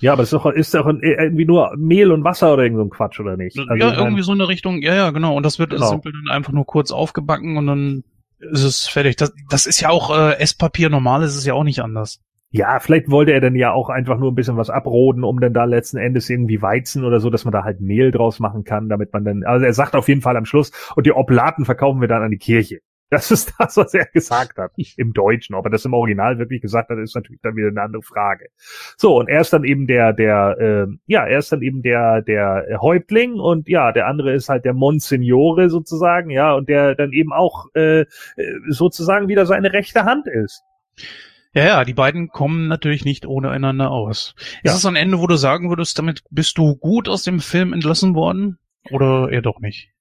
[0.00, 2.84] Ja, aber es ist doch, ist doch irgendwie nur Mehl und Wasser oder irgend so
[2.84, 3.56] ein Quatsch, oder nicht?
[3.56, 5.36] Also ja, irgendwie so in der Richtung, ja, ja, genau.
[5.36, 5.90] Und das wird genau.
[5.90, 8.04] simpel dann einfach nur kurz aufgebacken und dann
[8.50, 9.16] ist es fertig.
[9.16, 12.20] Das, das ist ja auch äh, Esspapier, normal ist es ja auch nicht anders.
[12.54, 15.54] Ja, vielleicht wollte er dann ja auch einfach nur ein bisschen was abroden, um dann
[15.54, 18.90] da letzten Endes irgendwie Weizen oder so, dass man da halt Mehl draus machen kann,
[18.90, 22.02] damit man dann, also er sagt auf jeden Fall am Schluss, und die Oblaten verkaufen
[22.02, 22.80] wir dann an die Kirche.
[23.12, 25.54] Das ist das, was er gesagt hat im Deutschen.
[25.54, 28.46] Ob er das im Original wirklich gesagt hat, ist natürlich dann wieder eine andere Frage.
[28.96, 32.22] So, und er ist dann eben der, der, äh, ja, er ist dann eben der,
[32.22, 37.12] der Häuptling und ja, der andere ist halt der Monsignore sozusagen, ja, und der dann
[37.12, 38.06] eben auch äh,
[38.68, 40.62] sozusagen wieder seine rechte Hand ist.
[41.54, 44.34] Ja, ja, die beiden kommen natürlich nicht ohne einander aus.
[44.62, 44.72] Ja.
[44.72, 47.74] Ist es ein Ende, wo du sagen würdest, damit bist du gut aus dem Film
[47.74, 48.58] entlassen worden?
[48.90, 49.91] Oder eher doch nicht?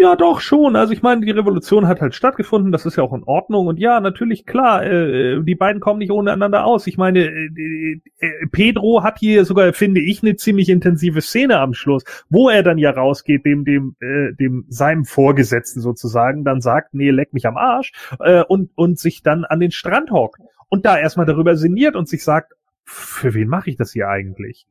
[0.00, 0.76] Ja, doch schon.
[0.76, 3.66] Also ich meine, die Revolution hat halt stattgefunden, das ist ja auch in Ordnung.
[3.66, 6.86] Und ja, natürlich, klar, äh, die beiden kommen nicht ohne einander aus.
[6.86, 11.74] Ich meine, äh, äh, Pedro hat hier sogar, finde ich, eine ziemlich intensive Szene am
[11.74, 16.94] Schluss, wo er dann ja rausgeht, dem, dem, äh, dem seinem Vorgesetzten sozusagen, dann sagt,
[16.94, 20.40] nee, leck mich am Arsch, äh, und, und sich dann an den Strand hockt.
[20.68, 22.52] Und da erstmal darüber sinniert und sich sagt,
[22.84, 24.66] für wen mache ich das hier eigentlich?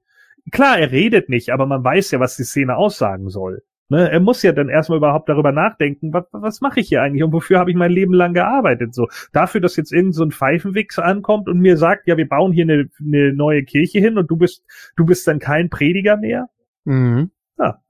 [0.52, 3.64] Klar, er redet nicht, aber man weiß ja, was die Szene aussagen soll.
[3.90, 7.24] Ne, er muss ja dann erstmal überhaupt darüber nachdenken, was, was mache ich hier eigentlich
[7.24, 8.96] und wofür habe ich mein Leben lang gearbeitet?
[8.96, 12.54] So dafür, dass jetzt irgend so ein Pfeifenwichs ankommt und mir sagt, ja, wir bauen
[12.54, 14.64] hier eine, eine neue Kirche hin und du bist
[14.96, 16.48] du bist dann kein Prediger mehr.
[16.86, 17.32] Mhm.
[17.58, 17.82] Ja.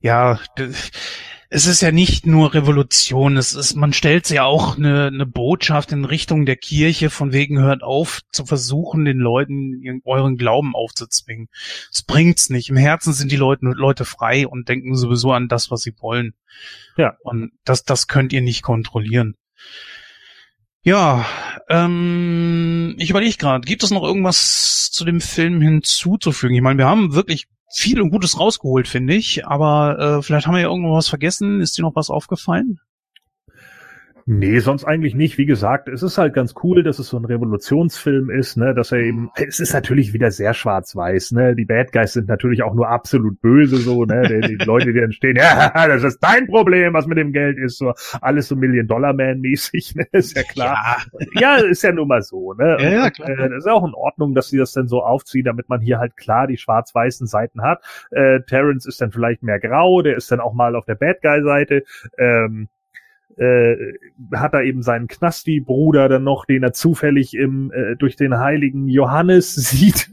[0.00, 0.38] Ja,
[1.48, 5.92] es ist ja nicht nur Revolution, es ist, man stellt ja auch eine, eine Botschaft
[5.92, 11.48] in Richtung der Kirche, von wegen hört auf, zu versuchen, den Leuten euren Glauben aufzuzwingen.
[11.92, 12.68] Es bringt's nicht.
[12.68, 16.34] Im Herzen sind die Leute, Leute frei und denken sowieso an das, was sie wollen.
[16.96, 17.16] Ja.
[17.22, 19.36] Und das, das könnt ihr nicht kontrollieren.
[20.82, 21.26] Ja,
[21.68, 26.54] ähm, ich überlege gerade, gibt es noch irgendwas zu dem Film hinzuzufügen?
[26.54, 29.46] Ich meine, wir haben wirklich viel und Gutes rausgeholt, finde ich.
[29.46, 31.60] Aber äh, vielleicht haben wir ja irgendwo was vergessen.
[31.60, 32.80] Ist dir noch was aufgefallen?
[34.28, 35.38] Nee, sonst eigentlich nicht.
[35.38, 38.90] Wie gesagt, es ist halt ganz cool, dass es so ein Revolutionsfilm ist, ne, dass
[38.90, 42.74] er eben, es ist natürlich wieder sehr schwarz-weiß, ne, die Bad Guys sind natürlich auch
[42.74, 46.48] nur absolut böse, so, ne, die, die Leute, die dann stehen, ja, das ist dein
[46.48, 50.96] Problem, was mit dem Geld ist, so, alles so Million-Dollar-Man-mäßig, ne, ist ja klar.
[51.36, 51.58] Ja.
[51.58, 52.78] ja, ist ja nun mal so, ne.
[52.80, 53.28] Ja, ja, klar.
[53.28, 56.00] Äh, das ist auch in Ordnung, dass sie das dann so aufziehen, damit man hier
[56.00, 57.84] halt klar die schwarz-weißen Seiten hat.
[58.10, 61.22] Äh, Terrence ist dann vielleicht mehr grau, der ist dann auch mal auf der Bad
[61.22, 61.84] Guy-Seite,
[62.18, 62.68] ähm,
[63.36, 63.76] äh,
[64.34, 68.88] hat er eben seinen Knasti-Bruder dann noch, den er zufällig im äh, durch den heiligen
[68.88, 70.10] Johannes sieht,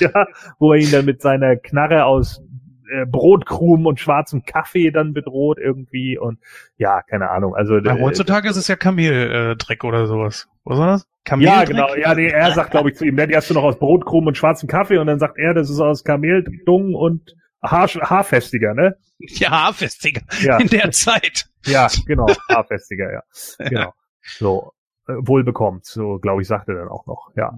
[0.00, 0.26] ja,
[0.58, 2.42] wo er ihn dann mit seiner Knarre aus
[2.90, 6.38] äh, Brotkrumen und schwarzem Kaffee dann bedroht irgendwie und
[6.76, 7.54] ja, keine Ahnung.
[7.54, 10.48] Also ja, heutzutage äh, ist es ja Kameldreck oder sowas.
[10.64, 11.08] Was war das?
[11.38, 11.94] Ja, genau.
[11.94, 14.28] Ja, nee, er sagt, glaube ich, zu ihm, ne, die hast du noch aus Brotkrumen
[14.28, 18.96] und schwarzem Kaffee und dann sagt er, das ist aus Kameldung und Haar, haarfestiger, ne?
[19.18, 20.22] Ja, haarfestiger.
[20.42, 20.58] Ja.
[20.58, 21.46] In der Zeit.
[21.66, 22.26] Ja, genau.
[22.48, 23.22] Haarfestiger, ja.
[23.58, 23.92] Genau.
[24.22, 24.72] So,
[25.08, 25.86] äh, wohlbekommt.
[25.86, 27.30] So, glaube ich, sagte er dann auch noch.
[27.34, 27.56] Ja.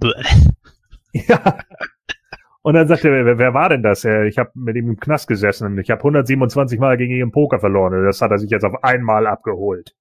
[1.12, 1.58] ja.
[2.62, 4.04] Und dann sagte er, wer, wer war denn das?
[4.04, 7.32] Ich habe mit ihm im Knast gesessen und ich habe 127 Mal gegen ihn im
[7.32, 8.04] Poker verloren.
[8.04, 9.94] Das hat er sich jetzt auf einmal abgeholt.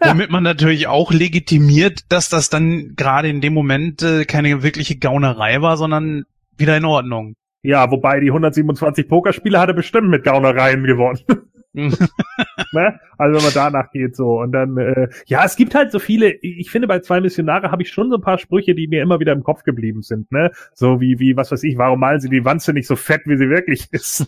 [0.00, 4.98] Womit man natürlich auch legitimiert, dass das dann gerade in dem Moment äh, keine wirkliche
[4.98, 6.24] Gaunerei war, sondern
[6.56, 7.36] wieder in Ordnung.
[7.64, 11.20] Ja, wobei die 127 Pokerspiele hat er bestimmt mit Gaunereien gewonnen.
[12.72, 13.00] ne?
[13.18, 16.30] Also wenn man danach geht so und dann äh, ja, es gibt halt so viele.
[16.40, 19.18] Ich finde bei zwei Missionare habe ich schon so ein paar Sprüche, die mir immer
[19.18, 20.30] wieder im Kopf geblieben sind.
[20.30, 23.22] Ne, so wie wie was weiß ich, warum malen sie die Wanze nicht so fett,
[23.26, 24.20] wie sie wirklich ist?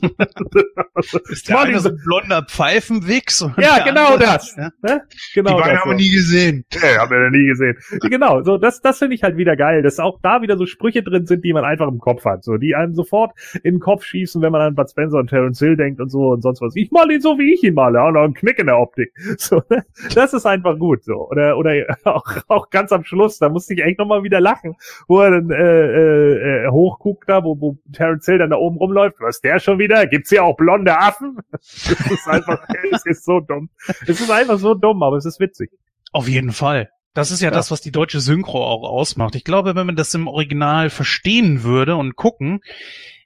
[1.29, 3.49] ist der eine so ein blonder Pfeifenwichs?
[3.59, 4.57] Ja, genau das.
[4.57, 4.71] Ja?
[4.83, 5.03] Ne?
[5.35, 5.57] Genau.
[5.57, 6.65] Die beiden haben wir nie gesehen.
[6.73, 7.77] Ja, haben wir nie gesehen.
[8.11, 8.43] genau.
[8.43, 11.27] So das das finde ich halt wieder geil, dass auch da wieder so Sprüche drin
[11.27, 13.33] sind, die man einfach im Kopf hat, so die einem sofort
[13.63, 16.31] in den Kopf schießen, wenn man an Bud Spencer und Terence Hill denkt und so
[16.31, 16.75] und sonst was.
[16.75, 18.79] Ich mal ihn so so wie ich ihn male, auch noch ein Knick in der
[18.79, 19.13] Optik.
[19.39, 19.85] So, ne?
[20.15, 21.29] Das ist einfach gut so.
[21.29, 21.73] Oder oder
[22.05, 24.77] auch, auch ganz am Schluss, da musste ich echt nochmal wieder lachen,
[25.09, 29.17] wo er dann äh, äh, hochguckt da, wo, wo Terence Hill dann da oben rumläuft.
[29.21, 30.07] Was ist der schon wieder?
[30.07, 31.39] Gibt's hier auch blonde Affen?
[31.87, 33.71] Das ist einfach, es ist so dumm.
[34.07, 35.71] Es ist einfach so dumm, aber es ist witzig.
[36.13, 36.91] Auf jeden Fall.
[37.15, 39.35] Das ist ja, ja, das, was die deutsche Synchro auch ausmacht.
[39.35, 42.61] Ich glaube, wenn man das im Original verstehen würde und gucken,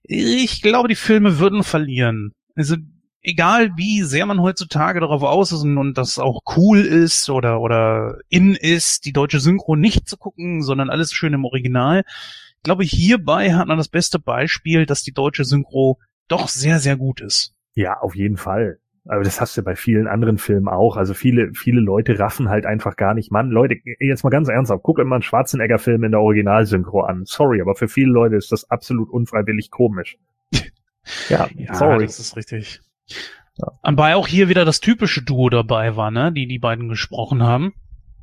[0.02, 2.32] ich glaube, die Filme würden verlieren.
[2.56, 2.76] Also
[3.22, 7.60] egal wie sehr man heutzutage darauf aus ist und, und das auch cool ist oder
[7.60, 12.05] oder in ist, die deutsche Synchro nicht zu gucken, sondern alles schön im Original.
[12.56, 15.98] Ich glaube, hierbei hat man das beste Beispiel, dass die deutsche Synchro
[16.28, 17.55] doch sehr, sehr gut ist.
[17.74, 18.78] Ja, auf jeden Fall.
[19.06, 20.97] Aber das hast du bei vielen anderen Filmen auch.
[20.97, 23.32] Also viele, viele Leute raffen halt einfach gar nicht.
[23.32, 27.24] Mann, Leute, jetzt mal ganz ernsthaft, guck immer einen Schwarzenegger-Film in der Originalsynchro an.
[27.24, 30.18] Sorry, aber für viele Leute ist das absolut unfreiwillig komisch.
[31.28, 32.05] ja, ja, sorry.
[32.05, 32.80] Das ist richtig.
[33.56, 33.68] Ja.
[33.82, 37.74] Anbei auch hier wieder das typische Duo dabei war, ne, die die beiden gesprochen haben.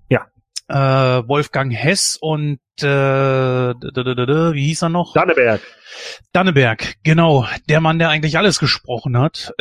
[0.09, 0.27] Ja.
[0.67, 5.13] Äh, Wolfgang Hess und äh, wie hieß er noch?
[5.13, 5.61] Danneberg.
[6.31, 7.45] Danneberg, genau.
[7.69, 9.53] Der Mann, der eigentlich alles gesprochen hat.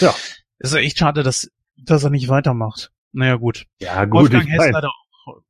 [0.00, 0.14] Ja.
[0.58, 2.92] Ist ja echt schade, dass, dass er nicht weitermacht.
[3.12, 3.66] Naja, gut.
[3.80, 4.20] Ja, gut.
[4.20, 5.42] Wolfgang Hess leider auch.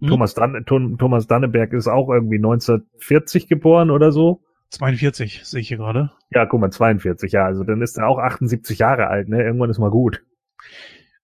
[0.00, 0.08] Hm?
[0.08, 4.42] Thomas, Dan Thomas Danneberg ist auch irgendwie 1940 geboren oder so.
[4.74, 6.12] 42, sehe ich hier gerade.
[6.30, 7.44] Ja, guck mal, 42, ja.
[7.44, 9.42] Also dann ist er auch 78 Jahre alt, ne?
[9.42, 10.22] Irgendwann ist mal gut.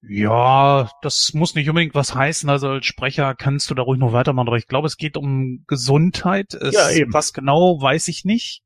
[0.02, 2.48] Ja, das muss nicht unbedingt was heißen.
[2.48, 4.48] Also als Sprecher kannst du da ruhig noch weitermachen.
[4.48, 6.54] Aber ich glaube, es geht um Gesundheit.
[6.54, 7.12] Es, ja, eben.
[7.12, 8.62] Was genau, weiß ich nicht.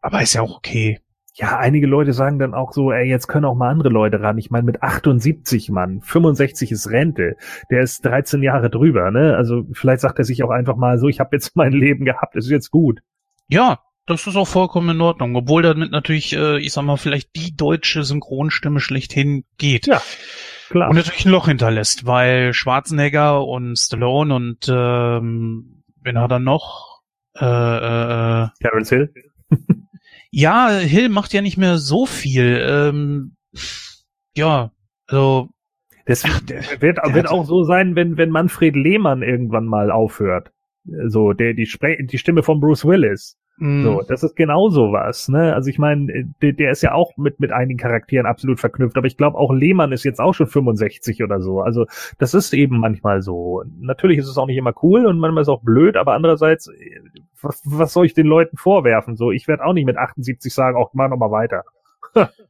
[0.00, 1.00] Aber ist ja auch okay
[1.40, 4.36] ja, einige Leute sagen dann auch so, ey, jetzt können auch mal andere Leute ran.
[4.38, 7.36] Ich meine, mit 78 Mann, 65 ist Rente,
[7.70, 9.36] der ist 13 Jahre drüber, ne?
[9.36, 12.36] Also vielleicht sagt er sich auch einfach mal so, ich habe jetzt mein Leben gehabt,
[12.36, 13.00] es ist jetzt gut.
[13.50, 17.34] Ja, das ist auch vollkommen in Ordnung, obwohl damit natürlich, äh, ich sag mal, vielleicht
[17.36, 19.86] die deutsche Synchronstimme schlechthin geht.
[19.86, 20.00] Ja.
[20.70, 20.88] Klar.
[20.88, 27.02] Und natürlich ein Loch hinterlässt, weil Schwarzenegger und Stallone und ähm, wen hat er noch?
[27.36, 29.12] Äh, äh, äh Terence Hill.
[30.30, 32.64] Ja, Hill macht ja nicht mehr so viel.
[32.64, 33.36] Ähm,
[34.36, 34.70] ja,
[35.08, 35.48] also.
[36.06, 36.24] Das
[36.80, 40.52] wird, wird auch so sein, wenn, wenn Manfred Lehmann irgendwann mal aufhört.
[40.84, 43.38] So, der, die, Spre die Stimme von Bruce Willis.
[43.60, 43.82] Mm.
[43.82, 45.54] So, das ist genau sowas, ne?
[45.54, 49.06] Also ich meine, der, der ist ja auch mit, mit einigen Charakteren absolut verknüpft, aber
[49.06, 51.60] ich glaube auch Lehmann ist jetzt auch schon 65 oder so.
[51.60, 51.86] Also
[52.18, 53.62] das ist eben manchmal so.
[53.78, 56.70] Natürlich ist es auch nicht immer cool und manchmal ist es auch blöd, aber andererseits
[57.42, 59.16] was, was soll ich den Leuten vorwerfen?
[59.16, 61.64] So, ich werde auch nicht mit 78 sagen, auch mach noch mal weiter.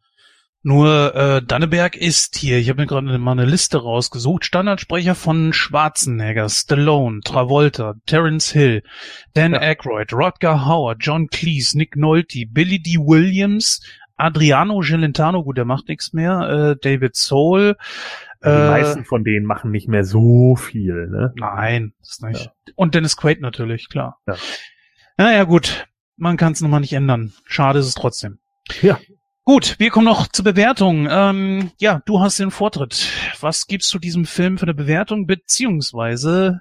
[0.63, 5.55] Nur äh, Danneberg ist hier, ich habe mir gerade mal eine Liste rausgesucht, Standardsprecher von
[5.55, 8.83] Schwarzenegger, Stallone, Travolta, Terence Hill,
[9.33, 9.61] Dan ja.
[9.61, 12.99] Aykroyd, Rodger Hauer, John Cleese, Nick Nolte, Billy D.
[12.99, 13.81] Williams,
[14.17, 17.77] Adriano Gelentano, gut, der macht nichts mehr, äh, David Soul.
[18.45, 21.33] Die äh, meisten von denen machen nicht mehr so viel, ne?
[21.37, 22.45] Nein, das ist nicht.
[22.47, 22.53] Ja.
[22.75, 24.19] Und Dennis Quaid natürlich, klar.
[24.27, 24.35] Ja.
[25.17, 25.87] Naja, gut.
[26.17, 27.33] Man kann es nochmal nicht ändern.
[27.45, 28.41] Schade ist es trotzdem.
[28.83, 28.99] Ja.
[29.53, 31.09] Gut, wir kommen noch zur Bewertung.
[31.11, 33.09] Ähm, ja, du hast den Vortritt.
[33.41, 36.61] Was gibst du diesem Film für eine Bewertung, beziehungsweise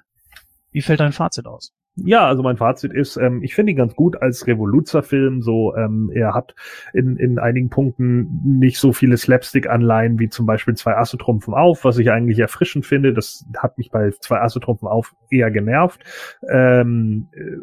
[0.72, 1.72] wie fällt dein Fazit aus?
[1.94, 5.40] Ja, also mein Fazit ist, ähm, ich finde ihn ganz gut als Revoluzzer-Film.
[5.40, 6.56] So, ähm, er hat
[6.92, 11.84] in, in einigen Punkten nicht so viele Slapstick-Anleihen wie zum Beispiel zwei Asse trumpfen auf,
[11.84, 13.14] was ich eigentlich erfrischend finde.
[13.14, 16.00] Das hat mich bei zwei Asse trumpfen auf eher genervt.
[16.50, 17.58] Ähm, äh,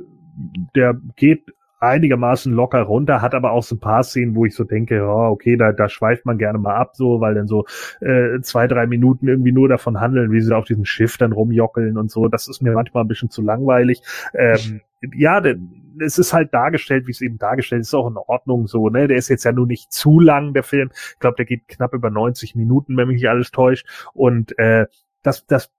[0.74, 4.64] der geht einigermaßen locker runter, hat aber auch so ein paar Szenen, wo ich so
[4.64, 7.66] denke, oh, okay, da, da schweift man gerne mal ab, so, weil dann so
[8.02, 11.32] äh, zwei, drei Minuten irgendwie nur davon handeln, wie sie da auf diesem Schiff dann
[11.32, 12.28] rumjockeln und so.
[12.28, 14.02] Das ist mir manchmal ein bisschen zu langweilig.
[14.34, 14.82] Ähm,
[15.14, 18.90] ja, denn es ist halt dargestellt, wie es eben dargestellt ist, auch in Ordnung so,
[18.90, 19.08] ne?
[19.08, 20.90] Der ist jetzt ja nur nicht zu lang, der Film.
[20.94, 23.88] Ich glaube, der geht knapp über 90 Minuten, wenn mich nicht alles täuscht.
[24.14, 24.86] Und äh,
[25.24, 25.72] das, das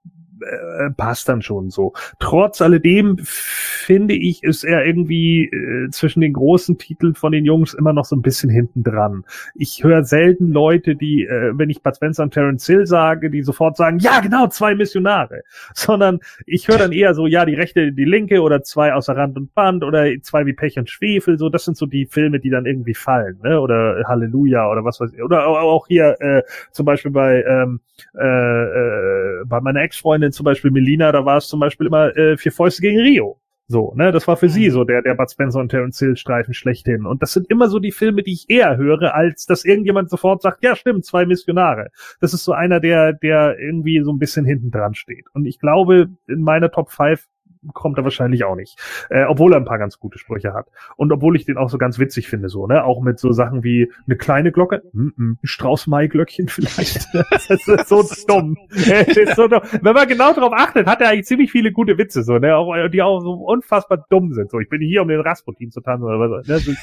[0.42, 1.92] äh, passt dann schon so.
[2.18, 7.74] Trotz alledem finde ich, ist er irgendwie äh, zwischen den großen Titeln von den Jungs
[7.74, 9.24] immer noch so ein bisschen hinten dran.
[9.54, 13.42] Ich höre selten Leute, die, äh, wenn ich Bud Spencer und Terence Hill sage, die
[13.42, 15.42] sofort sagen, ja genau, zwei Missionare.
[15.74, 19.36] Sondern ich höre dann eher so, ja, die rechte, die linke oder zwei außer Rand
[19.36, 21.38] und Band oder zwei wie Pech und Schwefel.
[21.38, 23.60] So, das sind so die Filme, die dann irgendwie fallen, ne?
[23.60, 25.22] Oder Halleluja oder was weiß ich.
[25.22, 26.42] Oder auch hier äh,
[26.72, 27.80] zum Beispiel bei ähm,
[28.14, 32.36] äh, äh, bei meiner Ex-Freundin zum Beispiel Melina, da war es zum Beispiel immer äh,
[32.36, 33.40] vier Fäuste gegen Rio.
[33.70, 34.72] So, ne, das war für sie mhm.
[34.72, 37.04] so der, der Bud Spencer und Terence Hill Streifen schlechthin.
[37.04, 40.40] Und das sind immer so die Filme, die ich eher höre, als dass irgendjemand sofort
[40.40, 41.90] sagt, ja stimmt, zwei Missionare.
[42.20, 45.26] Das ist so einer, der, der irgendwie so ein bisschen hinten dran steht.
[45.34, 47.26] Und ich glaube, in meiner Top 5
[47.74, 48.78] kommt er wahrscheinlich auch nicht.
[49.10, 50.68] Äh, obwohl er ein paar ganz gute Sprüche hat.
[50.96, 52.84] Und obwohl ich den auch so ganz witzig finde, so, ne?
[52.84, 57.08] Auch mit so Sachen wie eine kleine Glocke, mm -mm, ein Strauß-Mai-Glöckchen vielleicht.
[57.14, 58.56] das ist so dumm.
[58.70, 59.62] ist so dumm.
[59.82, 62.56] Wenn man genau darauf achtet, hat er eigentlich ziemlich viele gute Witze, so, ne?
[62.56, 64.50] Auch, die auch so unfassbar dumm sind.
[64.50, 66.46] So, ich bin hier, um den Rasputin zu tanzen oder was.
[66.46, 66.76] Ne?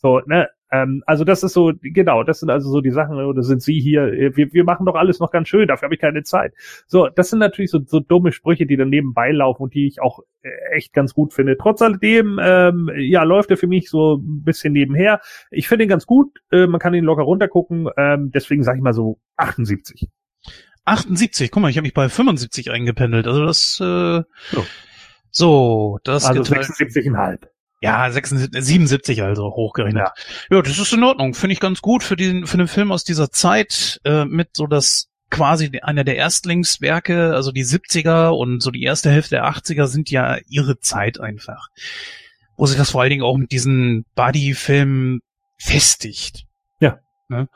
[0.00, 0.48] So, ne?
[0.72, 3.78] Ähm, also das ist so, genau, das sind also so die Sachen, oder sind Sie
[3.78, 6.54] hier, äh, wir, wir machen doch alles noch ganz schön, dafür habe ich keine Zeit.
[6.86, 10.00] So, das sind natürlich so, so dumme Sprüche, die dann nebenbei laufen und die ich
[10.00, 11.58] auch äh, echt ganz gut finde.
[11.58, 15.20] Trotz alledem, ähm, ja, läuft er für mich so ein bisschen nebenher.
[15.50, 18.82] Ich finde ihn ganz gut, äh, man kann ihn locker runtergucken, ähm, deswegen sage ich
[18.82, 20.08] mal so 78.
[20.86, 24.64] 78, guck mal, ich habe mich bei 75 eingependelt, also das, äh, so.
[25.30, 27.46] so, das also 76,5.
[27.82, 30.04] Ja, 76, 77 also hochgerechnet.
[30.50, 30.56] Ja.
[30.56, 31.34] ja, das ist in Ordnung.
[31.34, 34.68] Finde ich ganz gut für den für den Film aus dieser Zeit äh, mit so
[34.68, 39.86] das quasi einer der Erstlingswerke, also die 70er und so die erste Hälfte der 80er
[39.86, 41.68] sind ja ihre Zeit einfach.
[42.56, 45.20] Wo sich das vor allen Dingen auch mit diesen Buddy-Filmen
[45.58, 46.44] festigt.
[46.80, 46.98] Ja.
[47.28, 47.48] Ne?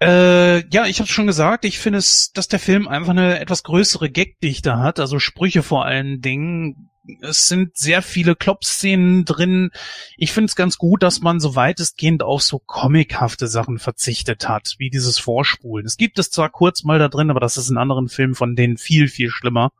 [0.00, 3.62] Äh, ja, ich habe schon gesagt, ich finde es, dass der Film einfach eine etwas
[3.62, 6.90] größere Gagdichte hat, also Sprüche vor allen Dingen,
[7.20, 9.70] es sind sehr viele Klopp-Szenen drin.
[10.16, 14.74] Ich finde es ganz gut, dass man so weitestgehend auf so comichafte Sachen verzichtet hat,
[14.78, 15.86] wie dieses Vorspulen.
[15.86, 18.56] Es gibt es zwar kurz mal da drin, aber das ist in anderen Filmen von
[18.56, 19.72] denen viel, viel schlimmer.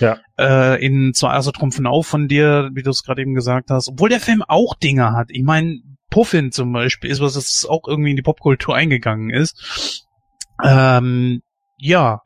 [0.00, 0.18] Ja.
[0.38, 3.88] Äh, in Zur Erse Trumpfen auf von dir, wie du es gerade eben gesagt hast.
[3.88, 5.28] Obwohl der Film auch Dinge hat.
[5.30, 5.80] Ich meine,
[6.10, 10.06] Puffin zum Beispiel ist was, das auch irgendwie in die Popkultur eingegangen ist.
[10.62, 11.42] Ähm,
[11.78, 12.22] ja.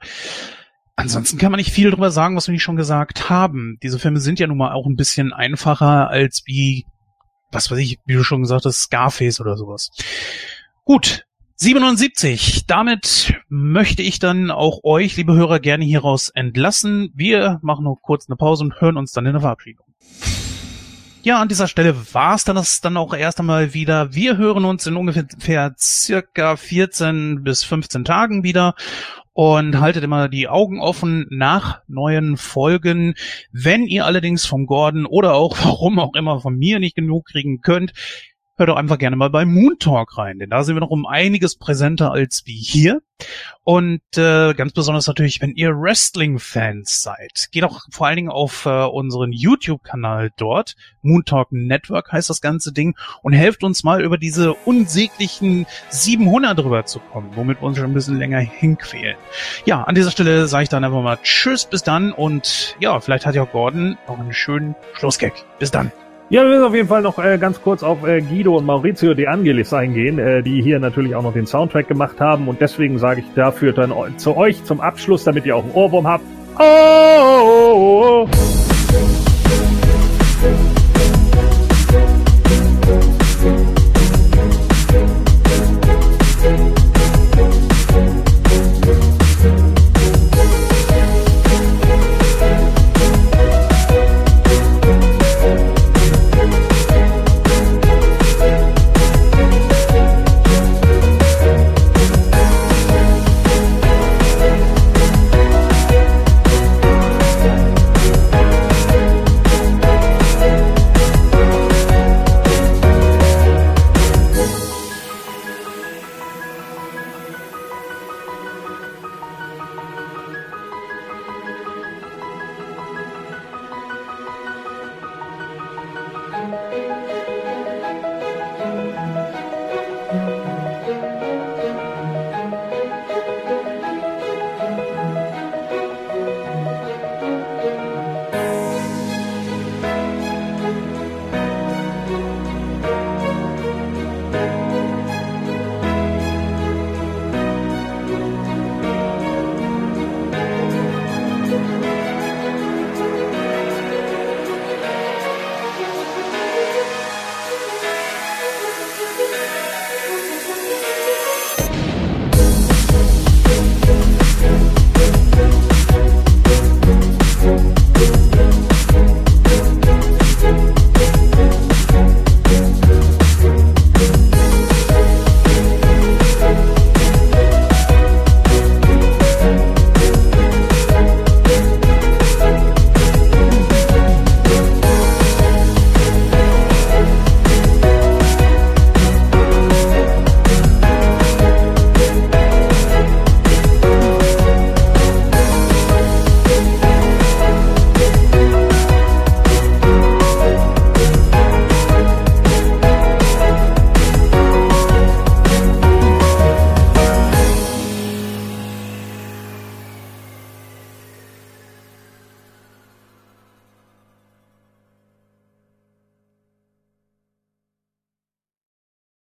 [0.99, 3.79] Ansonsten kann man nicht viel drüber sagen, was wir nicht schon gesagt haben.
[3.85, 6.87] Diese Filme sind ja nun mal auch ein bisschen einfacher als wie,
[7.53, 9.91] was weiß ich, wie du schon gesagt hast, Scarface oder sowas.
[10.85, 11.25] Gut.
[11.55, 12.67] 77.
[12.67, 17.13] Damit möchte ich dann auch euch, liebe Hörer, gerne hieraus entlassen.
[17.15, 19.87] Wir machen noch kurz eine Pause und hören uns dann in der Verabschiedung.
[21.23, 24.15] Ja, an dieser Stelle war es dann das dann auch erst einmal wieder.
[24.15, 28.75] Wir hören uns in ungefähr circa 14 bis 15 Tagen wieder
[29.39, 33.15] und haltet immer die Augen offen nach neuen Folgen.
[33.53, 37.61] Wenn ihr allerdings vom Gordon oder auch warum auch immer von mir nicht genug kriegen
[37.61, 37.93] könnt,
[38.59, 41.07] hört doch einfach gerne mal bei Moon Talk rein, denn da sind wir noch um
[41.07, 43.01] einiges präsenter als wie hier.
[43.65, 48.67] Und äh, ganz besonders natürlich, wenn ihr Wrestling-Fans seid, geht auch vor allen Dingen auf
[48.67, 50.77] äh, unseren YouTube-Kanal dort.
[51.03, 56.59] Moon Talk Network heißt das ganze Ding und helft uns mal über diese unsäglichen 700
[56.59, 59.17] drüber zu kommen, womit wir uns schon ein bisschen länger hinquälen.
[59.65, 63.27] Ja, an dieser Stelle sage ich dann einfach mal Tschüss, bis dann und ja, vielleicht
[63.27, 65.33] hat ja Gordon noch einen schönen Schlussgag.
[65.59, 65.93] Bis dann.
[66.31, 69.15] Ja, wir müssen auf jeden Fall noch äh, ganz kurz auf äh, Guido und Maurizio
[69.15, 72.99] De Angelis eingehen, äh, die hier natürlich auch noch den Soundtrack gemacht haben und deswegen
[72.99, 76.25] sage ich dafür dann zu euch zum Abschluss, damit ihr auch einen Ohrwurm habt.
[76.59, 78.68] Oh, oh, oh, oh.